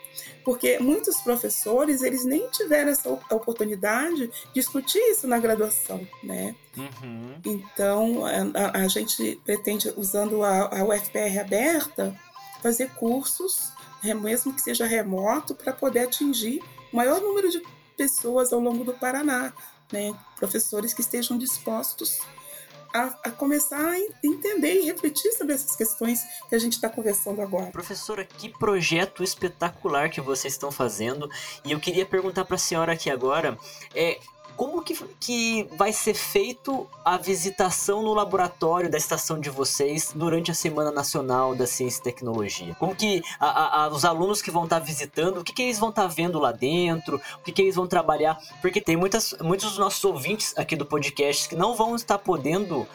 porque 0.45 0.79
muitos 0.79 1.21
professores 1.21 2.03
eles 2.03 2.25
nem 2.25 2.49
tiveram 2.49 2.91
essa 2.91 3.11
oportunidade 3.11 4.27
de 4.27 4.33
discutir 4.55 4.99
isso 5.11 5.27
na 5.27 5.39
graduação, 5.39 6.07
né? 6.23 6.55
Uhum. 6.77 7.35
Então 7.45 8.25
a, 8.25 8.83
a, 8.83 8.89
gente 8.89 9.41
pretende 9.45 9.93
usando 9.97 10.43
a, 10.43 10.79
a 10.79 10.85
UFPR 10.85 11.41
aberta 11.41 12.16
fazer 12.62 12.91
cursos, 12.91 13.73
né, 14.03 14.14
mesmo 14.14 14.53
que 14.53 14.62
seja 14.62 14.87
remoto, 14.87 15.55
para 15.55 15.73
poder 15.73 16.01
atingir 16.01 16.62
o 16.93 16.97
maior 16.97 17.21
número 17.21 17.51
de 17.51 17.62
pessoas 18.01 18.51
ao 18.51 18.59
longo 18.61 18.82
do 18.82 18.94
Paraná, 18.94 19.53
né? 19.92 20.18
Professores 20.38 20.94
que 20.94 21.03
estejam 21.03 21.36
dispostos 21.36 22.18
a, 22.94 23.14
a, 23.24 23.30
começar 23.30 23.78
a 23.78 23.98
entender 24.24 24.76
e 24.76 24.86
refletir 24.86 25.30
sobre 25.32 25.53
essas 25.53 25.76
questões 25.76 26.22
que 26.48 26.55
a 26.55 26.59
gente 26.59 26.72
está 26.72 26.88
conversando 26.88 27.42
agora. 27.42 27.70
Professora, 27.70 28.24
que 28.24 28.48
projeto 28.48 29.22
espetacular 29.22 30.09
que 30.09 30.22
vocês 30.22 30.55
estão 30.55 30.72
fazendo! 30.72 31.28
E 31.62 31.72
eu 31.72 31.78
queria 31.78 32.07
perguntar 32.07 32.46
para 32.46 32.57
a 32.57 32.59
senhora 32.59 32.94
aqui 32.94 33.11
agora, 33.11 33.59
é, 33.94 34.18
como 34.61 34.82
que, 34.82 34.94
que 35.18 35.66
vai 35.74 35.90
ser 35.90 36.12
feito 36.12 36.86
a 37.02 37.16
visitação 37.16 38.02
no 38.02 38.12
laboratório 38.12 38.90
da 38.90 38.98
estação 38.98 39.40
de 39.40 39.48
vocês 39.48 40.12
durante 40.14 40.50
a 40.50 40.54
Semana 40.54 40.90
Nacional 40.90 41.54
da 41.54 41.66
Ciência 41.66 42.00
e 42.00 42.02
Tecnologia? 42.02 42.74
Como 42.74 42.94
que 42.94 43.22
a, 43.40 43.84
a, 43.84 43.88
os 43.88 44.04
alunos 44.04 44.42
que 44.42 44.50
vão 44.50 44.64
estar 44.64 44.78
visitando, 44.78 45.38
o 45.38 45.44
que, 45.44 45.54
que 45.54 45.62
eles 45.62 45.78
vão 45.78 45.88
estar 45.88 46.06
vendo 46.08 46.38
lá 46.38 46.52
dentro, 46.52 47.18
o 47.38 47.42
que, 47.42 47.52
que 47.52 47.62
eles 47.62 47.74
vão 47.74 47.86
trabalhar? 47.86 48.38
Porque 48.61 48.82
tem 48.82 48.98
muitas, 48.98 49.34
muitos 49.40 49.70
dos 49.70 49.78
nossos 49.78 50.04
ouvintes 50.04 50.52
aqui 50.58 50.76
do 50.76 50.84
podcast 50.84 51.48
que 51.48 51.56
não 51.56 51.74
vão 51.74 51.96
estar 51.96 52.18
podendo 52.18 52.86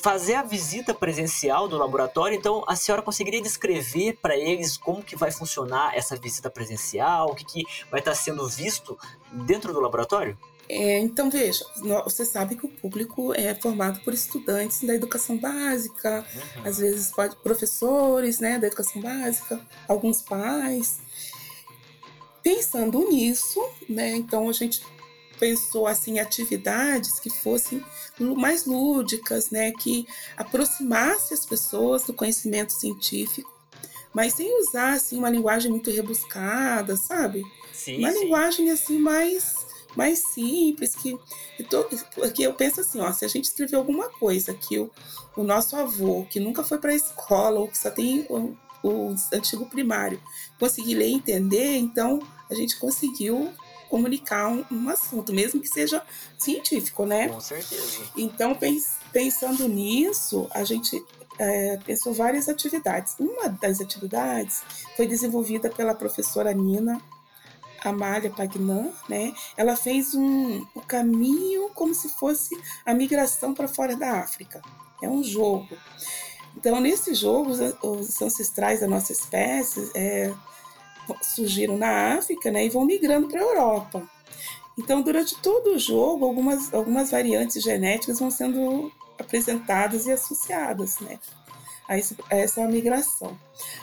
fazer 0.00 0.34
a 0.34 0.44
visita 0.44 0.94
presencial 0.94 1.66
do 1.66 1.76
laboratório, 1.76 2.38
então 2.38 2.62
a 2.68 2.76
senhora 2.76 3.02
conseguiria 3.02 3.42
descrever 3.42 4.16
para 4.22 4.36
eles 4.36 4.76
como 4.76 5.02
que 5.02 5.16
vai 5.16 5.32
funcionar 5.32 5.92
essa 5.92 6.14
visita 6.14 6.48
presencial, 6.48 7.32
o 7.32 7.34
que, 7.34 7.44
que 7.44 7.64
vai 7.90 7.98
estar 7.98 8.14
sendo 8.14 8.48
visto 8.48 8.96
dentro 9.32 9.72
do 9.72 9.80
laboratório? 9.80 10.38
É, 10.72 11.00
então, 11.00 11.28
veja, 11.28 11.64
você 12.04 12.24
sabe 12.24 12.54
que 12.54 12.64
o 12.64 12.68
público 12.68 13.34
é 13.34 13.52
formado 13.56 13.98
por 14.04 14.14
estudantes 14.14 14.84
da 14.84 14.94
educação 14.94 15.36
básica, 15.36 16.24
uhum. 16.32 16.62
às 16.64 16.78
vezes 16.78 17.10
pode, 17.10 17.34
professores 17.38 18.38
né, 18.38 18.56
da 18.56 18.68
educação 18.68 19.02
básica, 19.02 19.60
alguns 19.88 20.22
pais. 20.22 21.00
Pensando 22.40 23.00
nisso, 23.10 23.60
né, 23.88 24.14
então 24.14 24.48
a 24.48 24.52
gente 24.52 24.80
pensou 25.40 25.88
assim 25.88 26.20
atividades 26.20 27.18
que 27.18 27.30
fossem 27.30 27.84
mais 28.20 28.64
lúdicas, 28.64 29.50
né, 29.50 29.72
que 29.72 30.06
aproximasse 30.36 31.34
as 31.34 31.44
pessoas 31.44 32.04
do 32.04 32.14
conhecimento 32.14 32.72
científico, 32.72 33.52
mas 34.14 34.34
sem 34.34 34.56
usar 34.60 34.92
assim 34.92 35.18
uma 35.18 35.30
linguagem 35.30 35.68
muito 35.68 35.90
rebuscada, 35.90 36.96
sabe? 36.96 37.42
Sim, 37.72 37.98
uma 37.98 38.12
sim. 38.12 38.20
linguagem 38.20 38.70
assim 38.70 38.98
mais 39.00 39.59
mais 39.96 40.20
simples, 40.32 40.94
que, 40.94 41.18
que 42.34 42.42
eu 42.42 42.54
penso 42.54 42.80
assim, 42.80 43.00
ó, 43.00 43.12
se 43.12 43.24
a 43.24 43.28
gente 43.28 43.44
escrever 43.44 43.76
alguma 43.76 44.08
coisa 44.08 44.54
que 44.54 44.78
o, 44.78 44.90
o 45.36 45.42
nosso 45.42 45.76
avô, 45.76 46.24
que 46.30 46.40
nunca 46.40 46.62
foi 46.62 46.78
para 46.78 46.92
a 46.92 46.96
escola, 46.96 47.60
ou 47.60 47.68
que 47.68 47.78
só 47.78 47.90
tem 47.90 48.26
o, 48.28 48.56
o 48.82 49.14
antigo 49.32 49.66
primário, 49.66 50.20
conseguir 50.58 50.94
ler 50.94 51.08
e 51.08 51.14
entender, 51.14 51.76
então 51.76 52.20
a 52.48 52.54
gente 52.54 52.78
conseguiu 52.78 53.52
comunicar 53.88 54.48
um, 54.48 54.64
um, 54.70 54.88
assunto, 54.88 55.32
mesmo 55.32 55.60
que 55.60 55.68
seja 55.68 56.02
científico, 56.38 57.04
né? 57.04 57.28
Com 57.28 57.40
certeza. 57.40 58.02
Então, 58.16 58.54
pens, 58.54 58.98
pensando 59.12 59.68
nisso, 59.68 60.48
a 60.52 60.62
gente 60.62 61.04
é, 61.38 61.76
pensou 61.78 62.14
várias 62.14 62.48
atividades. 62.48 63.16
Uma 63.18 63.48
das 63.48 63.80
atividades 63.80 64.62
foi 64.96 65.08
desenvolvida 65.08 65.68
pela 65.68 65.94
professora 65.94 66.54
Nina 66.54 67.02
Amália 67.82 68.30
Pagnan, 68.30 68.90
né? 69.08 69.32
Ela 69.56 69.76
fez 69.76 70.14
um, 70.14 70.66
o 70.74 70.80
caminho 70.80 71.70
como 71.70 71.94
se 71.94 72.08
fosse 72.08 72.58
a 72.84 72.92
migração 72.94 73.54
para 73.54 73.68
fora 73.68 73.96
da 73.96 74.20
África. 74.20 74.60
É 75.02 75.08
um 75.08 75.22
jogo. 75.22 75.68
Então, 76.56 76.80
nesse 76.80 77.14
jogo, 77.14 77.50
os, 77.50 77.60
os 77.82 78.22
ancestrais 78.22 78.80
da 78.80 78.88
nossa 78.88 79.12
espécie 79.12 79.90
é, 79.94 80.32
surgiram 81.22 81.76
na 81.76 82.14
África 82.14 82.50
né, 82.50 82.66
e 82.66 82.68
vão 82.68 82.84
migrando 82.84 83.28
para 83.28 83.40
a 83.40 83.44
Europa. 83.44 84.02
Então, 84.78 85.02
durante 85.02 85.36
todo 85.36 85.74
o 85.74 85.78
jogo, 85.78 86.24
algumas, 86.24 86.72
algumas 86.72 87.10
variantes 87.10 87.62
genéticas 87.62 88.18
vão 88.18 88.30
sendo 88.30 88.90
apresentadas 89.18 90.06
e 90.06 90.12
associadas 90.12 90.98
né, 91.00 91.18
a, 91.90 91.98
esse, 91.98 92.16
a 92.30 92.36
essa 92.36 92.64
migração. 92.68 93.36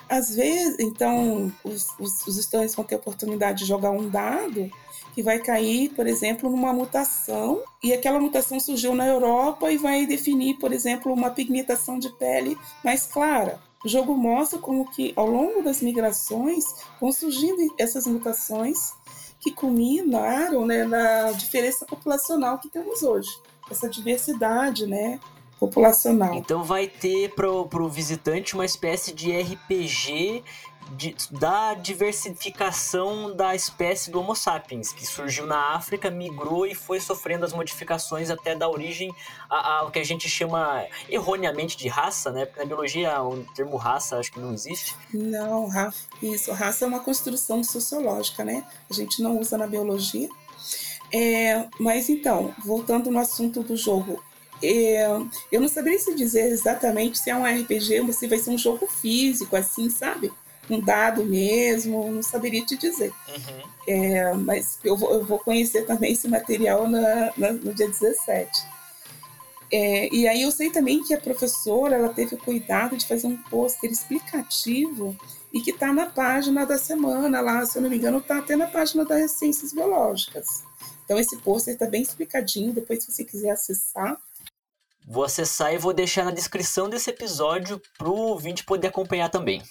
Às 0.08 0.34
vezes, 0.34 0.78
então, 0.80 1.52
os, 1.62 1.88
os, 2.00 2.26
os 2.26 2.38
estudantes 2.38 2.74
vão 2.74 2.86
ter 2.86 2.96
a 2.96 3.00
oportunidade 3.00 3.60
de 3.60 3.66
jogar 3.66 3.92
um 3.92 4.10
dado 4.10 4.72
que 5.14 5.22
vai 5.22 5.40
cair, 5.40 5.90
por 5.90 6.08
exemplo, 6.08 6.50
numa 6.50 6.72
mutação, 6.72 7.62
e 7.84 7.92
aquela 7.92 8.20
mutação 8.20 8.60
surgiu 8.62 8.96
na 8.96 9.06
Europa 9.06 9.70
e 9.70 9.78
vai 9.78 10.06
definir, 10.06 10.58
por 10.58 10.72
exemplo, 10.72 11.12
uma 11.12 11.32
pigmentação 11.32 12.00
de 12.00 12.10
pele 12.18 12.58
mais 12.82 13.06
clara. 13.06 13.60
O 13.84 13.90
jogo 13.90 14.16
mostra 14.16 14.58
como 14.58 14.90
que 14.90 15.12
ao 15.16 15.28
longo 15.28 15.62
das 15.62 15.82
migrações 15.82 16.64
vão 17.02 17.12
surgindo 17.12 17.74
essas 17.78 18.08
mutações 18.08 18.94
que 19.42 19.52
culminaram 19.52 20.66
né, 20.66 20.86
na 20.86 21.32
diferença 21.34 21.86
populacional 21.86 22.58
que 22.58 22.70
temos 22.70 23.04
hoje, 23.04 23.30
essa 23.70 23.90
diversidade, 23.90 24.88
né, 24.88 25.20
populacional. 25.60 26.34
Então 26.36 26.64
vai 26.64 26.88
ter 26.88 27.34
pro, 27.34 27.68
pro 27.68 27.90
visitante 27.90 28.54
uma 28.54 28.66
espécie 28.66 29.14
de 29.14 29.32
RPG 29.32 30.44
de, 30.96 31.16
da 31.32 31.74
diversificação 31.74 33.36
da 33.36 33.56
espécie 33.56 34.10
do 34.10 34.20
Homo 34.20 34.36
sapiens, 34.36 34.94
que 34.94 35.06
surgiu 35.06 35.46
na 35.46 35.76
África, 35.76 36.10
migrou 36.10 36.66
e 36.66 36.74
foi 36.74 37.00
sofrendo 37.00 37.46
as 37.46 37.54
modificações 37.54 38.30
até 38.30 38.56
dar 38.56 38.70
origem 38.70 39.14
ao 39.50 39.92
que 39.92 40.00
a 40.00 40.04
gente 40.04 40.30
chama 40.30 40.86
erroneamente 41.10 41.78
de 41.78 41.88
raça, 41.88 42.32
né? 42.32 42.46
Porque 42.46 42.60
na 42.60 42.66
biologia 42.66 43.22
o 43.22 43.44
termo 43.56 43.76
raça 43.78 44.18
acho 44.18 44.32
que 44.32 44.40
não 44.40 44.54
existe. 44.54 44.96
Não, 45.14 45.68
isso, 46.22 46.52
raça 46.52 46.86
é 46.86 46.88
uma 46.88 47.00
construção 47.00 47.64
sociológica, 47.64 48.44
né? 48.44 48.66
A 48.90 48.94
gente 48.94 49.22
não 49.22 49.40
usa 49.40 49.58
na 49.58 49.68
biologia. 49.68 50.30
É, 51.14 51.68
mas 51.80 52.10
então, 52.10 52.54
voltando 52.66 53.10
no 53.10 53.20
assunto 53.20 53.64
do 53.64 53.78
jogo, 53.78 54.22
eu 54.62 55.62
não 55.62 55.68
saberia 55.68 56.00
se 56.00 56.16
dizer 56.16 56.52
exatamente 56.52 57.20
se 57.20 57.30
é 57.30 57.36
um 57.36 57.46
RPG 57.46 58.02
ou 58.02 58.14
se 58.14 58.28
vai 58.28 58.40
ser 58.40 58.50
um 58.50 58.58
jogo 58.58 58.88
físico, 58.88 59.56
assim, 59.56 59.90
sabe? 59.90 60.32
um 60.70 60.82
dado 60.82 61.24
mesmo, 61.24 62.12
não 62.12 62.22
saberia 62.22 62.66
te 62.66 62.76
dizer. 62.76 63.14
Uhum. 63.30 63.62
É, 63.88 64.34
mas 64.34 64.80
eu 64.84 64.98
vou, 64.98 65.14
eu 65.14 65.26
vou, 65.26 65.40
conhecer 65.40 65.86
também 65.86 66.12
esse 66.12 66.28
material 66.28 66.88
na, 66.88 67.32
na, 67.38 67.54
no 67.54 67.74
dia 67.74 67.88
17. 67.88 68.50
É, 69.72 70.14
e 70.14 70.28
aí 70.28 70.42
eu 70.42 70.52
sei 70.52 70.70
também 70.70 71.04
que 71.04 71.14
a 71.14 71.20
professora 71.20 71.96
ela 71.96 72.10
teve 72.10 72.36
o 72.36 72.38
cuidado 72.38 72.96
de 72.96 73.06
fazer 73.06 73.28
um 73.28 73.38
pôster 73.38 73.92
explicativo 73.92 75.16
e 75.54 75.62
que 75.62 75.72
está 75.72 75.92
na 75.92 76.06
página 76.06 76.66
da 76.66 76.78
semana 76.78 77.42
lá, 77.42 77.66
se 77.66 77.78
eu 77.78 77.82
não 77.82 77.90
me 77.90 77.98
engano, 77.98 78.20
está 78.20 78.38
até 78.38 78.56
na 78.56 78.68
página 78.68 79.04
das 79.06 79.32
ciências 79.32 79.74
biológicas. 79.74 80.64
Então 81.04 81.18
esse 81.18 81.38
pôster 81.38 81.74
está 81.74 81.86
bem 81.86 82.02
explicadinho, 82.02 82.74
depois 82.74 83.04
se 83.04 83.12
você 83.12 83.24
quiser 83.24 83.52
acessar. 83.52 84.18
Vou 85.08 85.24
acessar 85.24 85.74
e 85.74 85.78
vou 85.78 85.94
deixar 85.94 86.26
na 86.26 86.32
descrição 86.32 86.90
desse 86.90 87.10
episódio 87.10 87.82
para 87.98 88.10
o 88.10 88.16
ouvinte 88.16 88.66
poder 88.66 88.88
acompanhar 88.88 89.30
também. 89.30 89.64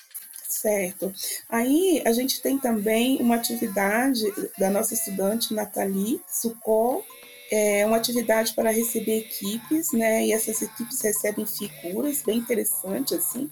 Certo. 0.49 1.13
Aí 1.51 2.03
a 2.07 2.13
gente 2.13 2.41
tem 2.41 2.59
também 2.59 3.19
uma 3.21 3.35
atividade 3.35 4.23
da 4.59 4.71
nossa 4.71 4.95
estudante 4.95 5.53
Nathalie 5.53 6.21
Sucol, 6.27 7.05
é 7.51 7.85
uma 7.85 7.99
atividade 7.99 8.55
para 8.55 8.71
receber 8.71 9.19
equipes, 9.19 9.93
né? 9.93 10.25
E 10.25 10.33
essas 10.33 10.63
equipes 10.63 11.01
recebem 11.01 11.47
figuras 11.47 12.23
bem 12.23 12.39
interessantes, 12.39 13.13
assim, 13.13 13.51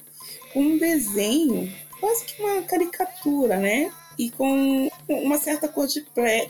com 0.53 0.61
um 0.61 0.79
desenho, 0.79 1.73
quase 2.01 2.25
que 2.25 2.43
uma 2.43 2.63
caricatura, 2.63 3.59
né? 3.59 3.93
E 4.19 4.31
com 4.31 4.89
uma 5.09 5.39
certa 5.39 5.69
cor 5.69 5.87
de 5.87 6.01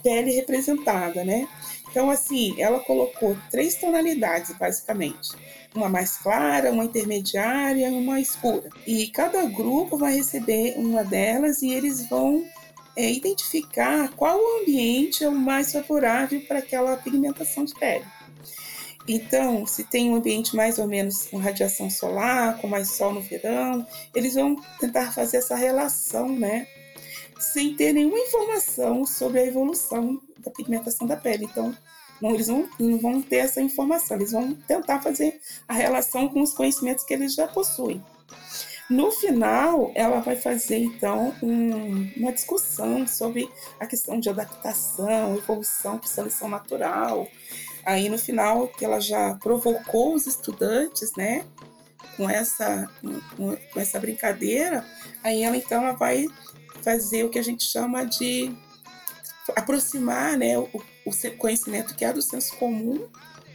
pele 0.02 0.32
representada, 0.32 1.24
né? 1.24 1.48
Então, 1.94 2.10
assim, 2.10 2.60
ela 2.60 2.80
colocou 2.80 3.38
três 3.52 3.76
tonalidades, 3.76 4.52
basicamente 4.58 5.30
uma 5.72 5.88
mais 5.88 6.16
clara, 6.16 6.72
uma 6.72 6.84
intermediária 6.84 7.88
e 7.88 7.92
uma 7.92 8.20
escura. 8.20 8.68
E 8.84 9.06
cada 9.06 9.44
grupo 9.44 9.96
vai 9.96 10.16
receber 10.16 10.74
uma 10.76 11.04
delas 11.04 11.62
e 11.62 11.72
eles 11.72 12.08
vão 12.08 12.44
é, 12.96 13.12
identificar 13.12 14.08
qual 14.16 14.40
ambiente 14.60 15.22
é 15.22 15.28
o 15.28 15.32
mais 15.32 15.70
favorável 15.70 16.40
para 16.48 16.58
aquela 16.58 16.96
pigmentação 16.96 17.64
de 17.64 17.74
pele. 17.74 18.04
Então, 19.06 19.64
se 19.64 19.84
tem 19.84 20.10
um 20.10 20.16
ambiente 20.16 20.56
mais 20.56 20.80
ou 20.80 20.88
menos 20.88 21.26
com 21.26 21.36
radiação 21.36 21.88
solar, 21.88 22.58
com 22.58 22.66
mais 22.66 22.90
sol 22.90 23.12
no 23.12 23.20
verão, 23.20 23.86
eles 24.12 24.34
vão 24.34 24.56
tentar 24.80 25.12
fazer 25.12 25.36
essa 25.36 25.54
relação, 25.54 26.28
né? 26.28 26.66
Sem 27.38 27.74
ter 27.74 27.92
nenhuma 27.92 28.18
informação 28.18 29.04
sobre 29.04 29.40
a 29.40 29.46
evolução 29.46 30.20
da 30.38 30.50
pigmentação 30.50 31.06
da 31.06 31.16
pele. 31.16 31.44
Então, 31.44 31.76
não, 32.20 32.34
eles 32.34 32.48
não, 32.48 32.68
não 32.78 32.98
vão 32.98 33.20
ter 33.20 33.36
essa 33.36 33.60
informação, 33.60 34.16
eles 34.16 34.32
vão 34.32 34.54
tentar 34.54 35.00
fazer 35.00 35.40
a 35.68 35.74
relação 35.74 36.28
com 36.28 36.42
os 36.42 36.54
conhecimentos 36.54 37.04
que 37.04 37.12
eles 37.12 37.34
já 37.34 37.46
possuem. 37.46 38.02
No 38.88 39.10
final, 39.10 39.90
ela 39.94 40.20
vai 40.20 40.36
fazer 40.36 40.78
então 40.78 41.34
um, 41.42 42.12
uma 42.16 42.32
discussão 42.32 43.06
sobre 43.06 43.50
a 43.80 43.86
questão 43.86 44.20
de 44.20 44.28
adaptação, 44.28 45.36
evolução 45.36 45.98
por 45.98 46.06
seleção 46.06 46.48
natural. 46.48 47.26
Aí 47.84 48.08
no 48.08 48.18
final, 48.18 48.68
que 48.68 48.84
ela 48.84 49.00
já 49.00 49.34
provocou 49.36 50.14
os 50.14 50.26
estudantes, 50.26 51.12
né, 51.16 51.44
com 52.16 52.28
essa, 52.28 52.90
com, 53.36 53.56
com 53.56 53.80
essa 53.80 53.98
brincadeira, 53.98 54.84
aí 55.22 55.42
ela 55.42 55.56
então 55.56 55.82
ela 55.82 55.92
vai 55.92 56.26
fazer 56.84 57.24
o 57.24 57.30
que 57.30 57.38
a 57.38 57.42
gente 57.42 57.64
chama 57.64 58.04
de 58.04 58.54
aproximar 59.56 60.36
né, 60.36 60.58
o, 60.58 60.68
o 61.04 61.36
conhecimento 61.36 61.94
que 61.94 62.04
é 62.04 62.12
do 62.12 62.22
senso 62.22 62.56
comum 62.56 63.08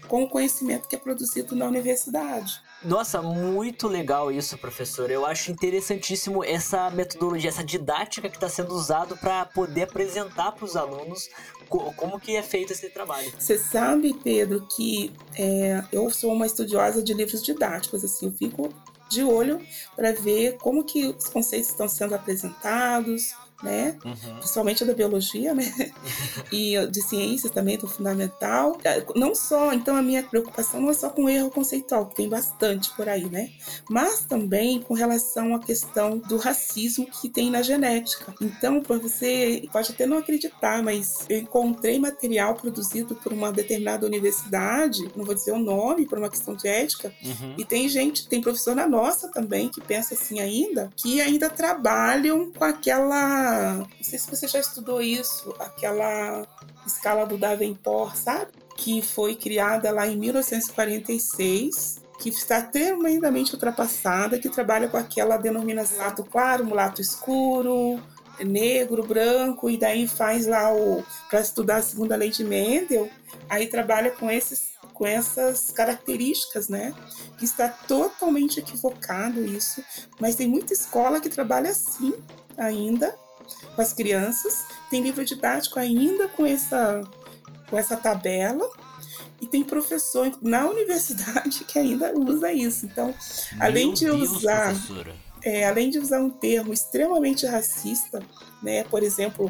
com 0.07 0.23
o 0.23 0.29
conhecimento 0.29 0.87
que 0.87 0.95
é 0.95 0.99
produzido 0.99 1.55
na 1.55 1.67
universidade. 1.67 2.59
Nossa, 2.83 3.21
muito 3.21 3.87
legal 3.87 4.31
isso, 4.31 4.57
professor. 4.57 5.11
Eu 5.11 5.25
acho 5.25 5.51
interessantíssimo 5.51 6.43
essa 6.43 6.89
metodologia, 6.89 7.49
essa 7.49 7.63
didática 7.63 8.29
que 8.29 8.37
está 8.37 8.49
sendo 8.49 8.73
usado 8.73 9.15
para 9.17 9.45
poder 9.45 9.83
apresentar 9.83 10.53
para 10.53 10.65
os 10.65 10.75
alunos 10.75 11.29
como 11.67 12.19
que 12.19 12.35
é 12.35 12.41
feito 12.41 12.73
esse 12.73 12.89
trabalho. 12.89 13.31
Você 13.37 13.57
sabe, 13.57 14.13
Pedro, 14.23 14.65
que 14.75 15.13
é, 15.37 15.83
eu 15.91 16.09
sou 16.09 16.33
uma 16.33 16.45
estudiosa 16.45 17.03
de 17.03 17.13
livros 17.13 17.43
didáticos, 17.43 18.03
assim, 18.03 18.25
eu 18.27 18.31
fico 18.31 18.73
de 19.09 19.23
olho 19.23 19.61
para 19.95 20.13
ver 20.13 20.57
como 20.57 20.83
que 20.83 21.07
os 21.07 21.27
conceitos 21.27 21.69
estão 21.69 21.89
sendo 21.89 22.15
apresentados, 22.15 23.33
né? 23.63 23.97
Uhum. 24.03 24.35
Principalmente 24.37 24.85
da 24.85 24.93
biologia, 24.93 25.53
né? 25.53 25.71
e 26.51 26.75
de 26.87 27.01
ciências 27.01 27.51
também, 27.51 27.77
do 27.77 27.87
fundamental. 27.87 28.77
É, 28.83 29.03
não 29.15 29.35
só, 29.35 29.73
então 29.73 29.95
a 29.95 30.01
minha 30.01 30.23
preocupação 30.23 30.81
não 30.81 30.89
é 30.89 30.93
só 30.93 31.09
com 31.09 31.29
erro 31.29 31.49
conceitual, 31.49 32.05
que 32.07 32.15
tem 32.15 32.29
bastante 32.29 32.89
por 32.95 33.07
aí, 33.07 33.25
né? 33.29 33.49
Mas 33.89 34.21
também 34.21 34.81
com 34.81 34.93
relação 34.93 35.55
à 35.55 35.59
questão 35.59 36.17
do 36.17 36.37
racismo 36.37 37.05
que 37.05 37.29
tem 37.29 37.49
na 37.49 37.61
genética. 37.61 38.33
Então, 38.41 38.81
você 38.81 39.67
pode 39.71 39.91
até 39.91 40.05
não 40.05 40.17
acreditar, 40.17 40.81
mas 40.83 41.25
eu 41.29 41.39
encontrei 41.39 41.99
material 41.99 42.55
produzido 42.55 43.15
por 43.15 43.33
uma 43.33 43.51
determinada 43.51 44.05
universidade, 44.05 45.09
não 45.15 45.25
vou 45.25 45.35
dizer 45.35 45.51
o 45.51 45.59
nome, 45.59 46.05
por 46.05 46.17
uma 46.17 46.29
questão 46.29 46.55
de 46.55 46.67
ética, 46.67 47.13
uhum. 47.23 47.55
e 47.57 47.65
tem 47.65 47.87
gente, 47.89 48.27
tem 48.27 48.41
professor 48.41 48.75
na 48.75 48.87
nossa 48.87 49.27
também 49.29 49.69
que 49.69 49.81
pensa 49.81 50.13
assim 50.13 50.39
ainda, 50.39 50.91
que 50.95 51.21
ainda 51.21 51.49
trabalham 51.49 52.51
com 52.51 52.63
aquela 52.63 53.48
não 53.77 53.87
sei 54.01 54.19
se 54.19 54.29
você 54.29 54.47
já 54.47 54.59
estudou 54.59 55.01
isso, 55.01 55.53
aquela 55.59 56.45
escala 56.85 57.25
do 57.25 57.37
Davenport, 57.37 58.15
sabe? 58.15 58.51
Que 58.75 59.01
foi 59.01 59.35
criada 59.35 59.91
lá 59.91 60.07
em 60.07 60.17
1946, 60.17 62.01
que 62.19 62.29
está 62.29 62.61
tremendamente 62.61 63.53
ultrapassada, 63.53 64.39
que 64.39 64.49
trabalha 64.49 64.87
com 64.87 64.97
aquela 64.97 65.37
denominação 65.37 65.97
mulato 65.97 66.23
claro, 66.23 66.65
mulato 66.65 67.01
escuro, 67.01 68.01
negro, 68.43 69.03
branco, 69.03 69.69
e 69.69 69.77
daí 69.77 70.07
faz 70.07 70.45
lá 70.45 70.73
o 70.73 71.03
para 71.29 71.41
estudar 71.41 71.77
a 71.77 71.81
segunda 71.81 72.15
lei 72.15 72.29
de 72.29 72.43
Mendel, 72.43 73.09
aí 73.49 73.67
trabalha 73.67 74.11
com 74.11 74.29
esses 74.29 74.69
com 74.93 75.07
essas 75.07 75.71
características, 75.71 76.67
né? 76.67 76.93
Que 77.37 77.45
está 77.45 77.69
totalmente 77.69 78.59
equivocado 78.59 79.45
isso, 79.45 79.81
mas 80.19 80.35
tem 80.35 80.45
muita 80.45 80.73
escola 80.73 81.21
que 81.21 81.29
trabalha 81.29 81.69
assim 81.69 82.13
ainda 82.57 83.15
com 83.75 83.81
as 83.81 83.93
crianças, 83.93 84.65
tem 84.89 85.01
livro 85.01 85.23
didático 85.23 85.79
ainda 85.79 86.27
com 86.29 86.45
essa, 86.45 87.01
com 87.69 87.77
essa 87.77 87.95
tabela, 87.95 88.69
e 89.41 89.45
tem 89.45 89.63
professor 89.63 90.31
na 90.41 90.67
universidade 90.67 91.63
que 91.65 91.79
ainda 91.79 92.13
usa 92.17 92.51
isso. 92.51 92.85
Então, 92.85 93.07
Meu 93.53 93.63
além 93.63 93.93
de 93.93 94.05
Deus, 94.05 94.31
usar. 94.31 94.75
É, 95.41 95.65
além 95.65 95.89
de 95.89 95.97
usar 95.97 96.19
um 96.19 96.29
termo 96.29 96.73
extremamente 96.73 97.45
racista, 97.45 98.21
né? 98.61 98.83
Por 98.83 99.01
exemplo, 99.03 99.49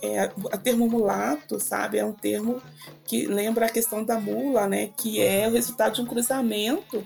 é, 0.00 0.30
o 0.36 0.58
termo 0.58 0.88
mulato, 0.88 1.58
sabe, 1.58 1.98
é 1.98 2.04
um 2.04 2.12
termo 2.12 2.62
que 3.04 3.26
lembra 3.26 3.66
a 3.66 3.70
questão 3.70 4.04
da 4.04 4.20
mula, 4.20 4.68
né? 4.68 4.90
Que 4.96 5.20
é 5.20 5.48
o 5.48 5.52
resultado 5.52 5.94
de 5.94 6.02
um 6.02 6.06
cruzamento 6.06 7.04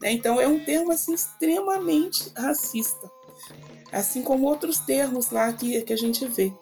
Né? 0.00 0.12
Então 0.12 0.40
é 0.40 0.46
um 0.46 0.58
termo 0.58 0.92
assim 0.92 1.14
extremamente 1.14 2.30
racista. 2.36 3.10
Assim 3.92 4.22
como 4.22 4.46
outros 4.46 4.78
termos 4.78 5.30
lá 5.30 5.52
que, 5.52 5.82
que 5.82 5.92
a 5.92 5.96
gente 5.96 6.26
vê. 6.26 6.52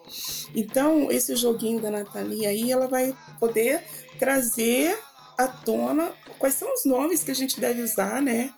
Então, 0.55 1.11
esse 1.11 1.35
joguinho 1.35 1.79
da 1.79 1.91
Nathalie 1.91 2.45
aí, 2.45 2.71
ela 2.71 2.87
vai 2.87 3.15
poder 3.39 3.83
trazer 4.17 4.97
à 5.37 5.47
tona 5.47 6.11
quais 6.37 6.55
são 6.55 6.73
os 6.73 6.85
nomes 6.85 7.23
que 7.23 7.31
a 7.31 7.35
gente 7.35 7.59
deve 7.59 7.81
usar, 7.81 8.21
né? 8.21 8.51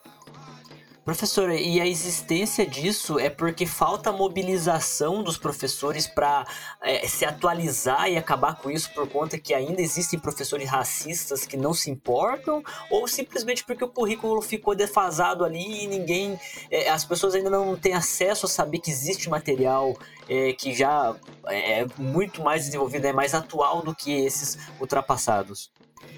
Professora, 1.03 1.55
e 1.55 1.81
a 1.81 1.87
existência 1.87 2.63
disso 2.63 3.17
é 3.17 3.27
porque 3.27 3.65
falta 3.65 4.11
mobilização 4.11 5.23
dos 5.23 5.35
professores 5.35 6.05
para 6.05 6.45
é, 6.79 7.07
se 7.07 7.25
atualizar 7.25 8.07
e 8.07 8.17
acabar 8.17 8.55
com 8.57 8.69
isso 8.69 8.93
por 8.93 9.09
conta 9.09 9.39
que 9.39 9.51
ainda 9.51 9.81
existem 9.81 10.19
professores 10.19 10.69
racistas 10.69 11.43
que 11.43 11.57
não 11.57 11.73
se 11.73 11.89
importam? 11.89 12.63
Ou 12.91 13.07
simplesmente 13.07 13.65
porque 13.65 13.83
o 13.83 13.87
currículo 13.87 14.43
ficou 14.43 14.75
defasado 14.75 15.43
ali 15.43 15.85
e 15.85 15.87
ninguém. 15.87 16.39
É, 16.69 16.87
as 16.91 17.03
pessoas 17.03 17.33
ainda 17.33 17.49
não 17.49 17.75
têm 17.75 17.95
acesso 17.95 18.45
a 18.45 18.49
saber 18.49 18.77
que 18.77 18.91
existe 18.91 19.27
material 19.27 19.97
é, 20.29 20.53
que 20.53 20.71
já 20.71 21.15
é 21.47 21.83
muito 21.97 22.43
mais 22.43 22.65
desenvolvido, 22.65 23.05
é 23.05 23.13
mais 23.13 23.33
atual 23.33 23.81
do 23.81 23.95
que 23.95 24.11
esses 24.11 24.55
ultrapassados? 24.79 25.71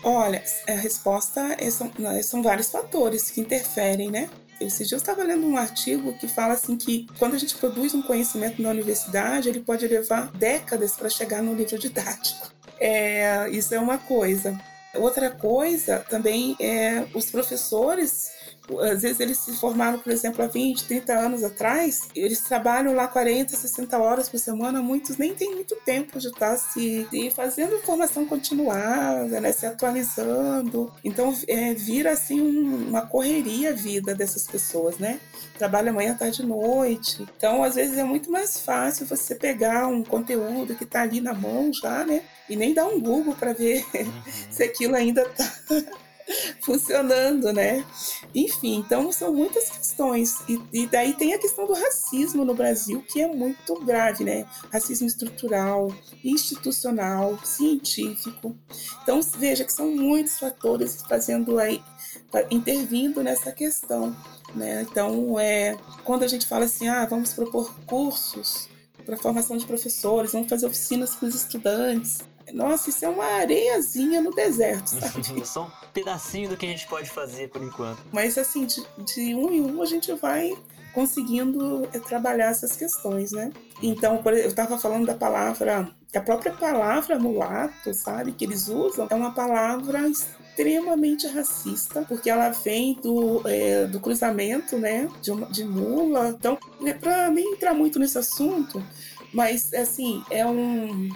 Olha, 0.03 0.43
a 0.67 0.73
resposta 0.73 1.55
é, 1.57 1.69
são, 1.71 1.89
são 2.21 2.43
vários 2.43 2.69
fatores 2.69 3.31
que 3.31 3.39
interferem, 3.39 4.11
né? 4.11 4.29
Esse 4.65 4.85
dia 4.85 4.95
eu 4.95 4.99
estava 4.99 5.23
lendo 5.23 5.45
um 5.47 5.57
artigo 5.57 6.13
que 6.13 6.27
fala 6.27 6.53
assim 6.53 6.75
que 6.75 7.07
quando 7.17 7.35
a 7.35 7.37
gente 7.37 7.55
produz 7.55 7.93
um 7.93 8.01
conhecimento 8.01 8.61
na 8.61 8.69
universidade, 8.69 9.49
ele 9.49 9.59
pode 9.59 9.87
levar 9.87 10.31
décadas 10.31 10.95
para 10.95 11.09
chegar 11.09 11.41
no 11.41 11.53
livro 11.53 11.77
didático. 11.77 12.51
É, 12.79 13.49
isso 13.49 13.73
é 13.73 13.79
uma 13.79 13.97
coisa. 13.97 14.59
Outra 14.95 15.31
coisa 15.31 16.05
também 16.09 16.55
é 16.59 17.05
os 17.13 17.31
professores 17.31 18.31
às 18.79 19.01
vezes 19.01 19.19
eles 19.19 19.37
se 19.37 19.53
formaram, 19.53 19.99
por 19.99 20.11
exemplo, 20.11 20.43
há 20.43 20.47
20, 20.47 20.85
30 20.85 21.13
anos 21.13 21.43
atrás, 21.43 22.07
eles 22.15 22.39
trabalham 22.41 22.95
lá 22.95 23.07
40, 23.07 23.55
60 23.55 23.97
horas 23.97 24.29
por 24.29 24.39
semana, 24.39 24.81
muitos 24.81 25.17
nem 25.17 25.33
têm 25.33 25.53
muito 25.53 25.75
tempo 25.85 26.19
de 26.19 26.27
estar 26.27 26.55
se, 26.57 27.05
se 27.09 27.29
fazendo 27.31 27.79
formação 27.79 28.25
continuada, 28.25 29.41
né, 29.41 29.51
se 29.51 29.65
atualizando. 29.65 30.91
Então 31.03 31.35
é, 31.47 31.73
vira 31.73 32.11
assim 32.11 32.39
um, 32.39 32.87
uma 32.87 33.05
correria 33.05 33.71
a 33.71 33.73
vida 33.73 34.15
dessas 34.15 34.47
pessoas, 34.47 34.97
né? 34.97 35.19
Trabalha 35.57 35.93
manhã, 35.93 36.15
tarde 36.15 36.41
e 36.41 36.45
noite. 36.45 37.25
Então, 37.37 37.63
às 37.63 37.75
vezes 37.75 37.97
é 37.97 38.03
muito 38.03 38.31
mais 38.31 38.59
fácil 38.59 39.05
você 39.05 39.35
pegar 39.35 39.87
um 39.87 40.03
conteúdo 40.03 40.75
que 40.75 40.83
está 40.83 41.01
ali 41.01 41.21
na 41.21 41.33
mão 41.33 41.71
já, 41.73 42.05
né? 42.05 42.23
E 42.49 42.55
nem 42.55 42.73
dar 42.73 42.85
um 42.85 42.99
Google 42.99 43.35
para 43.35 43.53
ver 43.53 43.85
uhum. 43.93 44.23
se 44.49 44.63
aquilo 44.63 44.95
ainda 44.95 45.21
está 45.21 45.51
funcionando, 46.61 47.51
né? 47.51 47.85
Enfim, 48.33 48.75
então 48.75 49.11
são 49.11 49.33
muitas 49.33 49.69
questões. 49.69 50.37
E, 50.47 50.61
e, 50.71 50.87
daí 50.87 51.13
tem 51.13 51.33
a 51.33 51.39
questão 51.39 51.67
do 51.67 51.73
racismo 51.73 52.45
no 52.45 52.55
Brasil, 52.55 53.03
que 53.07 53.21
é 53.21 53.27
muito 53.27 53.75
grave, 53.83 54.23
né? 54.23 54.45
Racismo 54.71 55.07
estrutural, 55.07 55.93
institucional, 56.23 57.37
científico. 57.43 58.55
Então, 59.01 59.19
veja 59.37 59.63
que 59.63 59.73
são 59.73 59.87
muitos 59.87 60.39
fatores 60.39 61.03
fazendo 61.07 61.59
aí, 61.59 61.81
intervindo 62.49 63.23
nessa 63.23 63.51
questão. 63.51 64.15
Né? 64.55 64.85
Então, 64.89 65.39
é, 65.39 65.77
quando 66.03 66.23
a 66.23 66.27
gente 66.27 66.47
fala 66.47 66.65
assim, 66.65 66.87
ah, 66.87 67.05
vamos 67.05 67.33
propor 67.33 67.73
cursos 67.85 68.69
para 69.05 69.17
formação 69.17 69.57
de 69.57 69.65
professores, 69.65 70.31
vamos 70.31 70.47
fazer 70.47 70.65
oficinas 70.65 71.15
para 71.15 71.27
os 71.27 71.35
estudantes, 71.35 72.19
nossa, 72.51 72.89
isso 72.89 73.05
é 73.05 73.09
uma 73.09 73.25
areiazinha 73.25 74.21
no 74.21 74.31
deserto, 74.31 74.87
sabe? 74.87 75.23
Só 75.45 75.65
um 75.65 75.91
pedacinho 75.93 76.49
do 76.49 76.57
que 76.57 76.65
a 76.65 76.69
gente 76.69 76.87
pode 76.87 77.09
fazer 77.09 77.49
por 77.49 77.63
enquanto. 77.63 77.99
Mas 78.11 78.37
assim, 78.37 78.65
de, 78.65 78.83
de 79.05 79.35
um 79.35 79.51
em 79.51 79.61
um 79.61 79.81
a 79.81 79.85
gente 79.85 80.11
vai 80.13 80.53
conseguindo 80.93 81.87
eh, 81.91 81.99
trabalhar 81.99 82.51
essas 82.51 82.75
questões, 82.75 83.31
né? 83.31 83.51
Então, 83.81 84.21
eu 84.25 84.47
estava 84.47 84.77
falando 84.77 85.07
da 85.07 85.15
palavra, 85.15 85.89
a 86.15 86.21
própria 86.21 86.53
palavra 86.53 87.17
mulato, 87.17 87.93
sabe, 87.93 88.31
que 88.31 88.45
eles 88.45 88.67
usam, 88.67 89.07
é 89.09 89.15
uma 89.15 89.33
palavra 89.33 90.07
extremamente 90.07 91.27
racista, 91.27 92.03
porque 92.07 92.29
ela 92.29 92.49
vem 92.49 92.93
do, 93.01 93.41
é, 93.45 93.87
do 93.87 93.99
cruzamento, 93.99 94.77
né, 94.77 95.09
de, 95.21 95.31
uma, 95.31 95.47
de 95.47 95.65
mula. 95.65 96.29
Então, 96.29 96.57
é 96.85 96.93
para 96.93 97.29
nem 97.31 97.53
entrar 97.53 97.73
muito 97.73 97.97
nesse 97.97 98.17
assunto, 98.19 98.81
mas 99.33 99.73
assim, 99.73 100.23
é 100.29 100.45
um 100.45 101.09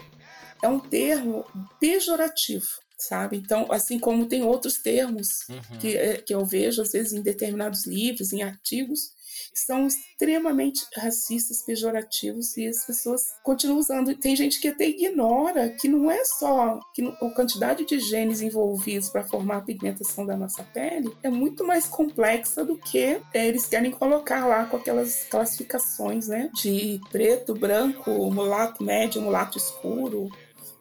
é 0.62 0.68
um 0.68 0.80
termo 0.80 1.46
pejorativo, 1.80 2.68
sabe? 2.98 3.38
Então, 3.38 3.68
assim 3.72 4.00
como 4.00 4.28
tem 4.28 4.44
outros 4.44 4.78
termos 4.78 5.48
uhum. 5.50 5.80
que, 5.80 5.98
é, 5.98 6.18
que 6.18 6.34
eu 6.34 6.46
vejo, 6.46 6.82
às 6.82 6.92
vezes, 6.92 7.14
em 7.14 7.22
determinados 7.22 7.86
livros, 7.86 8.34
em 8.34 8.44
artigos, 8.44 9.18
são 9.54 9.88
extremamente 9.88 10.86
racistas, 10.96 11.64
pejorativos 11.64 12.56
e 12.58 12.68
as 12.68 12.86
pessoas 12.86 13.24
continuam 13.44 13.80
usando. 13.80 14.16
Tem 14.16 14.36
gente 14.36 14.60
que 14.60 14.68
até 14.68 14.88
ignora 14.88 15.70
que 15.70 15.88
não 15.88 16.10
é 16.10 16.24
só 16.26 16.80
que 16.94 17.04
a 17.04 17.30
quantidade 17.32 17.86
de 17.86 18.00
genes 18.00 18.42
envolvidos 18.42 19.10
para 19.10 19.24
formar 19.24 19.58
a 19.58 19.62
pigmentação 19.62 20.26
da 20.26 20.38
nossa 20.38 20.64
pele 20.64 21.16
é 21.24 21.30
muito 21.30 21.66
mais 21.66 21.86
complexa 21.88 22.64
do 22.64 22.78
que 22.78 23.20
é, 23.34 23.48
eles 23.48 23.66
querem 23.66 23.92
colocar 23.92 24.46
lá 24.46 24.66
com 24.66 24.78
aquelas 24.78 25.24
classificações, 25.26 26.28
né? 26.28 26.50
De 26.62 27.00
preto, 27.12 27.54
branco, 27.54 28.12
mulato 28.32 28.84
médio, 28.84 29.22
mulato 29.22 29.58
escuro, 29.58 30.30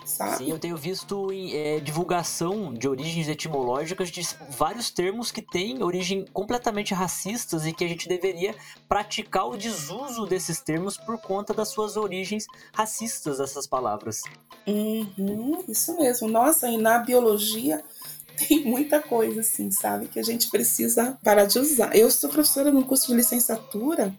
sabe? 0.07 0.37
Sim, 0.39 0.51
eu 0.51 0.59
tenho 0.59 0.77
visto 0.77 1.33
em, 1.33 1.55
é, 1.55 1.81
divulgação 1.81 2.73
de 2.73 2.89
origens 2.89 3.29
etimológicas 3.29 4.11
de 4.11 4.27
vários 4.51 4.91
termos 4.91 5.31
que 5.31 5.43
têm 5.43 5.83
origem 5.83 6.25
completamente 6.33 6.95
racistas 6.95 7.67
e 7.67 7.73
que 7.73 7.85
a 7.85 7.89
gente 7.89 8.09
deveria 8.09 8.55
praticar 8.89 9.49
o 9.49 9.57
desuso 9.57 10.27
desses 10.27 10.61
termos 10.61 10.97
por 10.97 11.19
conta 11.19 11.53
das 11.53 11.69
suas 11.69 11.97
origens 11.97 12.47
racistas 12.73 13.39
dessas 13.39 13.67
palavras. 13.67 14.23
Uhum, 14.67 15.65
isso 15.69 15.97
mesmo. 15.97 16.29
Nossa, 16.29 16.69
e 16.69 16.77
na 16.77 16.99
biologia 16.99 17.83
tem 18.49 18.65
muita 18.65 19.01
coisa 19.01 19.41
assim, 19.41 19.71
sabe? 19.71 20.09
Que 20.09 20.19
a 20.19 20.23
gente 20.23 20.49
precisa 20.51 21.19
parar 21.23 21.47
de 21.47 21.59
usar. 21.59 21.97
Eu 21.97 22.11
sou 22.11 22.31
professora 22.31 22.71
num 22.71 22.83
curso 22.83 23.09
de 23.09 23.15
licenciatura, 23.15 24.15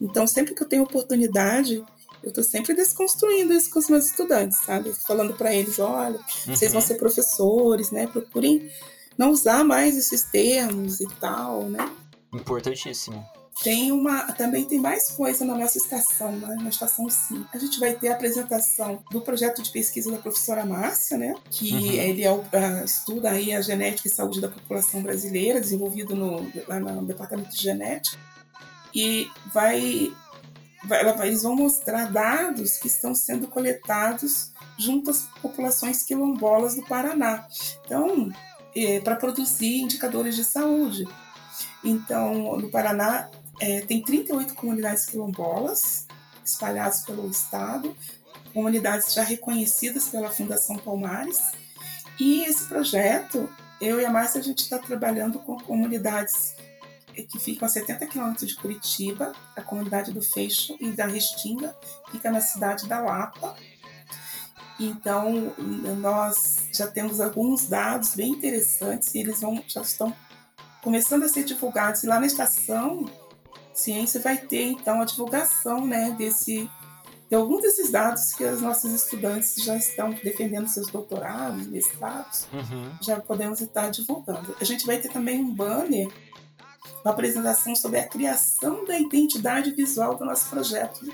então 0.00 0.26
sempre 0.26 0.54
que 0.54 0.62
eu 0.62 0.68
tenho 0.68 0.82
oportunidade, 0.82 1.84
eu 2.24 2.28
estou 2.28 2.42
sempre 2.42 2.74
desconstruindo 2.74 3.52
isso 3.52 3.70
com 3.70 3.78
os 3.78 3.88
meus 3.88 4.06
estudantes, 4.06 4.58
sabe? 4.64 4.92
Falando 4.92 5.34
para 5.34 5.54
eles, 5.54 5.78
olha, 5.78 6.18
uhum. 6.18 6.56
vocês 6.56 6.72
vão 6.72 6.80
uhum. 6.80 6.86
ser 6.86 6.94
professores, 6.94 7.90
né? 7.90 8.06
Procurem 8.06 8.70
não 9.16 9.30
usar 9.30 9.64
mais 9.64 9.96
esses 9.96 10.24
termos 10.24 11.00
e 11.00 11.06
tal, 11.20 11.64
né? 11.64 11.88
Importantíssimo. 12.32 13.24
Tem 13.62 13.92
uma, 13.92 14.32
também 14.32 14.64
tem 14.64 14.80
mais 14.80 15.10
coisa 15.10 15.44
na 15.44 15.56
nossa 15.56 15.78
estação, 15.78 16.32
né? 16.32 16.56
na 16.60 16.68
estação 16.70 17.08
5. 17.08 17.48
A 17.52 17.58
gente 17.58 17.78
vai 17.78 17.94
ter 17.94 18.08
a 18.08 18.14
apresentação 18.14 19.04
do 19.12 19.20
projeto 19.20 19.62
de 19.62 19.70
pesquisa 19.70 20.10
da 20.10 20.18
professora 20.18 20.66
Márcia, 20.66 21.16
né? 21.16 21.36
Que 21.50 21.72
uhum. 21.72 21.92
ele 21.92 22.24
é 22.24 22.32
o, 22.32 22.42
estuda 22.84 23.30
aí 23.30 23.52
a 23.52 23.60
genética 23.60 24.08
e 24.08 24.10
saúde 24.10 24.40
da 24.40 24.48
população 24.48 25.02
brasileira, 25.02 25.60
desenvolvido 25.60 26.16
no, 26.16 26.50
lá 26.66 26.80
no 26.80 27.06
departamento 27.06 27.50
de 27.50 27.62
genética. 27.62 28.18
E 28.92 29.30
vai 29.52 30.12
eles 31.24 31.42
vão 31.42 31.56
mostrar 31.56 32.10
dados 32.10 32.78
que 32.78 32.86
estão 32.86 33.14
sendo 33.14 33.48
coletados 33.48 34.52
junto 34.78 35.10
às 35.10 35.22
populações 35.40 36.02
quilombolas 36.02 36.74
do 36.74 36.82
Paraná. 36.82 37.46
Então, 37.84 38.30
é, 38.74 39.00
para 39.00 39.16
produzir 39.16 39.80
indicadores 39.80 40.34
de 40.34 40.44
saúde. 40.44 41.06
Então, 41.82 42.56
no 42.58 42.68
Paraná, 42.70 43.30
é, 43.60 43.80
tem 43.82 44.02
38 44.02 44.54
comunidades 44.54 45.06
quilombolas 45.06 46.06
espalhadas 46.44 47.02
pelo 47.04 47.28
estado, 47.30 47.96
comunidades 48.52 49.14
já 49.14 49.22
reconhecidas 49.22 50.08
pela 50.08 50.30
Fundação 50.30 50.76
Palmares. 50.76 51.52
E 52.18 52.44
esse 52.44 52.66
projeto, 52.66 53.48
eu 53.80 54.00
e 54.00 54.04
a 54.04 54.10
Márcia, 54.10 54.40
a 54.40 54.44
gente 54.44 54.58
está 54.58 54.78
trabalhando 54.78 55.38
com 55.38 55.58
comunidades 55.58 56.54
que 57.22 57.38
ficam 57.38 57.66
a 57.66 57.68
70 57.68 58.06
quilômetros 58.06 58.48
de 58.48 58.56
Curitiba, 58.56 59.32
a 59.56 59.62
comunidade 59.62 60.12
do 60.12 60.20
Fecho 60.20 60.76
e 60.80 60.90
da 60.90 61.06
Restinga 61.06 61.76
fica 62.10 62.30
na 62.30 62.40
cidade 62.40 62.86
da 62.86 63.00
Lapa. 63.00 63.54
Então, 64.78 65.54
nós 65.98 66.68
já 66.72 66.86
temos 66.86 67.20
alguns 67.20 67.68
dados 67.68 68.14
bem 68.14 68.32
interessantes 68.32 69.14
e 69.14 69.18
eles 69.18 69.40
vão, 69.40 69.62
já 69.68 69.82
estão 69.82 70.14
começando 70.82 71.22
a 71.22 71.28
ser 71.28 71.44
divulgados. 71.44 72.02
E 72.02 72.06
lá 72.06 72.18
na 72.18 72.26
estação 72.26 73.08
Ciência 73.74 74.20
vai 74.20 74.36
ter, 74.36 74.68
então, 74.68 75.02
a 75.02 75.04
divulgação 75.04 75.84
né, 75.84 76.14
desse, 76.16 76.70
de 77.28 77.34
alguns 77.34 77.62
desses 77.62 77.90
dados 77.90 78.32
que 78.32 78.44
os 78.44 78.62
nossos 78.62 78.92
estudantes 78.92 79.56
já 79.56 79.76
estão 79.76 80.10
defendendo 80.10 80.68
seus 80.68 80.86
doutorados, 80.86 81.66
mestrados, 81.66 82.46
uhum. 82.52 82.92
já 83.02 83.18
podemos 83.18 83.60
estar 83.60 83.90
divulgando. 83.90 84.56
A 84.60 84.64
gente 84.64 84.86
vai 84.86 84.98
ter 84.98 85.08
também 85.08 85.40
um 85.40 85.52
banner 85.52 86.08
uma 87.04 87.12
apresentação 87.12 87.74
sobre 87.76 87.98
a 87.98 88.08
criação 88.08 88.84
da 88.84 88.98
identidade 88.98 89.70
visual 89.72 90.16
do 90.16 90.24
nosso 90.24 90.48
projeto 90.48 91.04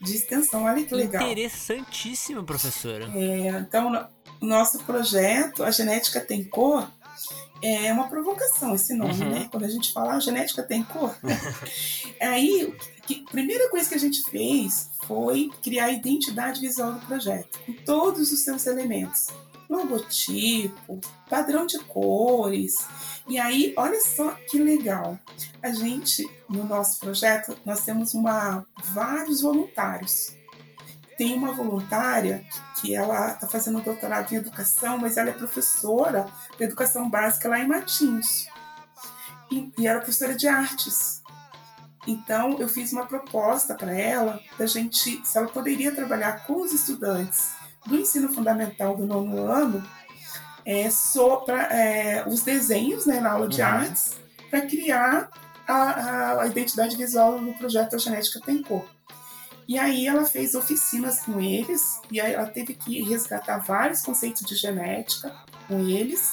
de 0.00 0.14
extensão. 0.14 0.64
Olha 0.64 0.84
que 0.84 0.94
legal. 0.94 1.22
Interessantíssimo, 1.22 2.44
professora. 2.44 3.10
É, 3.14 3.48
então, 3.58 4.08
o 4.40 4.46
nosso 4.46 4.78
projeto, 4.84 5.64
a 5.64 5.70
Genética 5.70 6.20
Tem 6.20 6.44
Cor, 6.44 6.86
É 7.60 7.92
uma 7.92 8.08
provocação 8.08 8.72
esse 8.72 8.94
nome, 8.94 9.20
Uhum. 9.24 9.30
né? 9.30 9.48
Quando 9.50 9.64
a 9.64 9.68
gente 9.68 9.92
fala, 9.92 10.14
ah, 10.14 10.20
genética 10.20 10.62
tem 10.62 10.84
cor. 10.84 11.12
Aí, 12.22 12.72
que, 13.04 13.24
a 13.26 13.30
primeira 13.32 13.68
coisa 13.68 13.88
que 13.88 13.96
a 13.96 13.98
gente 13.98 14.22
fez 14.30 14.90
foi 15.08 15.50
criar 15.60 15.86
a 15.86 15.90
identidade 15.92 16.60
visual 16.60 16.92
do 16.92 17.04
projeto, 17.04 17.58
com 17.66 17.72
todos 17.84 18.30
os 18.30 18.44
seus 18.44 18.64
elementos. 18.64 19.26
Logotipo, 19.68 21.00
padrão 21.28 21.66
de 21.66 21.78
cores. 21.80 22.76
E 23.28 23.38
aí, 23.38 23.74
olha 23.76 24.00
só 24.00 24.30
que 24.48 24.58
legal. 24.58 25.18
A 25.62 25.70
gente, 25.70 26.26
no 26.48 26.64
nosso 26.64 26.98
projeto, 26.98 27.54
nós 27.64 27.84
temos 27.84 28.14
uma, 28.14 28.66
vários 28.94 29.42
voluntários. 29.42 30.34
Tem 31.18 31.34
uma 31.34 31.52
voluntária 31.52 32.42
que 32.80 32.94
ela 32.94 33.32
está 33.32 33.46
fazendo 33.46 33.82
doutorado 33.82 34.32
em 34.32 34.36
educação, 34.36 34.96
mas 34.96 35.18
ela 35.18 35.28
é 35.28 35.32
professora 35.32 36.26
de 36.56 36.64
educação 36.64 37.10
básica 37.10 37.48
lá 37.48 37.58
em 37.58 37.68
Matinhos. 37.68 38.48
E, 39.50 39.70
e 39.76 39.86
era 39.86 39.98
professora 39.98 40.34
de 40.34 40.48
artes. 40.48 41.22
Então, 42.06 42.58
eu 42.58 42.68
fiz 42.68 42.92
uma 42.94 43.04
proposta 43.04 43.74
para 43.74 43.92
ela, 43.92 44.40
da 44.58 44.64
gente, 44.64 45.20
se 45.22 45.36
ela 45.36 45.48
poderia 45.48 45.94
trabalhar 45.94 46.46
com 46.46 46.62
os 46.62 46.72
estudantes 46.72 47.50
do 47.84 47.96
ensino 47.96 48.32
fundamental 48.32 48.96
do 48.96 49.06
nono 49.06 49.50
ano, 49.50 49.86
é, 50.70 50.88
pra, 51.46 51.62
é, 51.74 52.28
os 52.28 52.42
desenhos 52.42 53.06
né, 53.06 53.20
na 53.20 53.32
aula 53.32 53.48
de 53.48 53.60
Uhum. 53.62 53.66
artes, 53.68 54.16
para 54.50 54.66
criar 54.66 55.30
a, 55.66 55.72
a, 55.74 56.42
a 56.42 56.46
identidade 56.46 56.94
visual 56.96 57.40
no 57.40 57.54
projeto 57.54 57.96
A 57.96 57.98
Genética 57.98 58.40
Tem 58.44 58.62
Cor. 58.62 58.84
E 59.66 59.78
aí 59.78 60.06
ela 60.06 60.24
fez 60.24 60.54
oficinas 60.54 61.20
com 61.20 61.40
eles, 61.40 62.00
e 62.10 62.20
aí 62.20 62.32
ela 62.32 62.46
teve 62.46 62.74
que 62.74 63.02
resgatar 63.02 63.58
vários 63.58 64.00
conceitos 64.02 64.42
de 64.46 64.54
genética 64.56 65.34
com 65.66 65.80
eles. 65.86 66.32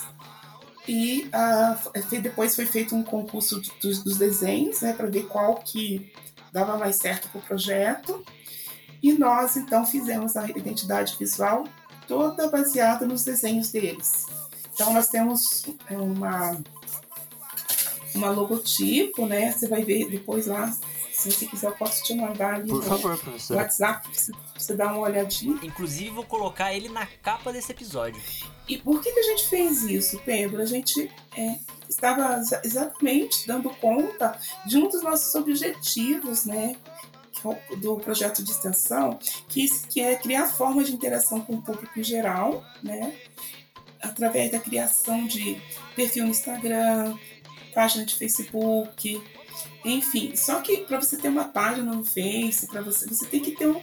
E 0.88 1.30
fe- 2.10 2.20
depois 2.20 2.56
foi 2.56 2.66
feito 2.66 2.96
um 2.96 3.04
concurso 3.04 3.60
de- 3.62 3.72
dos, 3.82 4.04
dos 4.04 4.18
desenhos, 4.18 4.82
né, 4.82 4.94
para 4.94 5.08
ver 5.08 5.28
qual 5.28 5.56
que 5.56 6.14
dava 6.54 6.78
mais 6.78 6.96
certo 6.98 7.28
para 7.30 7.40
o 7.40 7.42
projeto. 7.42 8.24
E 9.04 9.12
nós 9.14 9.58
então 9.58 9.86
fizemos 9.86 10.38
a 10.38 10.48
identidade 10.50 11.16
visual 11.20 11.66
toda 12.08 12.50
baseada 12.50 13.06
nos 13.06 13.24
desenhos 13.24 13.70
deles. 13.72 14.26
Então 14.74 14.94
nós 14.94 15.08
temos 15.08 15.66
é, 15.90 15.98
uma 15.98 16.58
uma 18.14 18.30
logotipo, 18.30 19.26
né? 19.26 19.52
Você 19.52 19.68
vai 19.68 19.84
ver 19.84 20.10
depois 20.10 20.48
lá, 20.48 20.72
se 21.12 21.32
você 21.32 21.46
quiser 21.46 21.68
eu 21.68 21.74
posso 21.74 22.02
te 22.04 22.14
mandar 22.16 22.56
ali 22.56 22.70
Por 22.70 22.78
no 22.78 22.82
favor, 22.84 23.18
no. 23.18 23.56
WhatsApp 23.56 24.04
pra 24.08 24.14
você, 24.14 24.32
pra 24.32 24.42
você 24.58 24.76
dar 24.76 24.94
uma 24.94 25.00
olhadinha. 25.02 25.60
Inclusive, 25.64 26.12
vou 26.12 26.24
colocar 26.24 26.74
ele 26.74 26.88
na 26.88 27.06
capa 27.06 27.52
desse 27.52 27.72
episódio. 27.72 28.22
E 28.68 28.78
por 28.78 29.02
que, 29.02 29.12
que 29.12 29.20
a 29.20 29.24
gente 29.24 29.48
fez 29.48 29.84
isso, 29.84 30.20
Pedro? 30.26 30.62
A 30.62 30.66
gente 30.66 31.12
é, 31.38 31.58
estava 31.90 32.38
exa- 32.40 32.62
exatamente 32.64 33.46
dando 33.46 33.70
conta 33.70 34.40
de 34.66 34.78
um 34.78 34.88
dos 34.90 35.04
nossos 35.04 35.36
objetivos, 35.36 36.46
né? 36.46 36.76
Do 37.78 37.98
projeto 37.98 38.44
de 38.44 38.52
extensão, 38.52 39.20
que, 39.50 39.68
que 39.90 40.02
é 40.02 40.16
criar 40.16 40.48
formas 40.48 40.88
de 40.88 40.94
interação 40.94 41.42
com 41.42 41.56
o 41.56 41.62
público 41.62 42.00
em 42.00 42.04
geral, 42.04 42.64
né? 42.82 43.14
Através 44.02 44.52
da 44.52 44.60
criação 44.60 45.26
de 45.26 45.62
perfil 45.96 46.24
no 46.24 46.32
Instagram, 46.32 47.18
página 47.74 48.06
de 48.06 48.16
Facebook, 48.16 49.22
enfim. 49.84 50.36
Só 50.36 50.62
que 50.62 50.78
para 50.78 51.00
você 51.02 51.18
ter 51.18 51.30
uma 51.30 51.46
página 51.46 51.94
no 51.94 52.04
Face, 52.06 52.68
para 52.68 52.82
você, 52.82 53.08
você 53.08 53.26
tem 53.26 53.40
que 53.42 53.52
ter 53.52 53.68
um, 53.68 53.82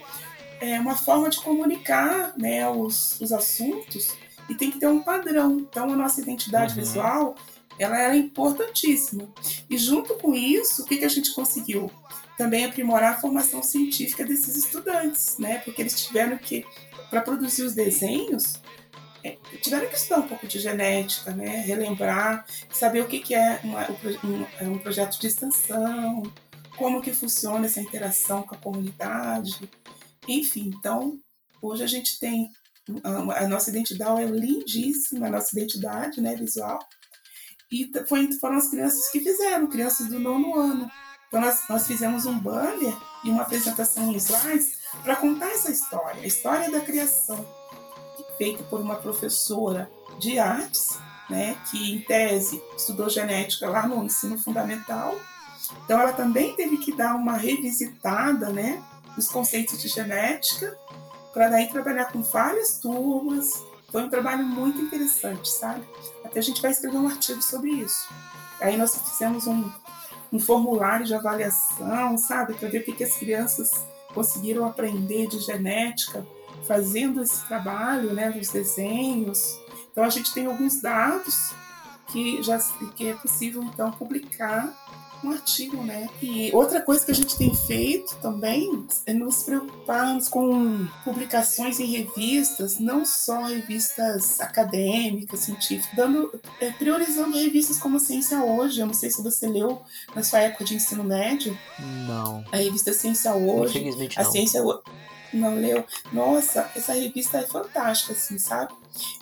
é, 0.60 0.80
uma 0.80 0.96
forma 0.96 1.28
de 1.28 1.40
comunicar 1.40 2.34
né, 2.36 2.68
os, 2.68 3.20
os 3.20 3.32
assuntos 3.32 4.16
e 4.48 4.54
tem 4.54 4.70
que 4.70 4.78
ter 4.78 4.88
um 4.88 5.02
padrão. 5.02 5.60
Então, 5.60 5.92
a 5.92 5.96
nossa 5.96 6.20
identidade 6.20 6.74
Uhum. 6.74 6.80
visual 6.84 7.34
ela 7.78 7.98
era 7.98 8.16
importantíssima. 8.16 9.28
E 9.68 9.76
junto 9.78 10.14
com 10.16 10.34
isso, 10.34 10.82
o 10.82 10.84
que, 10.84 10.98
que 10.98 11.04
a 11.04 11.08
gente 11.08 11.34
conseguiu? 11.34 11.90
Também 12.42 12.64
aprimorar 12.64 13.12
a 13.12 13.20
formação 13.20 13.62
científica 13.62 14.24
desses 14.24 14.56
estudantes, 14.56 15.38
né? 15.38 15.58
Porque 15.58 15.80
eles 15.80 16.04
tiveram 16.04 16.36
que, 16.36 16.66
para 17.08 17.20
produzir 17.20 17.62
os 17.62 17.72
desenhos, 17.72 18.54
é, 19.22 19.36
tiveram 19.60 19.86
que 19.88 19.94
estudar 19.94 20.18
um 20.18 20.26
pouco 20.26 20.48
de 20.48 20.58
genética, 20.58 21.30
né? 21.30 21.60
Relembrar, 21.60 22.44
saber 22.72 23.00
o 23.00 23.06
que, 23.06 23.20
que 23.20 23.32
é 23.32 23.60
uma- 23.62 23.88
um, 24.24 24.44
é 24.58 24.68
um 24.68 24.76
projeto 24.76 25.20
de 25.20 25.26
extensão, 25.28 26.24
como 26.76 27.00
que 27.00 27.12
funciona 27.12 27.66
essa 27.66 27.80
interação 27.80 28.42
com 28.42 28.56
a 28.56 28.58
comunidade. 28.58 29.70
Enfim, 30.26 30.72
então, 30.76 31.20
hoje 31.62 31.84
a 31.84 31.86
gente 31.86 32.18
tem 32.18 32.50
a, 33.04 33.44
a 33.44 33.48
nossa 33.48 33.70
identidade 33.70 34.20
é 34.22 34.26
lindíssima, 34.26 35.28
a 35.28 35.30
nossa 35.30 35.56
identidade 35.56 36.20
né, 36.20 36.34
visual. 36.34 36.80
E 37.70 37.88
foi, 38.08 38.32
foram 38.32 38.56
as 38.56 38.68
crianças 38.68 39.08
que 39.12 39.20
fizeram, 39.20 39.68
crianças 39.68 40.08
do 40.08 40.18
nono 40.18 40.58
ano. 40.58 40.90
Então 41.32 41.40
nós, 41.40 41.62
nós 41.66 41.86
fizemos 41.86 42.26
um 42.26 42.38
banner 42.38 42.94
e 43.24 43.30
uma 43.30 43.40
apresentação 43.40 44.12
em 44.12 44.16
slides 44.16 44.74
para 45.02 45.16
contar 45.16 45.48
essa 45.48 45.70
história, 45.70 46.22
a 46.22 46.26
história 46.26 46.70
da 46.70 46.80
criação, 46.80 47.42
feita 48.36 48.62
por 48.64 48.82
uma 48.82 48.96
professora 48.96 49.90
de 50.18 50.38
artes, 50.38 50.90
né, 51.30 51.56
que 51.70 51.94
em 51.94 52.00
tese 52.02 52.62
estudou 52.76 53.08
genética 53.08 53.66
lá 53.70 53.88
no 53.88 54.04
ensino 54.04 54.38
fundamental. 54.38 55.18
Então 55.82 55.98
ela 55.98 56.12
também 56.12 56.54
teve 56.54 56.76
que 56.76 56.92
dar 56.92 57.14
uma 57.14 57.38
revisitada, 57.38 58.50
né, 58.50 58.84
nos 59.16 59.28
conceitos 59.28 59.80
de 59.80 59.88
genética, 59.88 60.76
para 61.32 61.48
daí 61.48 61.66
trabalhar 61.70 62.12
com 62.12 62.22
várias 62.22 62.78
turmas. 62.78 63.54
Foi 63.90 64.02
um 64.02 64.10
trabalho 64.10 64.44
muito 64.44 64.82
interessante, 64.82 65.48
sabe? 65.48 65.82
Até 66.22 66.40
a 66.40 66.42
gente 66.42 66.60
vai 66.60 66.72
escrever 66.72 66.98
um 66.98 67.08
artigo 67.08 67.40
sobre 67.40 67.70
isso. 67.70 68.06
Aí 68.60 68.76
nós 68.76 68.94
fizemos 68.94 69.46
um, 69.46 69.70
um 70.32 70.38
formulário 70.38 71.04
de 71.04 71.14
avaliação, 71.14 72.16
sabe, 72.16 72.54
para 72.54 72.68
ver 72.68 72.78
o 72.78 72.84
que, 72.84 72.92
que 72.92 73.04
as 73.04 73.16
crianças 73.16 73.70
conseguiram 74.14 74.64
aprender 74.64 75.26
de 75.26 75.38
genética 75.38 76.26
fazendo 76.66 77.22
esse 77.22 77.46
trabalho, 77.46 78.14
né, 78.14 78.30
dos 78.30 78.48
desenhos. 78.48 79.58
Então 79.90 80.04
a 80.04 80.08
gente 80.08 80.32
tem 80.32 80.46
alguns 80.46 80.80
dados 80.80 81.52
que 82.08 82.42
já 82.42 82.58
que 82.96 83.08
é 83.08 83.14
possível 83.14 83.62
então 83.62 83.90
publicar 83.92 84.72
um 85.24 85.30
artigo, 85.30 85.76
né? 85.82 86.08
E 86.20 86.50
outra 86.52 86.80
coisa 86.80 87.04
que 87.04 87.10
a 87.12 87.14
gente 87.14 87.36
tem 87.36 87.54
feito 87.54 88.14
também 88.16 88.86
é 89.06 89.12
nos 89.12 89.42
preocuparmos 89.42 90.28
com 90.28 90.86
publicações 91.04 91.78
em 91.78 91.86
revistas, 91.86 92.78
não 92.78 93.04
só 93.06 93.42
revistas 93.44 94.40
acadêmicas, 94.40 95.40
científicas, 95.40 95.94
dando, 95.94 96.40
é, 96.60 96.70
priorizando 96.70 97.36
revistas 97.36 97.78
como 97.78 97.96
a 97.96 98.00
Ciência 98.00 98.42
Hoje. 98.42 98.80
Eu 98.80 98.86
não 98.86 98.94
sei 98.94 99.10
se 99.10 99.22
você 99.22 99.46
leu 99.46 99.80
na 100.14 100.22
sua 100.22 100.40
época 100.40 100.64
de 100.64 100.74
ensino 100.74 101.04
médio, 101.04 101.56
Não. 102.06 102.44
a 102.50 102.56
revista 102.56 102.92
Ciência 102.92 103.32
Hoje. 103.34 103.78
Infelizmente 103.78 104.18
A 104.20 104.24
não. 104.24 104.30
ciência 104.32 104.62
Ho- 104.62 104.82
não 105.32 105.54
leu. 105.54 105.84
Nossa, 106.12 106.70
essa 106.76 106.92
revista 106.92 107.38
é 107.38 107.42
fantástica, 107.42 108.12
assim, 108.12 108.38
sabe? 108.38 108.72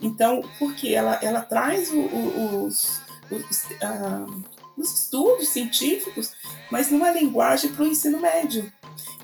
Então, 0.02 0.42
porque 0.58 0.88
ela, 0.88 1.18
ela 1.22 1.40
traz 1.42 1.90
o- 1.90 1.98
o- 1.98 2.64
os, 2.66 3.00
os, 3.30 3.62
ah, 3.80 4.26
os 4.76 4.92
estudos 4.92 5.48
científicos, 5.48 6.32
mas 6.70 6.90
numa 6.90 7.10
linguagem 7.10 7.72
para 7.72 7.84
o 7.84 7.88
ensino 7.88 8.18
médio. 8.20 8.72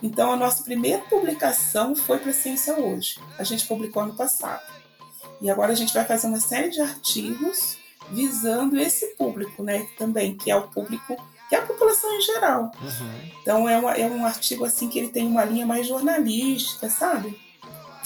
Então, 0.03 0.31
a 0.33 0.37
nossa 0.37 0.63
primeira 0.63 1.03
publicação 1.05 1.95
foi 1.97 2.19
para 2.19 2.31
a 2.31 2.35
Ciência 2.35 2.79
Hoje. 2.79 3.19
A 3.39 3.45
gente 3.45 3.67
publicou 3.67 4.03
ano 4.03 4.15
passado. 4.15 4.63
E 5.41 5.51
agora 5.51 5.73
a 5.73 5.75
gente 5.77 5.93
vai 5.95 6.05
fazer 6.05 6.27
uma 6.27 6.41
série 6.41 6.71
de 6.71 6.81
artigos 6.81 7.77
visando 8.11 8.79
esse 8.79 9.07
público, 9.17 9.63
né? 9.63 9.87
Também, 9.99 10.37
que 10.37 10.51
é 10.51 10.57
o 10.57 10.69
público, 10.69 11.17
que 11.49 11.55
é 11.55 11.59
a 11.59 11.67
população 11.67 12.13
em 12.15 12.21
geral. 12.21 12.71
Uhum. 12.81 13.31
Então 13.43 13.69
é, 13.69 13.77
uma- 13.79 13.95
é 13.95 14.07
um 14.07 14.25
artigo 14.25 14.65
assim 14.65 14.89
que 14.89 14.99
ele 14.99 15.09
tem 15.09 15.27
uma 15.27 15.45
linha 15.45 15.67
mais 15.67 15.87
jornalística, 15.87 16.89
sabe? 16.89 17.39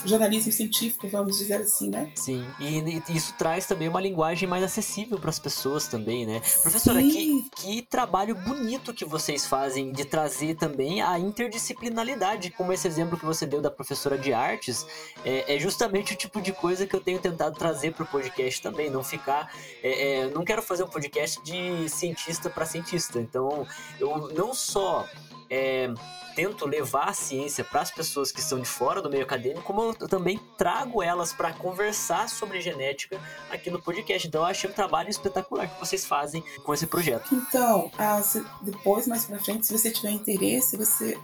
Jornalismo 0.04 0.52
científico, 0.52 1.08
vamos 1.08 1.38
dizer 1.38 1.60
assim, 1.60 1.90
né? 1.90 2.10
Sim, 2.14 2.46
e, 2.58 3.02
isso 3.14 3.34
traz 3.36 3.66
também 3.66 3.88
uma 3.88 4.00
linguagem 4.00 4.48
mais 4.48 4.62
acessível 4.62 5.18
para 5.18 5.30
as 5.30 5.38
pessoas 5.38 5.86
também, 5.86 6.26
né? 6.26 6.40
Professora, 6.62 7.00
que, 7.02 7.48
que 7.56 7.82
trabalho 7.82 8.34
bonito 8.34 8.94
que 8.94 9.04
vocês 9.04 9.46
fazem 9.46 9.92
de 9.92 10.04
trazer 10.04 10.54
também 10.56 11.02
a 11.02 11.18
interdisciplinaridade, 11.18 12.50
como 12.50 12.72
esse 12.72 12.86
exemplo 12.86 13.18
que 13.18 13.24
você 13.24 13.46
deu 13.46 13.60
da 13.60 13.70
professora 13.70 14.16
de 14.16 14.32
artes, 14.32 14.86
é, 15.24 15.54
é 15.54 15.58
justamente 15.58 16.12
o 16.12 16.16
tipo 16.16 16.40
de 16.40 16.52
coisa 16.52 16.86
que 16.86 16.94
eu 16.94 17.00
tenho 17.00 17.18
tentado 17.18 17.56
trazer 17.56 17.92
para 17.92 18.04
o 18.04 18.06
podcast 18.06 18.62
também, 18.62 18.90
não 18.90 19.02
ficar, 19.02 19.52
é, 19.82 20.20
é, 20.20 20.30
não 20.30 20.44
quero 20.44 20.62
fazer 20.62 20.84
um 20.84 20.88
podcast 20.88 21.42
de 21.42 21.88
cientista 21.88 22.48
para 22.48 22.64
cientista, 22.64 23.20
então 23.20 23.66
eu 23.98 24.28
não 24.34 24.54
só 24.54 25.06
é, 25.50 25.92
tento 26.36 26.64
levar 26.66 27.08
a 27.08 27.12
ciência 27.12 27.64
para 27.64 27.80
as 27.80 27.90
pessoas 27.90 28.30
que 28.30 28.38
estão 28.40 28.60
de 28.60 28.68
fora 28.68 29.02
do 29.02 29.10
meio 29.10 29.24
acadêmico, 29.24 29.62
como 29.62 29.94
eu 30.00 30.08
também 30.08 30.38
trago 30.56 31.02
elas 31.02 31.32
para 31.32 31.52
conversar 31.52 32.28
sobre 32.28 32.60
genética 32.60 33.20
aqui 33.50 33.68
no 33.70 33.82
podcast. 33.82 34.26
Então 34.28 34.42
eu 34.42 34.46
achei 34.46 34.70
um 34.70 34.72
trabalho 34.72 35.10
espetacular 35.10 35.68
que 35.68 35.80
vocês 35.80 36.06
fazem 36.06 36.42
com 36.64 36.72
esse 36.72 36.86
projeto. 36.86 37.34
Então, 37.34 37.90
ah, 37.98 38.22
depois, 38.62 39.06
mais 39.08 39.24
pra 39.24 39.38
frente, 39.40 39.66
se 39.66 39.76
você 39.76 39.90
tiver 39.90 40.10
interesse, 40.12 40.76
você 40.76 41.18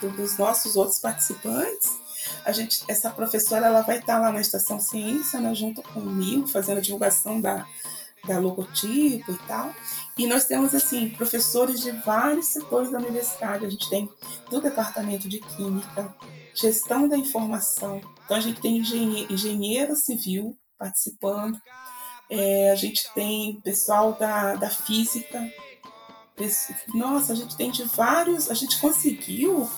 do- 0.00 0.10
dos 0.10 0.36
nossos 0.38 0.76
outros 0.76 0.98
participantes, 0.98 1.98
a 2.44 2.52
gente, 2.52 2.84
essa 2.86 3.10
professora 3.10 3.66
ela 3.66 3.80
vai 3.80 3.98
estar 3.98 4.18
lá 4.18 4.30
na 4.30 4.40
Estação 4.42 4.78
Ciência, 4.78 5.40
né, 5.40 5.54
junto 5.54 5.82
comigo, 5.82 6.46
fazendo 6.46 6.78
a 6.78 6.80
divulgação 6.82 7.40
da, 7.40 7.66
da 8.26 8.38
logotipo 8.38 9.32
e 9.32 9.38
tal. 9.48 9.74
E 10.20 10.26
nós 10.26 10.44
temos, 10.44 10.74
assim, 10.74 11.08
professores 11.08 11.80
de 11.80 11.92
vários 11.92 12.48
setores 12.48 12.92
da 12.92 12.98
universidade. 12.98 13.64
A 13.64 13.70
gente 13.70 13.88
tem 13.88 14.06
do 14.50 14.60
departamento 14.60 15.26
de 15.26 15.40
Química, 15.40 16.14
gestão 16.54 17.08
da 17.08 17.16
informação. 17.16 18.02
Então, 18.22 18.36
a 18.36 18.40
gente 18.40 18.60
tem 18.60 18.76
engenheiro, 18.76 19.32
engenheiro 19.32 19.96
civil 19.96 20.54
participando. 20.78 21.58
É, 22.28 22.70
a 22.70 22.74
gente 22.74 23.10
tem 23.14 23.62
pessoal 23.62 24.12
da, 24.12 24.56
da 24.56 24.68
física. 24.68 25.50
Nossa, 26.92 27.32
a 27.32 27.36
gente 27.36 27.56
tem 27.56 27.70
de 27.70 27.84
vários. 27.84 28.50
A 28.50 28.54
gente 28.54 28.78
conseguiu 28.78 29.70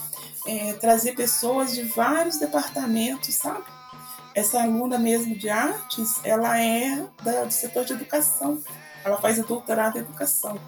é, 0.44 0.72
trazer 0.72 1.14
pessoas 1.14 1.72
de 1.72 1.84
vários 1.84 2.40
departamentos, 2.40 3.32
sabe? 3.36 3.66
Essa 4.34 4.60
aluna 4.60 4.98
mesmo 4.98 5.36
de 5.36 5.48
artes, 5.48 6.18
ela 6.24 6.58
é 6.58 7.06
da, 7.22 7.44
do 7.44 7.52
setor 7.52 7.84
de 7.84 7.92
educação. 7.92 8.60
Ela 9.04 9.18
faz 9.18 9.38
o 9.38 9.44
doutorado 9.44 9.96
em 9.96 10.00
educação. 10.00 10.58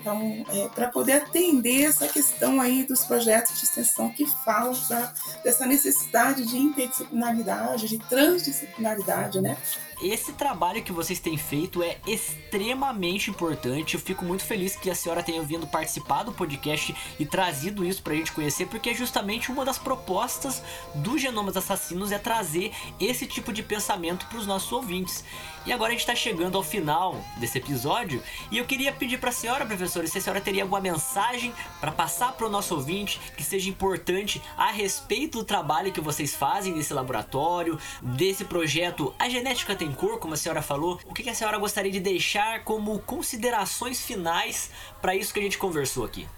Então, 0.00 0.44
é, 0.52 0.68
para 0.68 0.88
poder 0.88 1.14
atender 1.14 1.84
essa 1.84 2.06
questão 2.06 2.60
aí 2.60 2.84
dos 2.84 3.04
projetos 3.04 3.58
de 3.58 3.64
extensão 3.64 4.10
que 4.10 4.26
falam 4.44 4.72
da, 4.88 5.12
dessa 5.42 5.66
necessidade 5.66 6.46
de 6.46 6.56
interdisciplinaridade, 6.56 7.88
de 7.88 7.98
transdisciplinaridade, 7.98 9.40
né? 9.40 9.56
Esse 10.00 10.32
trabalho 10.32 10.82
que 10.82 10.92
vocês 10.92 11.18
têm 11.18 11.36
feito 11.36 11.82
é 11.82 11.98
extremamente 12.06 13.30
importante. 13.30 13.94
Eu 13.94 14.00
fico 14.00 14.24
muito 14.24 14.44
feliz 14.44 14.76
que 14.76 14.88
a 14.88 14.94
senhora 14.94 15.24
tenha 15.24 15.42
vindo 15.42 15.66
participar 15.66 16.22
do 16.22 16.32
podcast 16.32 16.94
e 17.18 17.26
trazido 17.26 17.84
isso 17.84 18.00
pra 18.00 18.14
gente 18.14 18.30
conhecer, 18.30 18.66
porque 18.66 18.90
é 18.90 18.94
justamente 18.94 19.50
uma 19.50 19.64
das 19.64 19.76
propostas 19.76 20.62
do 20.94 21.18
Genomas 21.18 21.56
Assassinos 21.56 22.12
é 22.12 22.18
trazer 22.18 22.72
esse 23.00 23.26
tipo 23.26 23.52
de 23.52 23.62
pensamento 23.62 24.26
para 24.26 24.38
os 24.38 24.46
nossos 24.46 24.70
ouvintes. 24.70 25.24
E 25.66 25.72
agora 25.72 25.88
a 25.88 25.92
gente 25.92 26.00
está 26.00 26.14
chegando 26.14 26.56
ao 26.56 26.62
final 26.62 27.20
desse 27.36 27.58
episódio 27.58 28.22
e 28.50 28.56
eu 28.56 28.64
queria 28.64 28.92
pedir 28.92 29.18
para 29.18 29.30
a 29.30 29.32
senhora, 29.32 29.66
professora, 29.66 30.06
se 30.06 30.16
a 30.16 30.20
senhora 30.20 30.40
teria 30.40 30.62
alguma 30.62 30.80
mensagem 30.80 31.52
para 31.80 31.90
passar 31.90 32.32
para 32.32 32.46
o 32.46 32.50
nosso 32.50 32.74
ouvinte 32.74 33.20
que 33.36 33.42
seja 33.42 33.68
importante 33.68 34.40
a 34.56 34.70
respeito 34.70 35.38
do 35.38 35.44
trabalho 35.44 35.92
que 35.92 36.00
vocês 36.00 36.34
fazem 36.34 36.72
nesse 36.72 36.94
laboratório, 36.94 37.78
desse 38.00 38.44
projeto 38.44 39.12
A 39.18 39.28
Genética 39.28 39.74
Tem 39.74 39.87
Cor, 39.92 40.18
como 40.18 40.34
a 40.34 40.36
senhora 40.36 40.62
falou. 40.62 40.98
O 41.06 41.14
que 41.14 41.28
a 41.28 41.34
senhora 41.34 41.58
gostaria 41.58 41.92
de 41.92 42.00
deixar 42.00 42.64
como 42.64 42.98
considerações 43.00 44.00
finais 44.00 44.70
para 45.00 45.14
isso 45.14 45.32
que 45.32 45.40
a 45.40 45.42
gente 45.42 45.58
conversou 45.58 46.04
aqui? 46.04 46.28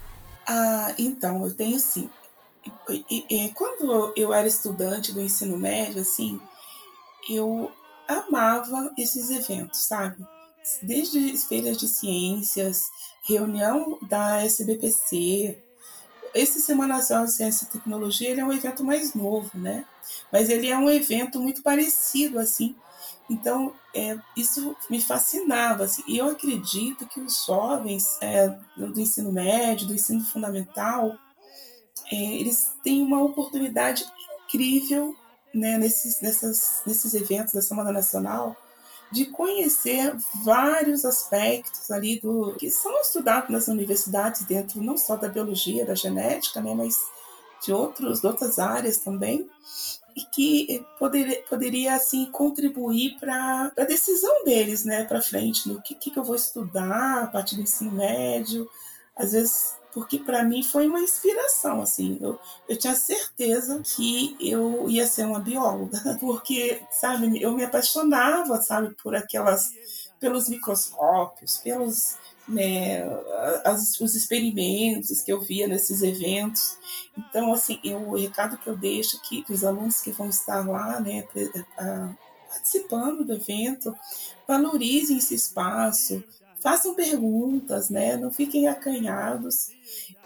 Ah, 0.46 0.94
então, 0.98 1.44
eu 1.44 1.54
tenho 1.54 1.78
sim. 1.78 2.10
Quando 3.54 4.12
eu 4.16 4.34
era 4.34 4.46
estudante 4.46 5.12
do 5.12 5.20
ensino 5.20 5.56
médio, 5.56 6.02
assim, 6.02 6.40
eu 7.28 7.70
amava 8.06 8.92
esses 8.98 9.30
eventos, 9.30 9.80
sabe? 9.80 10.26
Desde 10.82 11.36
feiras 11.38 11.78
de 11.78 11.88
ciências, 11.88 12.90
reunião 13.22 13.98
da 14.02 14.42
SBPC. 14.42 15.58
Esse 16.34 16.60
Semana 16.60 16.96
Nacional 16.96 17.24
de 17.24 17.32
Ciência 17.32 17.64
e 17.64 17.68
Tecnologia 17.68 18.30
ele 18.30 18.40
é 18.40 18.44
um 18.44 18.52
evento 18.52 18.84
mais 18.84 19.14
novo, 19.14 19.50
né? 19.54 19.84
Mas 20.30 20.48
ele 20.48 20.68
é 20.68 20.76
um 20.76 20.90
evento 20.90 21.40
muito 21.40 21.62
parecido, 21.62 22.38
assim. 22.38 22.76
Então, 23.30 23.72
é, 23.94 24.18
isso 24.36 24.76
me 24.90 25.00
fascinava. 25.00 25.84
Assim. 25.84 26.02
E 26.08 26.18
eu 26.18 26.26
acredito 26.26 27.06
que 27.06 27.20
os 27.20 27.46
jovens 27.46 28.18
é, 28.20 28.48
do 28.76 29.00
ensino 29.00 29.30
médio, 29.30 29.86
do 29.86 29.94
ensino 29.94 30.24
fundamental, 30.24 31.16
é, 32.10 32.16
eles 32.16 32.72
têm 32.82 33.02
uma 33.02 33.22
oportunidade 33.22 34.04
incrível 34.44 35.14
né, 35.54 35.78
nesses, 35.78 36.20
nessas, 36.20 36.82
nesses 36.84 37.14
eventos 37.14 37.54
da 37.54 37.62
Semana 37.62 37.92
Nacional, 37.92 38.56
de 39.12 39.26
conhecer 39.26 40.12
vários 40.44 41.04
aspectos 41.04 41.88
ali 41.90 42.18
do 42.20 42.56
que 42.58 42.68
são 42.68 43.00
estudados 43.00 43.50
nas 43.50 43.68
universidades 43.68 44.42
dentro 44.42 44.82
não 44.82 44.96
só 44.96 45.16
da 45.16 45.28
biologia, 45.28 45.86
da 45.86 45.94
genética, 45.94 46.60
né, 46.60 46.74
mas 46.74 46.96
de 47.64 47.72
outros 47.72 48.20
de 48.20 48.26
outras 48.26 48.58
áreas 48.58 48.98
também 48.98 49.48
e 50.16 50.22
que 50.22 50.84
poder, 50.98 51.44
poderia 51.48 51.94
assim 51.94 52.26
contribuir 52.26 53.18
para 53.18 53.72
a 53.76 53.84
decisão 53.84 54.44
deles, 54.44 54.84
né, 54.84 55.04
para 55.04 55.22
frente, 55.22 55.68
no 55.68 55.80
que, 55.82 55.94
que 55.94 56.16
eu 56.16 56.24
vou 56.24 56.36
estudar 56.36 57.24
a 57.24 57.26
partir 57.26 57.56
do 57.56 57.62
ensino 57.62 57.92
médio, 57.92 58.68
às 59.16 59.32
vezes 59.32 59.80
porque 59.92 60.18
para 60.18 60.44
mim 60.44 60.62
foi 60.62 60.86
uma 60.86 61.00
inspiração, 61.00 61.82
assim, 61.82 62.18
eu, 62.20 62.38
eu 62.68 62.76
tinha 62.76 62.94
certeza 62.94 63.80
que 63.82 64.36
eu 64.40 64.88
ia 64.88 65.06
ser 65.06 65.24
uma 65.24 65.40
bióloga, 65.40 65.98
porque, 66.20 66.82
sabe, 66.90 67.42
eu 67.42 67.52
me 67.52 67.64
apaixonava, 67.64 68.60
sabe, 68.62 68.94
por 69.02 69.14
aquelas, 69.14 69.72
pelos 70.20 70.48
microscópios, 70.48 71.56
pelos, 71.58 72.16
né, 72.48 73.02
as, 73.64 74.00
os 74.00 74.14
experimentos 74.14 75.22
que 75.22 75.32
eu 75.32 75.40
via 75.40 75.68
nesses 75.68 76.02
eventos, 76.02 76.76
então, 77.16 77.52
assim, 77.52 77.78
eu, 77.84 78.08
o 78.08 78.16
recado 78.16 78.58
que 78.58 78.68
eu 78.68 78.76
deixo 78.76 79.16
aqui, 79.16 79.42
que 79.42 79.52
os 79.52 79.64
alunos 79.64 80.00
que 80.00 80.10
vão 80.10 80.28
estar 80.28 80.66
lá, 80.66 81.00
né, 81.00 81.24
participando 82.48 83.24
do 83.24 83.34
evento, 83.34 83.94
valorizem 84.46 85.18
esse 85.18 85.34
espaço, 85.34 86.22
façam 86.60 86.94
perguntas, 86.94 87.88
né? 87.90 88.16
Não 88.16 88.30
fiquem 88.30 88.68
acanhados. 88.68 89.70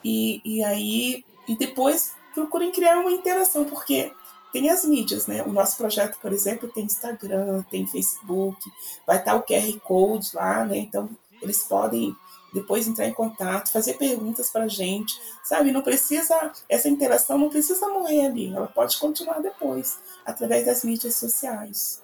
E, 0.04 0.40
e 0.44 0.62
aí, 0.64 1.24
e 1.48 1.56
depois 1.56 2.12
procurem 2.34 2.72
criar 2.72 2.98
uma 2.98 3.12
interação, 3.12 3.64
porque 3.64 4.12
tem 4.52 4.70
as 4.70 4.84
mídias, 4.84 5.26
né? 5.26 5.42
O 5.42 5.52
nosso 5.52 5.76
projeto, 5.76 6.18
por 6.20 6.32
exemplo, 6.32 6.68
tem 6.68 6.84
Instagram, 6.84 7.62
tem 7.70 7.86
Facebook, 7.86 8.58
vai 9.06 9.18
estar 9.18 9.34
o 9.36 9.42
QR 9.42 9.80
Code 9.80 10.30
lá, 10.34 10.64
né? 10.64 10.78
Então, 10.78 11.08
eles 11.44 11.62
podem 11.62 12.16
depois 12.52 12.86
entrar 12.86 13.06
em 13.06 13.12
contato, 13.12 13.72
fazer 13.72 13.94
perguntas 13.94 14.48
para 14.50 14.64
a 14.64 14.68
gente, 14.68 15.12
sabe? 15.42 15.72
Não 15.72 15.82
precisa, 15.82 16.52
essa 16.68 16.88
interação 16.88 17.36
não 17.36 17.48
precisa 17.50 17.88
morrer 17.88 18.26
ali, 18.26 18.54
ela 18.54 18.68
pode 18.68 18.96
continuar 18.98 19.40
depois, 19.40 19.98
através 20.24 20.64
das 20.64 20.84
mídias 20.84 21.16
sociais. 21.16 22.03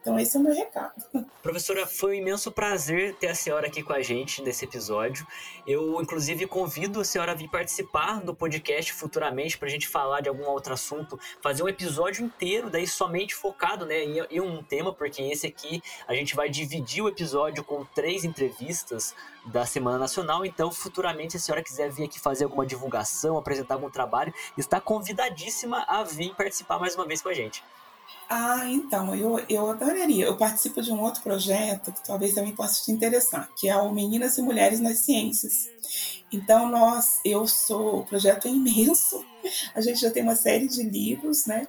Então, 0.00 0.18
esse 0.18 0.34
é 0.34 0.40
o 0.40 0.42
meu 0.42 0.54
recado. 0.54 0.94
Professora, 1.42 1.86
foi 1.86 2.12
um 2.12 2.22
imenso 2.22 2.50
prazer 2.50 3.14
ter 3.16 3.28
a 3.28 3.34
senhora 3.34 3.66
aqui 3.66 3.82
com 3.82 3.92
a 3.92 4.00
gente 4.00 4.40
nesse 4.40 4.64
episódio. 4.64 5.26
Eu, 5.66 6.00
inclusive, 6.00 6.46
convido 6.46 7.00
a 7.00 7.04
senhora 7.04 7.32
a 7.32 7.34
vir 7.34 7.48
participar 7.48 8.20
do 8.20 8.34
podcast 8.34 8.94
futuramente 8.94 9.58
para 9.58 9.68
a 9.68 9.70
gente 9.70 9.86
falar 9.86 10.22
de 10.22 10.30
algum 10.30 10.44
outro 10.44 10.72
assunto, 10.72 11.20
fazer 11.42 11.62
um 11.62 11.68
episódio 11.68 12.24
inteiro, 12.24 12.70
daí 12.70 12.86
somente 12.86 13.34
focado 13.34 13.84
né, 13.84 14.02
em, 14.02 14.18
em 14.30 14.40
um 14.40 14.62
tema, 14.62 14.90
porque 14.90 15.20
esse 15.20 15.46
aqui 15.46 15.82
a 16.08 16.14
gente 16.14 16.34
vai 16.34 16.48
dividir 16.48 17.02
o 17.02 17.08
episódio 17.08 17.62
com 17.62 17.84
três 17.84 18.24
entrevistas 18.24 19.14
da 19.44 19.66
Semana 19.66 19.98
Nacional. 19.98 20.46
Então, 20.46 20.72
futuramente, 20.72 21.32
se 21.32 21.36
a 21.36 21.40
senhora 21.40 21.62
quiser 21.62 21.90
vir 21.90 22.04
aqui 22.04 22.18
fazer 22.18 22.44
alguma 22.44 22.64
divulgação, 22.64 23.36
apresentar 23.36 23.74
algum 23.74 23.90
trabalho, 23.90 24.32
está 24.56 24.80
convidadíssima 24.80 25.84
a 25.86 26.02
vir 26.02 26.34
participar 26.34 26.78
mais 26.78 26.94
uma 26.94 27.06
vez 27.06 27.20
com 27.20 27.28
a 27.28 27.34
gente. 27.34 27.62
Ah, 28.32 28.64
então, 28.66 29.12
eu, 29.12 29.44
eu 29.48 29.68
adoraria. 29.68 30.24
Eu 30.24 30.36
participo 30.36 30.80
de 30.80 30.92
um 30.92 31.02
outro 31.02 31.20
projeto 31.20 31.90
que 31.90 32.04
talvez 32.04 32.32
também 32.32 32.54
possa 32.54 32.80
te 32.84 32.92
interessar, 32.92 33.50
que 33.56 33.68
é 33.68 33.76
o 33.76 33.92
Meninas 33.92 34.38
e 34.38 34.42
Mulheres 34.42 34.78
nas 34.78 34.98
Ciências. 34.98 35.68
Então, 36.32 36.68
nós, 36.68 37.18
eu 37.24 37.44
sou, 37.48 37.98
o 37.98 38.06
projeto 38.06 38.46
é 38.46 38.50
imenso, 38.52 39.24
a 39.74 39.80
gente 39.80 39.98
já 39.98 40.12
tem 40.12 40.22
uma 40.22 40.36
série 40.36 40.68
de 40.68 40.84
livros, 40.84 41.46
né? 41.46 41.66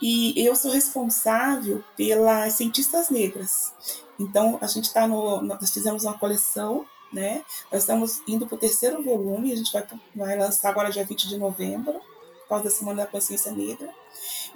E 0.00 0.32
eu 0.46 0.54
sou 0.54 0.70
responsável 0.70 1.82
pelas 1.96 2.52
cientistas 2.52 3.10
negras. 3.10 3.72
Então, 4.16 4.58
a 4.60 4.68
gente 4.68 4.84
está 4.84 5.08
no. 5.08 5.42
Nós 5.42 5.72
fizemos 5.72 6.04
uma 6.04 6.16
coleção, 6.16 6.86
né? 7.12 7.42
Nós 7.72 7.82
estamos 7.82 8.22
indo 8.28 8.46
para 8.46 8.54
o 8.54 8.58
terceiro 8.58 9.02
volume, 9.02 9.52
a 9.52 9.56
gente 9.56 9.72
vai, 9.72 9.84
vai 10.14 10.38
lançar 10.38 10.68
agora 10.68 10.88
dia 10.88 11.04
20 11.04 11.26
de 11.26 11.36
novembro, 11.36 11.94
por 11.94 12.48
causa 12.48 12.64
da 12.64 12.70
Semana 12.70 13.02
da 13.02 13.10
Consciência 13.10 13.50
Negra. 13.50 13.92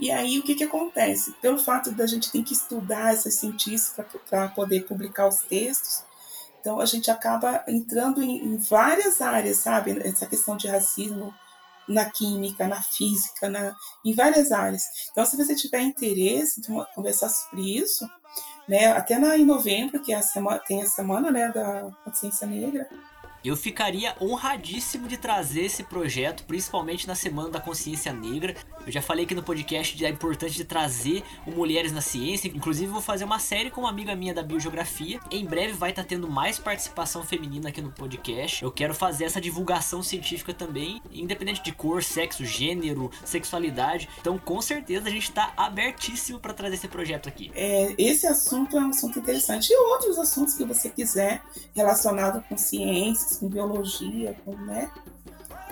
E 0.01 0.11
aí 0.11 0.38
o 0.38 0.42
que, 0.42 0.55
que 0.55 0.64
acontece? 0.64 1.32
Pelo 1.42 1.59
fato 1.59 1.92
da 1.92 2.07
gente 2.07 2.32
ter 2.32 2.42
que 2.42 2.55
estudar 2.55 3.12
essas 3.12 3.34
cientistas 3.34 4.05
para 4.28 4.48
poder 4.48 4.86
publicar 4.86 5.28
os 5.28 5.42
textos, 5.42 6.03
então 6.59 6.80
a 6.80 6.86
gente 6.86 7.11
acaba 7.11 7.62
entrando 7.68 8.22
em, 8.22 8.38
em, 8.44 8.57
várias 8.57 9.20
áreas, 9.20 9.59
sabe? 9.59 9.98
Essa 10.07 10.26
questão 10.26 10.57
de 10.57 10.68
racismo 10.68 11.34
na 11.86 12.09
química, 12.09 12.66
na 12.66 12.80
física, 12.80 13.48
na, 13.48 13.74
em 14.05 14.14
várias 14.14 14.53
áreas. 14.53 14.84
Então, 15.11 15.24
se 15.26 15.36
você 15.36 15.55
tiver 15.55 15.80
interesse 15.80 16.61
de 16.61 16.68
conversar 16.94 17.28
sobre 17.28 17.78
isso, 17.78 18.09
né, 18.68 18.92
até 18.92 19.18
na, 19.18 19.36
em 19.36 19.44
novembro, 19.44 20.01
que 20.01 20.12
é 20.12 20.16
a 20.16 20.22
semana, 20.22 20.59
tem 20.61 20.82
a 20.82 20.86
semana 20.86 21.30
né, 21.30 21.51
da 21.51 21.90
consciência 22.05 22.46
negra, 22.46 22.88
Eu 23.43 23.57
ficaria 23.57 24.14
honradíssimo 24.20 25.09
de 25.09 25.16
trazer 25.16 25.62
esse 25.62 25.82
projeto, 25.82 26.45
principalmente 26.45 27.09
na 27.09 27.14
Semana 27.14 27.49
da 27.49 27.61
Consciência 27.61 28.12
Negra. 28.12 28.55
Eu 28.84 28.93
já 28.93 29.01
falei 29.01 29.24
aqui 29.24 29.34
no 29.34 29.43
podcast 29.43 29.99
da 29.99 30.11
importância 30.11 30.57
de 30.57 30.64
trazer 30.64 31.22
o 31.47 31.51
Mulheres 31.51 31.91
na 31.91 32.03
Ciência. 32.03 32.49
Inclusive, 32.49 32.93
vou 32.93 33.01
fazer 33.01 33.24
uma 33.24 33.38
série 33.38 33.70
com 33.70 33.80
uma 33.80 33.88
amiga 33.88 34.14
minha 34.14 34.34
da 34.34 34.43
Biogeografia. 34.43 35.18
Em 35.30 35.47
breve 35.47 35.72
vai 35.72 35.88
estar 35.88 36.03
tá 36.03 36.09
tendo 36.09 36.28
mais 36.28 36.59
participação 36.59 37.24
feminina 37.24 37.70
aqui 37.70 37.80
no 37.80 37.91
podcast. 37.91 38.62
Eu 38.62 38.70
quero 38.70 38.95
fazer 38.95 39.24
essa 39.24 39.41
divulgação 39.41 40.03
científica 40.03 40.53
também, 40.53 41.01
independente 41.11 41.62
de 41.62 41.72
cor, 41.72 42.03
sexo, 42.03 42.45
gênero, 42.45 43.11
sexualidade. 43.24 44.07
Então, 44.20 44.38
com 44.38 44.61
certeza, 44.61 45.09
a 45.09 45.11
gente 45.11 45.30
está 45.30 45.55
abertíssimo 45.57 46.38
para 46.38 46.53
trazer 46.53 46.74
esse 46.74 46.88
projeto 46.88 47.26
aqui. 47.26 47.51
É, 47.55 47.95
esse 47.97 48.26
assunto 48.26 48.76
é 48.76 48.80
um 48.80 48.91
assunto 48.91 49.18
interessante. 49.18 49.70
E 49.70 49.76
outros 49.76 50.18
assuntos 50.18 50.55
que 50.55 50.64
você 50.64 50.91
quiser 50.91 51.43
relacionado 51.74 52.45
com 52.47 52.59
ciência 52.59 53.30
com 53.39 53.49
biologia, 53.49 54.37
com, 54.45 54.57
né? 54.57 54.91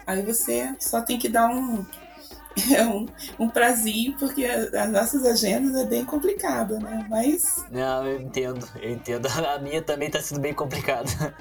Aí 0.06 0.22
você 0.22 0.74
só 0.78 1.02
tem 1.02 1.18
que 1.18 1.28
dar 1.28 1.48
um, 1.50 1.84
é 2.74 2.84
um, 2.84 3.06
um 3.38 3.48
prazinho, 3.48 4.16
porque 4.18 4.44
as 4.44 4.90
nossas 4.90 5.24
agendas 5.24 5.74
é 5.74 5.84
bem 5.84 6.04
complicada, 6.04 6.78
né? 6.78 7.06
Mas. 7.08 7.64
Não, 7.70 8.06
eu 8.06 8.20
entendo, 8.20 8.66
eu 8.80 8.90
entendo. 8.90 9.28
A 9.54 9.58
minha 9.58 9.82
também 9.82 10.08
está 10.08 10.20
sendo 10.20 10.40
bem 10.40 10.54
complicada. 10.54 11.34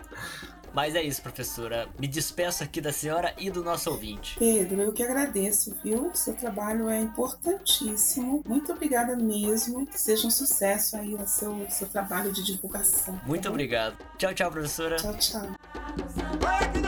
Mas 0.77 0.93
é 0.93 1.01
isso, 1.01 1.23
professora. 1.23 1.89
Me 1.97 2.07
despeço 2.07 2.63
aqui 2.63 2.79
da 2.79 2.93
senhora 2.93 3.33
e 3.35 3.49
do 3.49 3.63
nosso 3.63 3.89
ouvinte. 3.89 4.37
Pedro, 4.37 4.79
eu 4.79 4.93
que 4.93 5.01
agradeço, 5.01 5.75
viu? 5.83 6.11
Seu 6.13 6.35
trabalho 6.35 6.87
é 6.87 6.99
importantíssimo. 6.99 8.43
Muito 8.45 8.71
obrigada 8.71 9.15
mesmo. 9.15 9.87
Que 9.87 9.99
seja 9.99 10.27
um 10.27 10.29
sucesso 10.29 10.95
aí 10.95 11.15
o 11.15 11.25
seu, 11.25 11.65
seu 11.67 11.87
trabalho 11.87 12.31
de 12.31 12.43
divulgação. 12.43 13.17
Tá 13.17 13.25
Muito 13.25 13.45
tá 13.45 13.49
obrigado. 13.49 13.97
Tchau, 14.19 14.35
tchau, 14.35 14.51
professora. 14.51 14.97
Tchau, 14.97 15.17
tchau. 15.17 16.86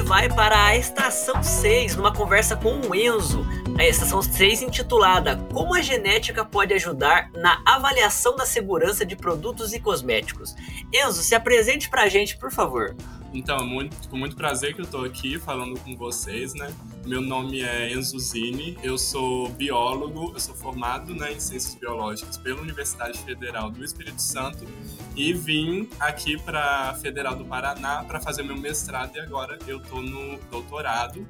Vai 0.00 0.28
para 0.28 0.66
a 0.66 0.76
estação 0.76 1.42
6, 1.42 1.96
numa 1.96 2.12
conversa 2.12 2.56
com 2.56 2.80
o 2.80 2.94
Enzo. 2.94 3.46
A 3.78 3.84
estação 3.84 4.22
6 4.22 4.62
intitulada 4.62 5.36
Como 5.52 5.74
a 5.74 5.82
genética 5.82 6.44
pode 6.44 6.72
ajudar 6.74 7.30
na 7.32 7.62
avaliação 7.64 8.36
da 8.36 8.46
segurança 8.46 9.04
de 9.04 9.16
produtos 9.16 9.72
e 9.72 9.80
cosméticos. 9.80 10.54
Enzo, 10.92 11.22
se 11.22 11.34
apresente 11.34 11.88
para 11.88 12.02
a 12.02 12.08
gente, 12.08 12.36
por 12.36 12.52
favor. 12.52 12.94
Então, 13.32 13.66
muito, 13.66 14.08
com 14.08 14.16
muito 14.16 14.36
prazer 14.36 14.74
que 14.74 14.80
eu 14.80 14.84
estou 14.84 15.04
aqui 15.04 15.38
falando 15.38 15.78
com 15.80 15.96
vocês, 15.96 16.54
né? 16.54 16.72
Meu 17.06 17.20
nome 17.20 17.60
é 17.60 17.92
Enzo 17.92 18.18
Zini, 18.18 18.78
eu 18.82 18.96
sou 18.96 19.50
biólogo, 19.50 20.32
eu 20.32 20.40
sou 20.40 20.54
formado 20.54 21.14
né, 21.14 21.34
em 21.34 21.38
Ciências 21.38 21.74
Biológicas 21.74 22.38
pela 22.38 22.62
Universidade 22.62 23.18
Federal 23.18 23.70
do 23.70 23.84
Espírito 23.84 24.22
Santo 24.22 24.64
e 25.14 25.34
vim 25.34 25.86
aqui 26.00 26.40
para 26.40 26.88
a 26.88 26.94
Federal 26.94 27.36
do 27.36 27.44
Paraná 27.44 28.02
para 28.04 28.20
fazer 28.20 28.42
meu 28.42 28.56
mestrado 28.56 29.16
e 29.16 29.20
agora 29.20 29.58
eu 29.66 29.82
estou 29.82 30.00
no 30.00 30.38
doutorado. 30.50 31.26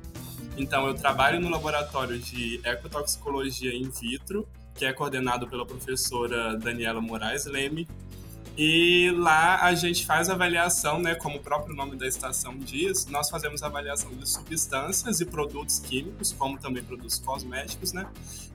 Então, 0.56 0.86
eu 0.86 0.94
trabalho 0.94 1.40
no 1.40 1.50
laboratório 1.50 2.20
de 2.20 2.60
ecotoxicologia 2.62 3.74
in 3.74 3.90
vitro, 3.90 4.48
que 4.76 4.84
é 4.84 4.92
coordenado 4.92 5.48
pela 5.48 5.66
professora 5.66 6.56
Daniela 6.56 7.00
Moraes 7.00 7.46
Leme, 7.46 7.88
e 8.56 9.10
lá 9.16 9.62
a 9.62 9.74
gente 9.74 10.06
faz 10.06 10.30
avaliação, 10.30 11.00
né, 11.00 11.14
como 11.14 11.38
o 11.38 11.40
próprio 11.40 11.74
nome 11.74 11.96
da 11.96 12.06
estação 12.06 12.56
diz, 12.56 13.06
nós 13.06 13.28
fazemos 13.28 13.62
avaliação 13.62 14.10
de 14.12 14.28
substâncias 14.28 15.20
e 15.20 15.24
produtos 15.24 15.80
químicos, 15.80 16.32
como 16.32 16.58
também 16.58 16.82
produtos 16.82 17.18
cosméticos, 17.18 17.92
né, 17.92 18.06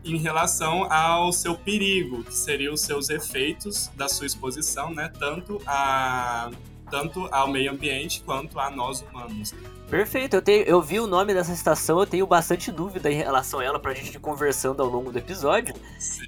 em 0.06 0.18
relação 0.18 0.92
ao 0.92 1.34
seu 1.34 1.58
perigo, 1.58 2.24
que 2.24 2.34
seriam 2.34 2.74
os 2.74 2.82
seus 2.82 3.10
efeitos 3.10 3.90
da 3.96 4.08
sua 4.08 4.26
exposição, 4.26 4.94
né, 4.94 5.12
tanto 5.20 5.62
a 5.68 6.50
tanto 6.90 7.28
ao 7.32 7.48
meio 7.48 7.72
ambiente 7.72 8.22
quanto 8.26 8.60
a 8.60 8.70
nós 8.70 9.02
humanos. 9.02 9.54
Perfeito, 9.90 10.36
eu, 10.36 10.42
tenho, 10.42 10.64
eu 10.66 10.82
vi 10.82 11.00
o 11.00 11.08
nome 11.08 11.34
dessa 11.34 11.52
estação, 11.52 12.00
eu 12.00 12.06
tenho 12.06 12.28
bastante 12.28 12.72
dúvida 12.72 13.12
em 13.12 13.16
relação 13.16 13.60
a 13.60 13.64
ela 13.64 13.80
pra 13.80 13.94
gente 13.94 14.16
ir 14.16 14.20
conversando 14.20 14.84
ao 14.84 14.90
longo 14.90 15.12
do 15.12 15.18
episódio. 15.18 15.74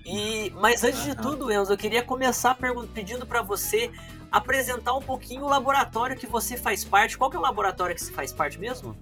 E 0.05 0.51
Mas 0.59 0.83
antes 0.83 1.03
de 1.03 1.15
tudo, 1.15 1.51
Enzo, 1.51 1.71
eu 1.71 1.77
queria 1.77 2.01
começar 2.01 2.57
pedindo 2.93 3.25
para 3.25 3.41
você 3.41 3.91
apresentar 4.31 4.93
um 4.93 5.01
pouquinho 5.01 5.43
o 5.43 5.49
laboratório 5.49 6.17
que 6.17 6.25
você 6.25 6.57
faz 6.57 6.83
parte. 6.83 7.17
Qual 7.17 7.29
que 7.29 7.35
é 7.35 7.39
o 7.39 7.43
laboratório 7.43 7.93
que 7.93 8.01
você 8.01 8.11
faz 8.11 8.31
parte 8.31 8.57
mesmo? 8.57 8.97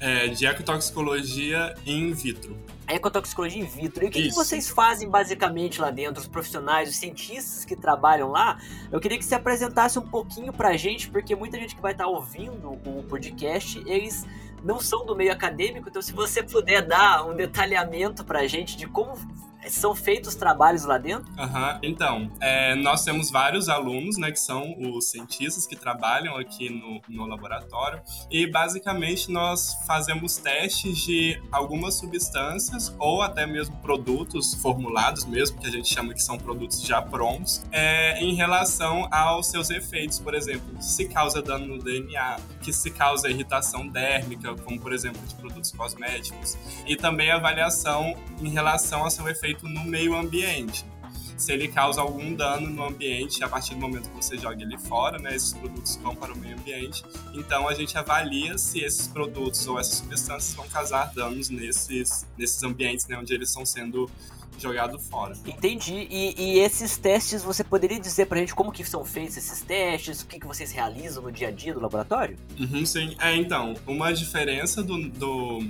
É, 0.00 0.28
de 0.28 0.46
ecotoxicologia 0.46 1.74
in 1.84 2.12
vitro. 2.12 2.56
A 2.86 2.94
ecotoxicologia 2.94 3.62
in 3.62 3.66
vitro. 3.66 4.04
E 4.04 4.08
o 4.08 4.10
que, 4.10 4.22
que, 4.22 4.34
vocês 4.34 4.68
fazem 4.68 5.08
basicamente 5.08 5.80
lá 5.80 5.90
dentro, 5.90 6.20
os 6.20 6.26
profissionais, 6.26 6.88
os 6.88 6.96
cientistas 6.96 7.64
que 7.64 7.76
trabalham 7.76 8.30
lá? 8.30 8.58
Eu 8.90 8.98
queria 8.98 9.18
que 9.18 9.24
você 9.24 9.34
apresentasse 9.34 9.98
um 9.98 10.06
pouquinho 10.06 10.52
pra 10.52 10.76
gente, 10.76 11.10
porque 11.10 11.36
muita 11.36 11.58
gente 11.58 11.76
que 11.76 11.82
vai 11.82 11.92
estar 11.92 12.06
ouvindo 12.06 12.70
o 12.70 13.04
podcast, 13.08 13.82
eles 13.86 14.26
não 14.64 14.80
são 14.80 15.04
do 15.04 15.14
meio 15.14 15.32
acadêmico, 15.32 15.88
então 15.88 16.02
se 16.02 16.12
você 16.12 16.42
puder 16.42 16.82
dar 16.82 17.26
um 17.26 17.34
detalhamento 17.34 18.24
pra 18.24 18.46
gente 18.46 18.76
de 18.76 18.86
como 18.86 19.14
são 19.68 19.94
feitos 19.94 20.34
trabalhos 20.34 20.84
lá 20.84 20.98
dentro? 20.98 21.30
Uhum. 21.32 21.78
Então, 21.82 22.30
é, 22.40 22.74
nós 22.74 23.04
temos 23.04 23.30
vários 23.30 23.68
alunos, 23.68 24.16
né, 24.16 24.30
que 24.30 24.40
são 24.40 24.74
os 24.78 25.10
cientistas 25.10 25.66
que 25.66 25.76
trabalham 25.76 26.36
aqui 26.36 26.70
no, 26.70 27.00
no 27.08 27.26
laboratório 27.26 28.00
e 28.30 28.46
basicamente 28.46 29.30
nós 29.30 29.74
fazemos 29.86 30.36
testes 30.36 30.98
de 30.98 31.40
algumas 31.50 31.94
substâncias 31.94 32.94
ou 32.98 33.22
até 33.22 33.46
mesmo 33.46 33.76
produtos 33.76 34.54
formulados 34.54 35.24
mesmo, 35.24 35.58
que 35.58 35.66
a 35.66 35.70
gente 35.70 35.92
chama 35.92 36.14
que 36.14 36.22
são 36.22 36.38
produtos 36.38 36.82
já 36.82 37.02
prontos, 37.02 37.62
é, 37.70 38.20
em 38.22 38.34
relação 38.34 39.08
aos 39.10 39.48
seus 39.48 39.70
efeitos, 39.70 40.18
por 40.18 40.34
exemplo, 40.34 40.80
se 40.80 41.06
causa 41.08 41.42
dano 41.42 41.66
no 41.66 41.78
DNA, 41.78 42.36
que 42.62 42.72
se 42.72 42.90
causa 42.90 43.28
irritação 43.28 43.86
dérmica, 43.86 44.54
como 44.54 44.80
por 44.80 44.92
exemplo 44.92 45.20
de 45.26 45.34
produtos 45.34 45.72
cosméticos, 45.72 46.56
e 46.86 46.96
também 46.96 47.30
avaliação 47.30 48.14
em 48.40 48.48
relação 48.48 49.04
ao 49.04 49.10
seu 49.10 49.28
efeito 49.28 49.49
feito 49.50 49.68
no 49.68 49.84
meio 49.84 50.14
ambiente. 50.14 50.84
Se 51.36 51.52
ele 51.52 51.68
causa 51.68 52.02
algum 52.02 52.34
dano 52.34 52.68
no 52.68 52.84
ambiente, 52.84 53.42
a 53.42 53.48
partir 53.48 53.74
do 53.74 53.80
momento 53.80 54.10
que 54.10 54.16
você 54.16 54.36
joga 54.36 54.62
ele 54.62 54.76
fora, 54.76 55.18
né, 55.18 55.34
esses 55.34 55.54
produtos 55.54 55.96
vão 55.96 56.14
para 56.14 56.32
o 56.32 56.36
meio 56.36 56.56
ambiente. 56.56 57.02
Então 57.32 57.66
a 57.66 57.74
gente 57.74 57.96
avalia 57.96 58.58
se 58.58 58.80
esses 58.80 59.08
produtos 59.08 59.66
ou 59.66 59.80
essas 59.80 59.94
substâncias 59.94 60.54
vão 60.54 60.68
causar 60.68 61.06
danos 61.14 61.48
nesses, 61.48 62.26
nesses 62.36 62.62
ambientes 62.62 63.06
né, 63.08 63.16
onde 63.16 63.32
eles 63.32 63.48
estão 63.48 63.64
sendo 63.64 64.08
jogados 64.58 65.08
fora. 65.08 65.34
Entendi. 65.46 66.06
E, 66.10 66.34
e, 66.36 66.58
esses 66.58 66.98
testes, 66.98 67.42
você 67.42 67.64
poderia 67.64 67.98
dizer 67.98 68.26
pra 68.26 68.38
gente 68.38 68.54
como 68.54 68.70
que 68.70 68.84
são 68.84 69.02
feitos 69.02 69.38
esses 69.38 69.62
testes? 69.62 70.20
O 70.20 70.26
que, 70.26 70.38
que 70.38 70.46
vocês 70.46 70.70
realizam 70.70 71.22
no 71.22 71.32
dia 71.32 71.48
a 71.48 71.50
dia 71.50 71.72
do 71.72 71.80
laboratório? 71.80 72.36
Uhum, 72.58 72.84
sim. 72.84 73.16
É, 73.18 73.34
então, 73.34 73.74
uma 73.86 74.12
diferença 74.12 74.82
do, 74.82 75.08
do, 75.08 75.66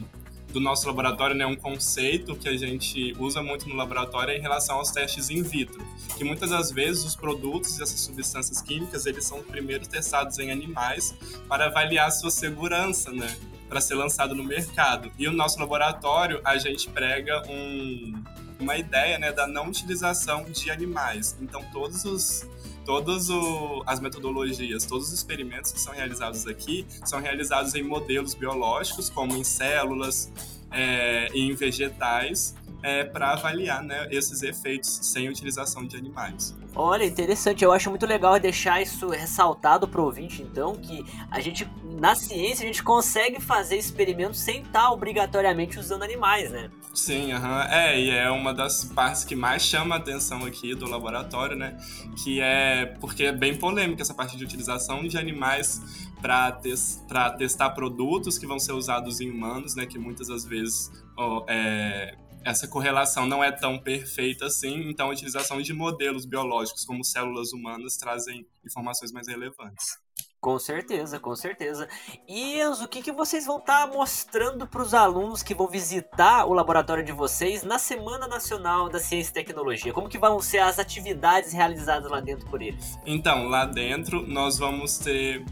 do 0.52 0.60
nosso 0.60 0.86
laboratório, 0.86 1.34
né, 1.34 1.46
um 1.46 1.56
conceito 1.56 2.34
que 2.34 2.48
a 2.48 2.56
gente 2.56 3.14
usa 3.18 3.42
muito 3.42 3.68
no 3.68 3.74
laboratório 3.74 4.32
é 4.32 4.36
em 4.36 4.40
relação 4.40 4.76
aos 4.76 4.90
testes 4.90 5.30
in 5.30 5.42
vitro, 5.42 5.84
que 6.16 6.24
muitas 6.24 6.50
das 6.50 6.70
vezes 6.70 7.04
os 7.04 7.16
produtos 7.16 7.78
e 7.78 7.82
essas 7.82 8.00
substâncias 8.00 8.60
químicas, 8.60 9.06
eles 9.06 9.24
são 9.24 9.42
primeiro 9.42 9.86
testados 9.86 10.38
em 10.38 10.50
animais 10.50 11.14
para 11.48 11.66
avaliar 11.66 12.10
sua 12.10 12.30
segurança, 12.30 13.10
né, 13.12 13.36
para 13.68 13.80
ser 13.80 13.94
lançado 13.94 14.34
no 14.34 14.42
mercado. 14.42 15.12
E 15.16 15.28
o 15.28 15.32
nosso 15.32 15.58
laboratório, 15.60 16.40
a 16.44 16.58
gente 16.58 16.88
prega 16.88 17.42
um, 17.48 18.22
uma 18.58 18.76
ideia, 18.76 19.18
né, 19.18 19.30
da 19.32 19.46
não 19.46 19.68
utilização 19.68 20.44
de 20.50 20.70
animais. 20.70 21.36
Então 21.40 21.64
todos 21.72 22.04
os 22.04 22.44
todas 22.84 23.28
as 23.86 24.00
metodologias, 24.00 24.84
todos 24.84 25.08
os 25.08 25.14
experimentos 25.14 25.72
que 25.72 25.80
são 25.80 25.92
realizados 25.92 26.46
aqui 26.46 26.86
são 27.04 27.20
realizados 27.20 27.74
em 27.74 27.82
modelos 27.82 28.34
biológicos, 28.34 29.08
como 29.08 29.36
em 29.36 29.44
células, 29.44 30.30
é, 30.70 31.28
em 31.34 31.54
vegetais, 31.54 32.54
é, 32.82 33.04
para 33.04 33.32
avaliar 33.32 33.82
né, 33.82 34.08
esses 34.10 34.42
efeitos 34.42 34.88
sem 35.02 35.28
utilização 35.28 35.86
de 35.86 35.96
animais. 35.96 36.56
Olha, 36.74 37.04
interessante. 37.04 37.64
Eu 37.64 37.72
acho 37.72 37.90
muito 37.90 38.06
legal 38.06 38.38
deixar 38.38 38.80
isso 38.80 39.08
ressaltado 39.08 39.88
para 39.88 40.00
o 40.00 40.04
ouvinte, 40.04 40.42
então, 40.42 40.74
que 40.76 41.04
a 41.30 41.40
gente, 41.40 41.68
na 41.98 42.14
ciência, 42.14 42.64
a 42.64 42.66
gente 42.66 42.82
consegue 42.82 43.40
fazer 43.40 43.76
experimentos 43.76 44.40
sem 44.40 44.62
estar 44.62 44.90
obrigatoriamente 44.90 45.78
usando 45.78 46.02
animais, 46.02 46.50
né? 46.50 46.70
Sim, 46.94 47.32
uhum. 47.32 47.60
é, 47.62 48.00
e 48.00 48.10
é 48.10 48.30
uma 48.30 48.52
das 48.52 48.84
partes 48.84 49.24
que 49.24 49.36
mais 49.36 49.62
chama 49.62 49.94
a 49.94 49.98
atenção 49.98 50.44
aqui 50.44 50.74
do 50.74 50.88
laboratório, 50.88 51.56
né? 51.56 51.76
Que 52.16 52.40
é 52.40 52.86
porque 53.00 53.24
é 53.24 53.32
bem 53.32 53.56
polêmica 53.56 54.02
essa 54.02 54.14
parte 54.14 54.36
de 54.36 54.44
utilização 54.44 55.06
de 55.06 55.16
animais 55.16 55.80
para 56.20 56.52
tes 56.52 57.04
testar 57.38 57.70
produtos 57.70 58.38
que 58.38 58.46
vão 58.46 58.58
ser 58.58 58.72
usados 58.72 59.20
em 59.20 59.30
humanos, 59.30 59.76
né? 59.76 59.86
Que 59.86 59.98
muitas 59.98 60.28
das 60.28 60.44
vezes 60.44 60.90
oh, 61.16 61.44
é, 61.48 62.16
essa 62.44 62.66
correlação 62.66 63.26
não 63.26 63.42
é 63.42 63.52
tão 63.52 63.78
perfeita 63.78 64.46
assim, 64.46 64.88
então 64.88 65.08
a 65.08 65.12
utilização 65.12 65.60
de 65.60 65.72
modelos 65.72 66.24
biológicos 66.24 66.84
como 66.84 67.04
células 67.04 67.52
humanas 67.52 67.96
trazem 67.96 68.46
informações 68.64 69.12
mais 69.12 69.28
relevantes. 69.28 69.98
Com 70.40 70.58
certeza, 70.58 71.20
com 71.20 71.36
certeza. 71.36 71.86
E 72.26 72.58
Enzo, 72.58 72.84
o 72.84 72.88
que, 72.88 73.02
que 73.02 73.12
vocês 73.12 73.44
vão 73.44 73.58
estar 73.58 73.86
tá 73.86 73.92
mostrando 73.92 74.66
para 74.66 74.80
os 74.80 74.94
alunos 74.94 75.42
que 75.42 75.54
vão 75.54 75.68
visitar 75.68 76.46
o 76.46 76.54
laboratório 76.54 77.04
de 77.04 77.12
vocês 77.12 77.62
na 77.62 77.78
Semana 77.78 78.26
Nacional 78.26 78.88
da 78.88 78.98
Ciência 78.98 79.30
e 79.30 79.34
Tecnologia? 79.34 79.92
Como 79.92 80.08
que 80.08 80.16
vão 80.18 80.40
ser 80.40 80.60
as 80.60 80.78
atividades 80.78 81.52
realizadas 81.52 82.10
lá 82.10 82.20
dentro 82.20 82.48
por 82.48 82.62
eles? 82.62 82.98
Então, 83.04 83.48
lá 83.48 83.66
dentro 83.66 84.26
nós 84.26 84.56
vamos 84.56 84.96
ter 84.96 85.44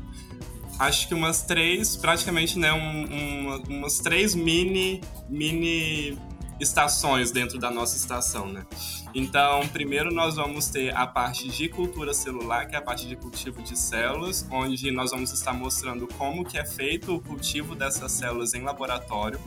acho 0.78 1.08
que 1.08 1.12
umas 1.12 1.42
três, 1.42 1.96
praticamente, 1.96 2.58
né, 2.58 2.72
um, 2.72 2.78
um, 2.78 3.62
umas 3.68 3.98
três 3.98 4.34
mini, 4.34 5.02
mini 5.28 6.16
estações 6.60 7.30
dentro 7.30 7.58
da 7.58 7.70
nossa 7.70 7.96
estação, 7.96 8.52
né? 8.52 8.66
Então, 9.14 9.66
primeiro 9.68 10.12
nós 10.12 10.36
vamos 10.36 10.68
ter 10.68 10.94
a 10.94 11.06
parte 11.06 11.48
de 11.48 11.68
cultura 11.68 12.12
celular, 12.12 12.66
que 12.66 12.74
é 12.74 12.78
a 12.78 12.82
parte 12.82 13.06
de 13.06 13.16
cultivo 13.16 13.62
de 13.62 13.78
células, 13.78 14.46
onde 14.50 14.90
nós 14.90 15.10
vamos 15.10 15.32
estar 15.32 15.52
mostrando 15.52 16.06
como 16.18 16.44
que 16.44 16.58
é 16.58 16.64
feito 16.64 17.14
o 17.14 17.20
cultivo 17.20 17.74
dessas 17.74 18.12
células 18.12 18.54
em 18.54 18.62
laboratório. 18.62 19.40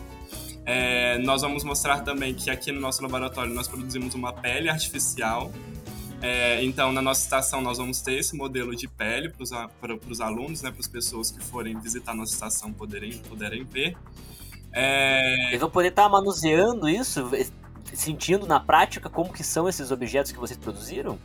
É, 0.65 1.17
nós 1.19 1.41
vamos 1.41 1.63
mostrar 1.63 2.01
também 2.01 2.33
que 2.33 2.49
aqui 2.49 2.71
no 2.71 2.79
nosso 2.79 3.01
laboratório 3.01 3.53
nós 3.53 3.67
produzimos 3.67 4.13
uma 4.13 4.31
pele 4.31 4.69
artificial. 4.69 5.51
É, 6.21 6.63
então, 6.63 6.91
na 6.91 7.01
nossa 7.01 7.23
estação, 7.23 7.61
nós 7.61 7.79
vamos 7.79 7.99
ter 8.01 8.13
esse 8.13 8.35
modelo 8.35 8.75
de 8.75 8.87
pele 8.87 9.29
para 9.29 9.97
os 10.07 10.21
alunos, 10.21 10.61
né, 10.61 10.69
para 10.69 10.79
as 10.79 10.87
pessoas 10.87 11.31
que 11.31 11.43
forem 11.43 11.79
visitar 11.79 12.13
nossa 12.13 12.33
estação 12.33 12.71
poderem, 12.71 13.17
poderem 13.17 13.63
ver. 13.63 13.97
É... 14.73 15.49
Eles 15.49 15.59
vão 15.59 15.69
poder 15.69 15.89
estar 15.89 16.03
tá 16.03 16.09
manuseando 16.09 16.87
isso, 16.89 17.29
sentindo 17.93 18.45
na 18.45 18.59
prática 18.59 19.09
como 19.09 19.31
que 19.31 19.43
são 19.43 19.67
esses 19.67 19.91
objetos 19.91 20.31
que 20.31 20.39
vocês 20.39 20.57
produziram? 20.57 21.19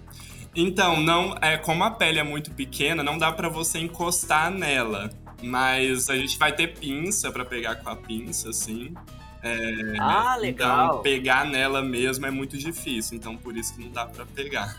Então, 0.54 1.00
não, 1.00 1.36
é 1.42 1.58
como 1.58 1.84
a 1.84 1.90
pele 1.90 2.18
é 2.18 2.22
muito 2.22 2.50
pequena, 2.50 3.02
não 3.02 3.18
dá 3.18 3.30
para 3.30 3.48
você 3.48 3.78
encostar 3.78 4.50
nela, 4.50 5.10
mas 5.42 6.08
a 6.08 6.16
gente 6.16 6.38
vai 6.38 6.50
ter 6.50 6.78
pinça 6.78 7.30
para 7.30 7.44
pegar 7.44 7.76
com 7.76 7.90
a 7.90 7.96
pinça, 7.96 8.48
assim. 8.48 8.94
É, 9.42 9.98
ah, 10.00 10.34
legal. 10.36 10.86
Então, 10.86 11.02
pegar 11.02 11.44
nela 11.44 11.82
mesmo 11.82 12.26
é 12.26 12.30
muito 12.30 12.56
difícil, 12.56 13.16
então 13.16 13.36
por 13.36 13.56
isso 13.56 13.74
que 13.74 13.84
não 13.84 13.90
dá 13.90 14.06
para 14.06 14.24
pegar. 14.26 14.76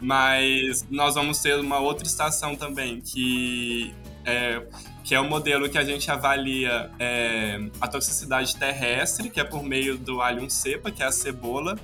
Mas 0.00 0.86
nós 0.88 1.16
vamos 1.16 1.40
ter 1.40 1.58
uma 1.58 1.80
outra 1.80 2.06
estação 2.06 2.54
também 2.54 3.00
que 3.00 3.92
é, 4.24 4.62
que 5.06 5.14
é 5.14 5.20
o 5.20 5.24
modelo 5.24 5.68
que 5.70 5.78
a 5.78 5.84
gente 5.84 6.10
avalia 6.10 6.90
é, 6.98 7.60
a 7.80 7.86
toxicidade 7.86 8.56
terrestre, 8.56 9.30
que 9.30 9.38
é 9.38 9.44
por 9.44 9.62
meio 9.62 9.96
do 9.96 10.20
alho 10.20 10.50
cepa, 10.50 10.90
que 10.90 11.00
é 11.00 11.06
a 11.06 11.12
cebola. 11.12 11.78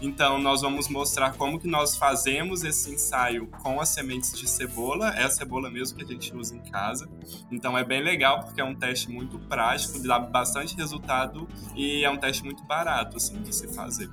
Então, 0.00 0.38
nós 0.38 0.62
vamos 0.62 0.88
mostrar 0.88 1.32
como 1.32 1.58
que 1.58 1.66
nós 1.66 1.96
fazemos 1.96 2.62
esse 2.62 2.94
ensaio 2.94 3.48
com 3.48 3.80
as 3.80 3.88
sementes 3.88 4.32
de 4.38 4.48
cebola, 4.48 5.08
é 5.16 5.24
a 5.24 5.30
cebola 5.30 5.68
mesmo 5.68 5.98
que 5.98 6.04
a 6.04 6.06
gente 6.06 6.32
usa 6.36 6.54
em 6.54 6.60
casa. 6.70 7.08
Então, 7.50 7.76
é 7.76 7.82
bem 7.82 8.00
legal, 8.00 8.44
porque 8.44 8.60
é 8.60 8.64
um 8.64 8.76
teste 8.76 9.10
muito 9.10 9.40
prático, 9.40 9.98
dá 10.06 10.20
bastante 10.20 10.76
resultado 10.76 11.48
e 11.74 12.04
é 12.04 12.10
um 12.10 12.16
teste 12.16 12.44
muito 12.44 12.62
barato, 12.62 13.16
assim, 13.16 13.42
de 13.42 13.52
se 13.52 13.66
fazer. 13.74 14.08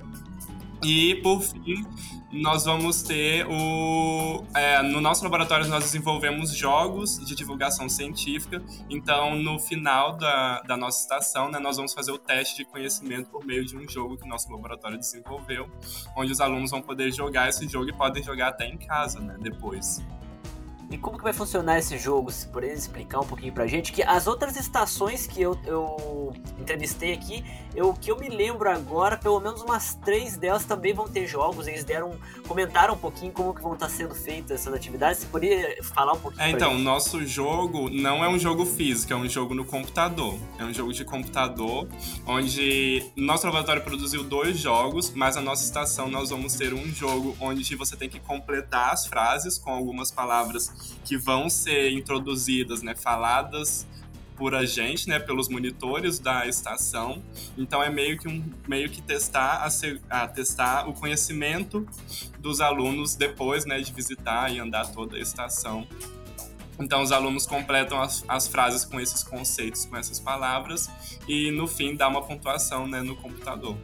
E, 0.86 1.16
por 1.16 1.42
fim, 1.42 1.84
nós 2.30 2.64
vamos 2.64 3.02
ter 3.02 3.44
o. 3.48 4.44
É, 4.54 4.80
no 4.82 5.00
nosso 5.00 5.24
laboratório, 5.24 5.66
nós 5.66 5.82
desenvolvemos 5.82 6.56
jogos 6.56 7.18
de 7.18 7.34
divulgação 7.34 7.88
científica. 7.88 8.62
Então, 8.88 9.34
no 9.34 9.58
final 9.58 10.16
da, 10.16 10.62
da 10.62 10.76
nossa 10.76 11.02
estação, 11.02 11.50
né, 11.50 11.58
nós 11.58 11.76
vamos 11.76 11.92
fazer 11.92 12.12
o 12.12 12.18
teste 12.18 12.58
de 12.58 12.64
conhecimento 12.64 13.28
por 13.30 13.44
meio 13.44 13.66
de 13.66 13.76
um 13.76 13.88
jogo 13.88 14.16
que 14.16 14.22
o 14.22 14.28
nosso 14.28 14.48
laboratório 14.48 14.96
desenvolveu, 14.96 15.68
onde 16.16 16.30
os 16.30 16.40
alunos 16.40 16.70
vão 16.70 16.80
poder 16.80 17.12
jogar 17.12 17.48
esse 17.48 17.66
jogo 17.66 17.90
e 17.90 17.92
podem 17.92 18.22
jogar 18.22 18.50
até 18.50 18.68
em 18.68 18.78
casa 18.78 19.18
né, 19.18 19.36
depois. 19.40 20.00
E 20.90 20.96
como 20.96 21.18
que 21.18 21.24
vai 21.24 21.32
funcionar 21.32 21.78
esse 21.78 21.98
jogo? 21.98 22.30
Se 22.30 22.46
por 22.46 22.62
explicar 22.62 23.20
um 23.20 23.26
pouquinho 23.26 23.52
pra 23.52 23.66
gente, 23.66 23.92
que 23.92 24.02
as 24.02 24.26
outras 24.26 24.56
estações 24.56 25.26
que 25.26 25.42
eu, 25.42 25.58
eu 25.64 26.32
entrevistei 26.60 27.12
aqui, 27.12 27.44
eu 27.74 27.92
que 27.92 28.10
eu 28.10 28.16
me 28.18 28.28
lembro 28.28 28.70
agora, 28.70 29.16
pelo 29.16 29.40
menos 29.40 29.62
umas 29.62 29.94
três 29.94 30.36
delas 30.36 30.64
também 30.64 30.94
vão 30.94 31.08
ter 31.08 31.26
jogos. 31.26 31.66
Eles 31.66 31.82
deram, 31.82 32.12
comentaram 32.46 32.94
um 32.94 32.98
pouquinho 32.98 33.32
como 33.32 33.52
que 33.52 33.60
vão 33.60 33.74
estar 33.74 33.88
sendo 33.88 34.14
feitas 34.14 34.60
essas 34.60 34.72
atividades. 34.72 35.20
Você 35.20 35.26
poderia 35.26 35.82
falar 35.82 36.12
um 36.12 36.20
pouquinho? 36.20 36.44
É, 36.44 36.50
então, 36.50 36.76
o 36.76 36.78
nosso 36.78 37.26
jogo 37.26 37.90
não 37.90 38.24
é 38.24 38.28
um 38.28 38.38
jogo 38.38 38.64
físico, 38.64 39.12
é 39.12 39.16
um 39.16 39.28
jogo 39.28 39.54
no 39.54 39.64
computador. 39.64 40.38
É 40.58 40.64
um 40.64 40.72
jogo 40.72 40.92
de 40.92 41.04
computador, 41.04 41.88
onde 42.26 43.10
nosso 43.16 43.44
laboratório 43.44 43.82
produziu 43.82 44.22
dois 44.22 44.56
jogos, 44.56 45.10
mas 45.10 45.34
na 45.34 45.42
nossa 45.42 45.64
estação 45.64 46.08
nós 46.08 46.30
vamos 46.30 46.54
ter 46.54 46.72
um 46.72 46.86
jogo 46.86 47.36
onde 47.40 47.74
você 47.74 47.96
tem 47.96 48.08
que 48.08 48.20
completar 48.20 48.92
as 48.92 49.06
frases 49.06 49.58
com 49.58 49.70
algumas 49.70 50.10
palavras 50.10 50.75
que 51.04 51.16
vão 51.16 51.48
ser 51.48 51.90
introduzidas, 51.90 52.82
né, 52.82 52.94
faladas 52.94 53.86
por 54.36 54.54
a 54.54 54.66
gente, 54.66 55.08
né, 55.08 55.18
pelos 55.18 55.48
monitores 55.48 56.18
da 56.18 56.46
estação. 56.46 57.22
Então 57.56 57.82
é 57.82 57.90
meio 57.90 58.18
que 58.18 58.28
um 58.28 58.44
meio 58.68 58.90
que 58.90 59.00
testar 59.00 59.66
a, 59.66 60.22
a, 60.22 60.28
testar 60.28 60.88
o 60.88 60.92
conhecimento 60.92 61.86
dos 62.38 62.60
alunos 62.60 63.14
depois, 63.14 63.64
né, 63.64 63.80
de 63.80 63.92
visitar 63.92 64.52
e 64.52 64.58
andar 64.58 64.92
toda 64.92 65.16
a 65.16 65.20
estação. 65.20 65.86
Então 66.78 67.02
os 67.02 67.10
alunos 67.10 67.46
completam 67.46 68.00
as, 68.00 68.22
as 68.28 68.46
frases 68.46 68.84
com 68.84 69.00
esses 69.00 69.22
conceitos, 69.22 69.86
com 69.86 69.96
essas 69.96 70.20
palavras 70.20 70.90
e 71.26 71.50
no 71.50 71.66
fim 71.66 71.96
dá 71.96 72.06
uma 72.06 72.22
pontuação, 72.22 72.86
né, 72.86 73.00
no 73.00 73.16
computador. 73.16 73.76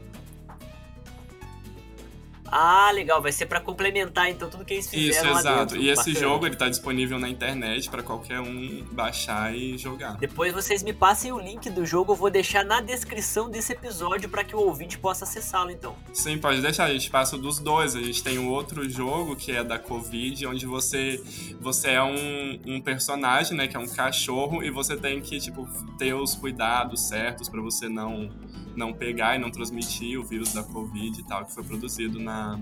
Ah, 2.55 2.91
legal, 2.93 3.23
vai 3.23 3.33
ser 3.33 3.47
para 3.47 3.61
complementar 3.61 4.29
então 4.29 4.51
tudo 4.51 4.63
que 4.63 4.75
eles 4.75 4.87
fizeram 4.87 5.31
Isso, 5.31 5.41
exato. 5.41 5.59
Dentro, 5.59 5.77
e 5.79 5.89
esse 5.89 6.13
jogo 6.13 6.45
ele 6.45 6.55
tá 6.55 6.69
disponível 6.69 7.19
na 7.19 7.27
internet 7.27 7.89
para 7.89 8.03
qualquer 8.03 8.41
um 8.41 8.85
baixar 8.93 9.57
e 9.57 9.79
jogar. 9.79 10.19
Depois 10.19 10.53
vocês 10.53 10.83
me 10.83 10.93
passem 10.93 11.33
o 11.33 11.39
link 11.39 11.71
do 11.71 11.87
jogo, 11.87 12.13
eu 12.13 12.17
vou 12.17 12.29
deixar 12.29 12.63
na 12.63 12.83
descrição 12.83 13.49
desse 13.49 13.73
episódio 13.73 14.29
para 14.29 14.45
que 14.45 14.55
o 14.55 14.59
ouvinte 14.59 14.99
possa 14.99 15.25
acessá-lo 15.25 15.71
então. 15.71 15.97
Sim, 16.13 16.37
pode 16.37 16.61
deixar, 16.61 16.85
a 16.85 16.93
gente 16.93 17.09
passa 17.09 17.39
dos 17.39 17.59
dois. 17.59 17.97
A 17.97 18.03
gente 18.03 18.23
tem 18.23 18.39
um 18.39 18.51
outro 18.51 18.87
jogo 18.87 19.35
que 19.35 19.51
é 19.51 19.65
da 19.65 19.79
Covid, 19.79 20.47
onde 20.47 20.67
você 20.67 21.23
você 21.59 21.93
é 21.93 22.03
um, 22.03 22.61
um 22.67 22.81
personagem, 22.83 23.57
né, 23.57 23.67
que 23.67 23.77
é 23.77 23.81
um 23.81 23.89
cachorro 23.89 24.63
e 24.63 24.71
você 24.71 24.95
tem 24.95 25.23
que 25.23 25.41
tipo 25.41 25.67
ter 25.97 26.13
os 26.13 26.35
cuidados 26.35 27.09
certos 27.09 27.49
para 27.49 27.63
você 27.63 27.89
não 27.89 28.31
não 28.77 28.93
pegar 28.93 29.37
e 29.37 29.39
não 29.39 29.51
transmitir 29.51 30.19
o 30.19 30.25
vírus 30.25 30.53
da 30.53 30.63
Covid 30.63 31.21
e 31.21 31.25
tal, 31.25 31.45
que 31.45 31.55
foi 31.55 31.63
produzido 31.63 32.19
na, 32.19 32.59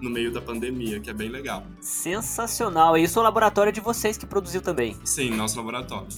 no 0.00 0.10
meio 0.10 0.32
da 0.32 0.40
pandemia, 0.40 1.00
que 1.00 1.10
é 1.10 1.12
bem 1.12 1.28
legal. 1.28 1.64
Sensacional. 1.80 2.96
E 2.96 3.04
isso 3.04 3.18
é 3.18 3.22
o 3.22 3.24
laboratório 3.24 3.72
de 3.72 3.80
vocês 3.80 4.16
que 4.16 4.26
produziu 4.26 4.60
também? 4.60 4.96
Sim, 5.04 5.30
nosso 5.30 5.56
laboratório. 5.56 6.08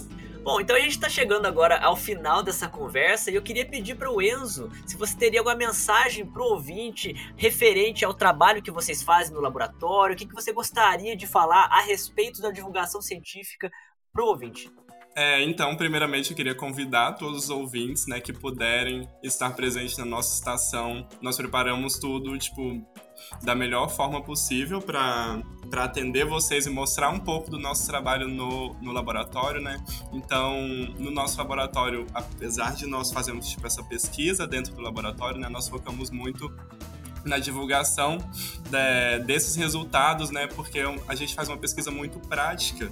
Bom, 0.47 0.61
então 0.61 0.77
a 0.77 0.79
gente 0.79 0.91
está 0.91 1.09
chegando 1.09 1.45
agora 1.45 1.77
ao 1.79 1.97
final 1.97 2.41
dessa 2.41 2.69
conversa 2.69 3.29
e 3.29 3.35
eu 3.35 3.41
queria 3.41 3.65
pedir 3.65 3.95
para 3.95 4.09
o 4.09 4.21
Enzo 4.21 4.71
se 4.85 4.95
você 4.95 5.13
teria 5.13 5.41
alguma 5.41 5.57
mensagem 5.57 6.25
para 6.25 6.41
o 6.41 6.53
ouvinte 6.53 7.13
referente 7.35 8.05
ao 8.05 8.13
trabalho 8.13 8.61
que 8.61 8.71
vocês 8.71 9.03
fazem 9.03 9.33
no 9.33 9.41
laboratório, 9.41 10.15
o 10.15 10.17
que, 10.17 10.25
que 10.25 10.33
você 10.33 10.53
gostaria 10.53 11.17
de 11.17 11.27
falar 11.27 11.65
a 11.65 11.81
respeito 11.81 12.41
da 12.41 12.49
divulgação 12.49 13.01
científica 13.01 13.69
para 14.13 14.23
o 14.23 14.27
ouvinte. 14.27 14.71
É, 15.19 15.41
então, 15.41 15.75
primeiramente, 15.75 16.29
eu 16.29 16.37
queria 16.37 16.53
convidar 16.53 17.13
todos 17.13 17.45
os 17.45 17.49
ouvintes, 17.49 18.05
né, 18.05 18.19
que 18.19 18.31
puderem 18.31 19.09
estar 19.23 19.49
presentes 19.49 19.97
na 19.97 20.05
nossa 20.05 20.35
estação. 20.35 21.07
Nós 21.19 21.35
preparamos 21.35 21.97
tudo, 21.97 22.37
tipo, 22.37 22.85
da 23.41 23.55
melhor 23.55 23.89
forma 23.89 24.21
possível 24.21 24.79
para 24.79 25.41
atender 25.77 26.23
vocês 26.23 26.67
e 26.67 26.69
mostrar 26.69 27.09
um 27.09 27.17
pouco 27.17 27.49
do 27.49 27.57
nosso 27.57 27.87
trabalho 27.87 28.27
no, 28.27 28.75
no 28.75 28.91
laboratório, 28.91 29.59
né? 29.59 29.83
Então, 30.13 30.61
no 30.99 31.09
nosso 31.09 31.35
laboratório, 31.39 32.05
apesar 32.13 32.75
de 32.75 32.85
nós 32.85 33.11
fazermos 33.11 33.49
tipo, 33.49 33.65
essa 33.65 33.81
pesquisa 33.81 34.45
dentro 34.45 34.75
do 34.75 34.81
laboratório, 34.83 35.39
né, 35.39 35.49
nós 35.49 35.67
focamos 35.67 36.11
muito 36.11 36.53
na 37.25 37.39
divulgação 37.39 38.19
de, 38.69 39.25
desses 39.25 39.55
resultados, 39.55 40.29
né? 40.29 40.45
Porque 40.45 40.79
a 41.07 41.15
gente 41.15 41.33
faz 41.33 41.49
uma 41.49 41.57
pesquisa 41.57 41.89
muito 41.89 42.19
prática 42.19 42.91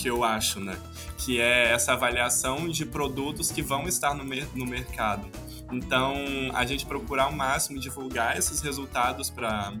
que 0.00 0.08
eu 0.08 0.24
acho, 0.24 0.60
né? 0.60 0.78
Que 1.18 1.40
é 1.40 1.72
essa 1.72 1.92
avaliação 1.92 2.68
de 2.68 2.86
produtos 2.86 3.50
que 3.50 3.60
vão 3.60 3.86
estar 3.86 4.14
no, 4.14 4.24
mer 4.24 4.48
no 4.54 4.66
mercado. 4.66 5.28
Então, 5.70 6.14
a 6.54 6.64
gente 6.64 6.86
procurar 6.86 7.24
ao 7.24 7.32
máximo 7.32 7.78
divulgar 7.78 8.36
esses 8.36 8.60
resultados 8.60 9.28
para 9.28 9.74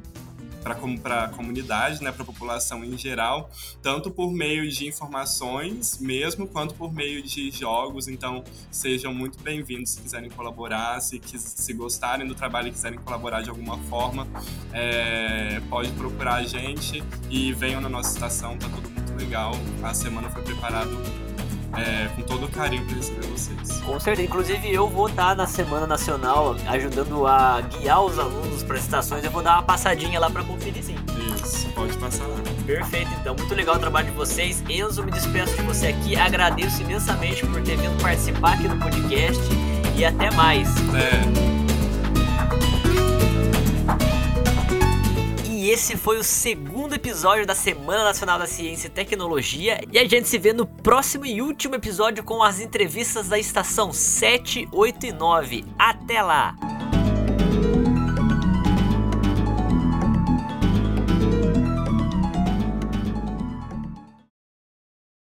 para 0.62 1.24
a 1.24 1.28
comunidade, 1.28 2.02
né, 2.02 2.12
para 2.12 2.22
a 2.22 2.26
população 2.26 2.84
em 2.84 2.96
geral, 2.96 3.50
tanto 3.82 4.10
por 4.10 4.32
meio 4.32 4.70
de 4.70 4.86
informações 4.86 5.98
mesmo, 5.98 6.46
quanto 6.46 6.74
por 6.74 6.92
meio 6.92 7.22
de 7.22 7.50
jogos. 7.50 8.08
Então, 8.08 8.44
sejam 8.70 9.12
muito 9.14 9.42
bem-vindos 9.42 9.90
se 9.90 10.00
quiserem 10.00 10.30
colaborar, 10.30 11.00
se, 11.00 11.20
se 11.24 11.72
gostarem 11.72 12.26
do 12.26 12.34
trabalho 12.34 12.68
e 12.68 12.70
quiserem 12.70 12.98
colaborar 12.98 13.42
de 13.42 13.50
alguma 13.50 13.78
forma, 13.84 14.26
é, 14.72 15.60
pode 15.68 15.90
procurar 15.92 16.36
a 16.36 16.42
gente 16.42 17.02
e 17.28 17.52
venham 17.52 17.80
na 17.80 17.88
nossa 17.88 18.12
estação, 18.12 18.56
tá 18.56 18.68
tudo 18.68 18.90
muito 18.90 19.14
legal. 19.14 19.52
A 19.82 19.94
semana 19.94 20.30
foi 20.30 20.42
preparado 20.42 21.29
é, 21.76 22.08
com 22.14 22.22
todo 22.22 22.46
o 22.46 22.48
carinho 22.48 22.84
para 22.84 22.96
receber 22.96 23.26
vocês. 23.26 23.80
Com 23.80 24.00
certeza. 24.00 24.26
Inclusive, 24.26 24.72
eu 24.72 24.88
vou 24.88 25.08
estar 25.08 25.36
na 25.36 25.46
Semana 25.46 25.86
Nacional 25.86 26.56
ajudando 26.66 27.26
a 27.26 27.60
guiar 27.60 28.02
os 28.02 28.18
alunos 28.18 28.62
para 28.62 28.76
as 28.76 28.82
estações. 28.82 29.24
Eu 29.24 29.30
vou 29.30 29.42
dar 29.42 29.54
uma 29.54 29.62
passadinha 29.62 30.18
lá 30.18 30.30
para 30.30 30.42
conferir 30.42 30.82
sim. 30.82 30.96
Isso, 31.36 31.68
pode 31.74 31.96
passar 31.98 32.26
lá. 32.26 32.36
Perfeito, 32.66 33.10
então. 33.20 33.34
Muito 33.34 33.54
legal 33.54 33.76
o 33.76 33.78
trabalho 33.78 34.06
de 34.08 34.16
vocês. 34.16 34.62
Enzo, 34.68 35.02
me 35.02 35.10
despeço 35.10 35.56
de 35.56 35.62
você 35.62 35.88
aqui. 35.88 36.16
Agradeço 36.16 36.82
imensamente 36.82 37.46
por 37.46 37.62
ter 37.62 37.76
vindo 37.76 38.00
participar 38.02 38.54
aqui 38.54 38.68
do 38.68 38.76
podcast. 38.76 39.42
E 39.96 40.04
até 40.04 40.30
mais. 40.30 40.68
É. 40.94 41.69
E 45.60 45.68
esse 45.68 45.94
foi 45.94 46.16
o 46.16 46.24
segundo 46.24 46.94
episódio 46.94 47.46
da 47.46 47.54
Semana 47.54 48.02
Nacional 48.02 48.38
da 48.38 48.46
Ciência 48.46 48.86
e 48.86 48.90
Tecnologia. 48.90 49.78
E 49.92 49.98
a 49.98 50.08
gente 50.08 50.26
se 50.26 50.38
vê 50.38 50.54
no 50.54 50.64
próximo 50.64 51.26
e 51.26 51.42
último 51.42 51.74
episódio 51.74 52.24
com 52.24 52.42
as 52.42 52.60
entrevistas 52.60 53.28
da 53.28 53.38
estação 53.38 53.92
7, 53.92 54.66
8 54.72 55.04
e 55.04 55.12
9. 55.12 55.66
Até 55.78 56.22
lá! 56.22 56.79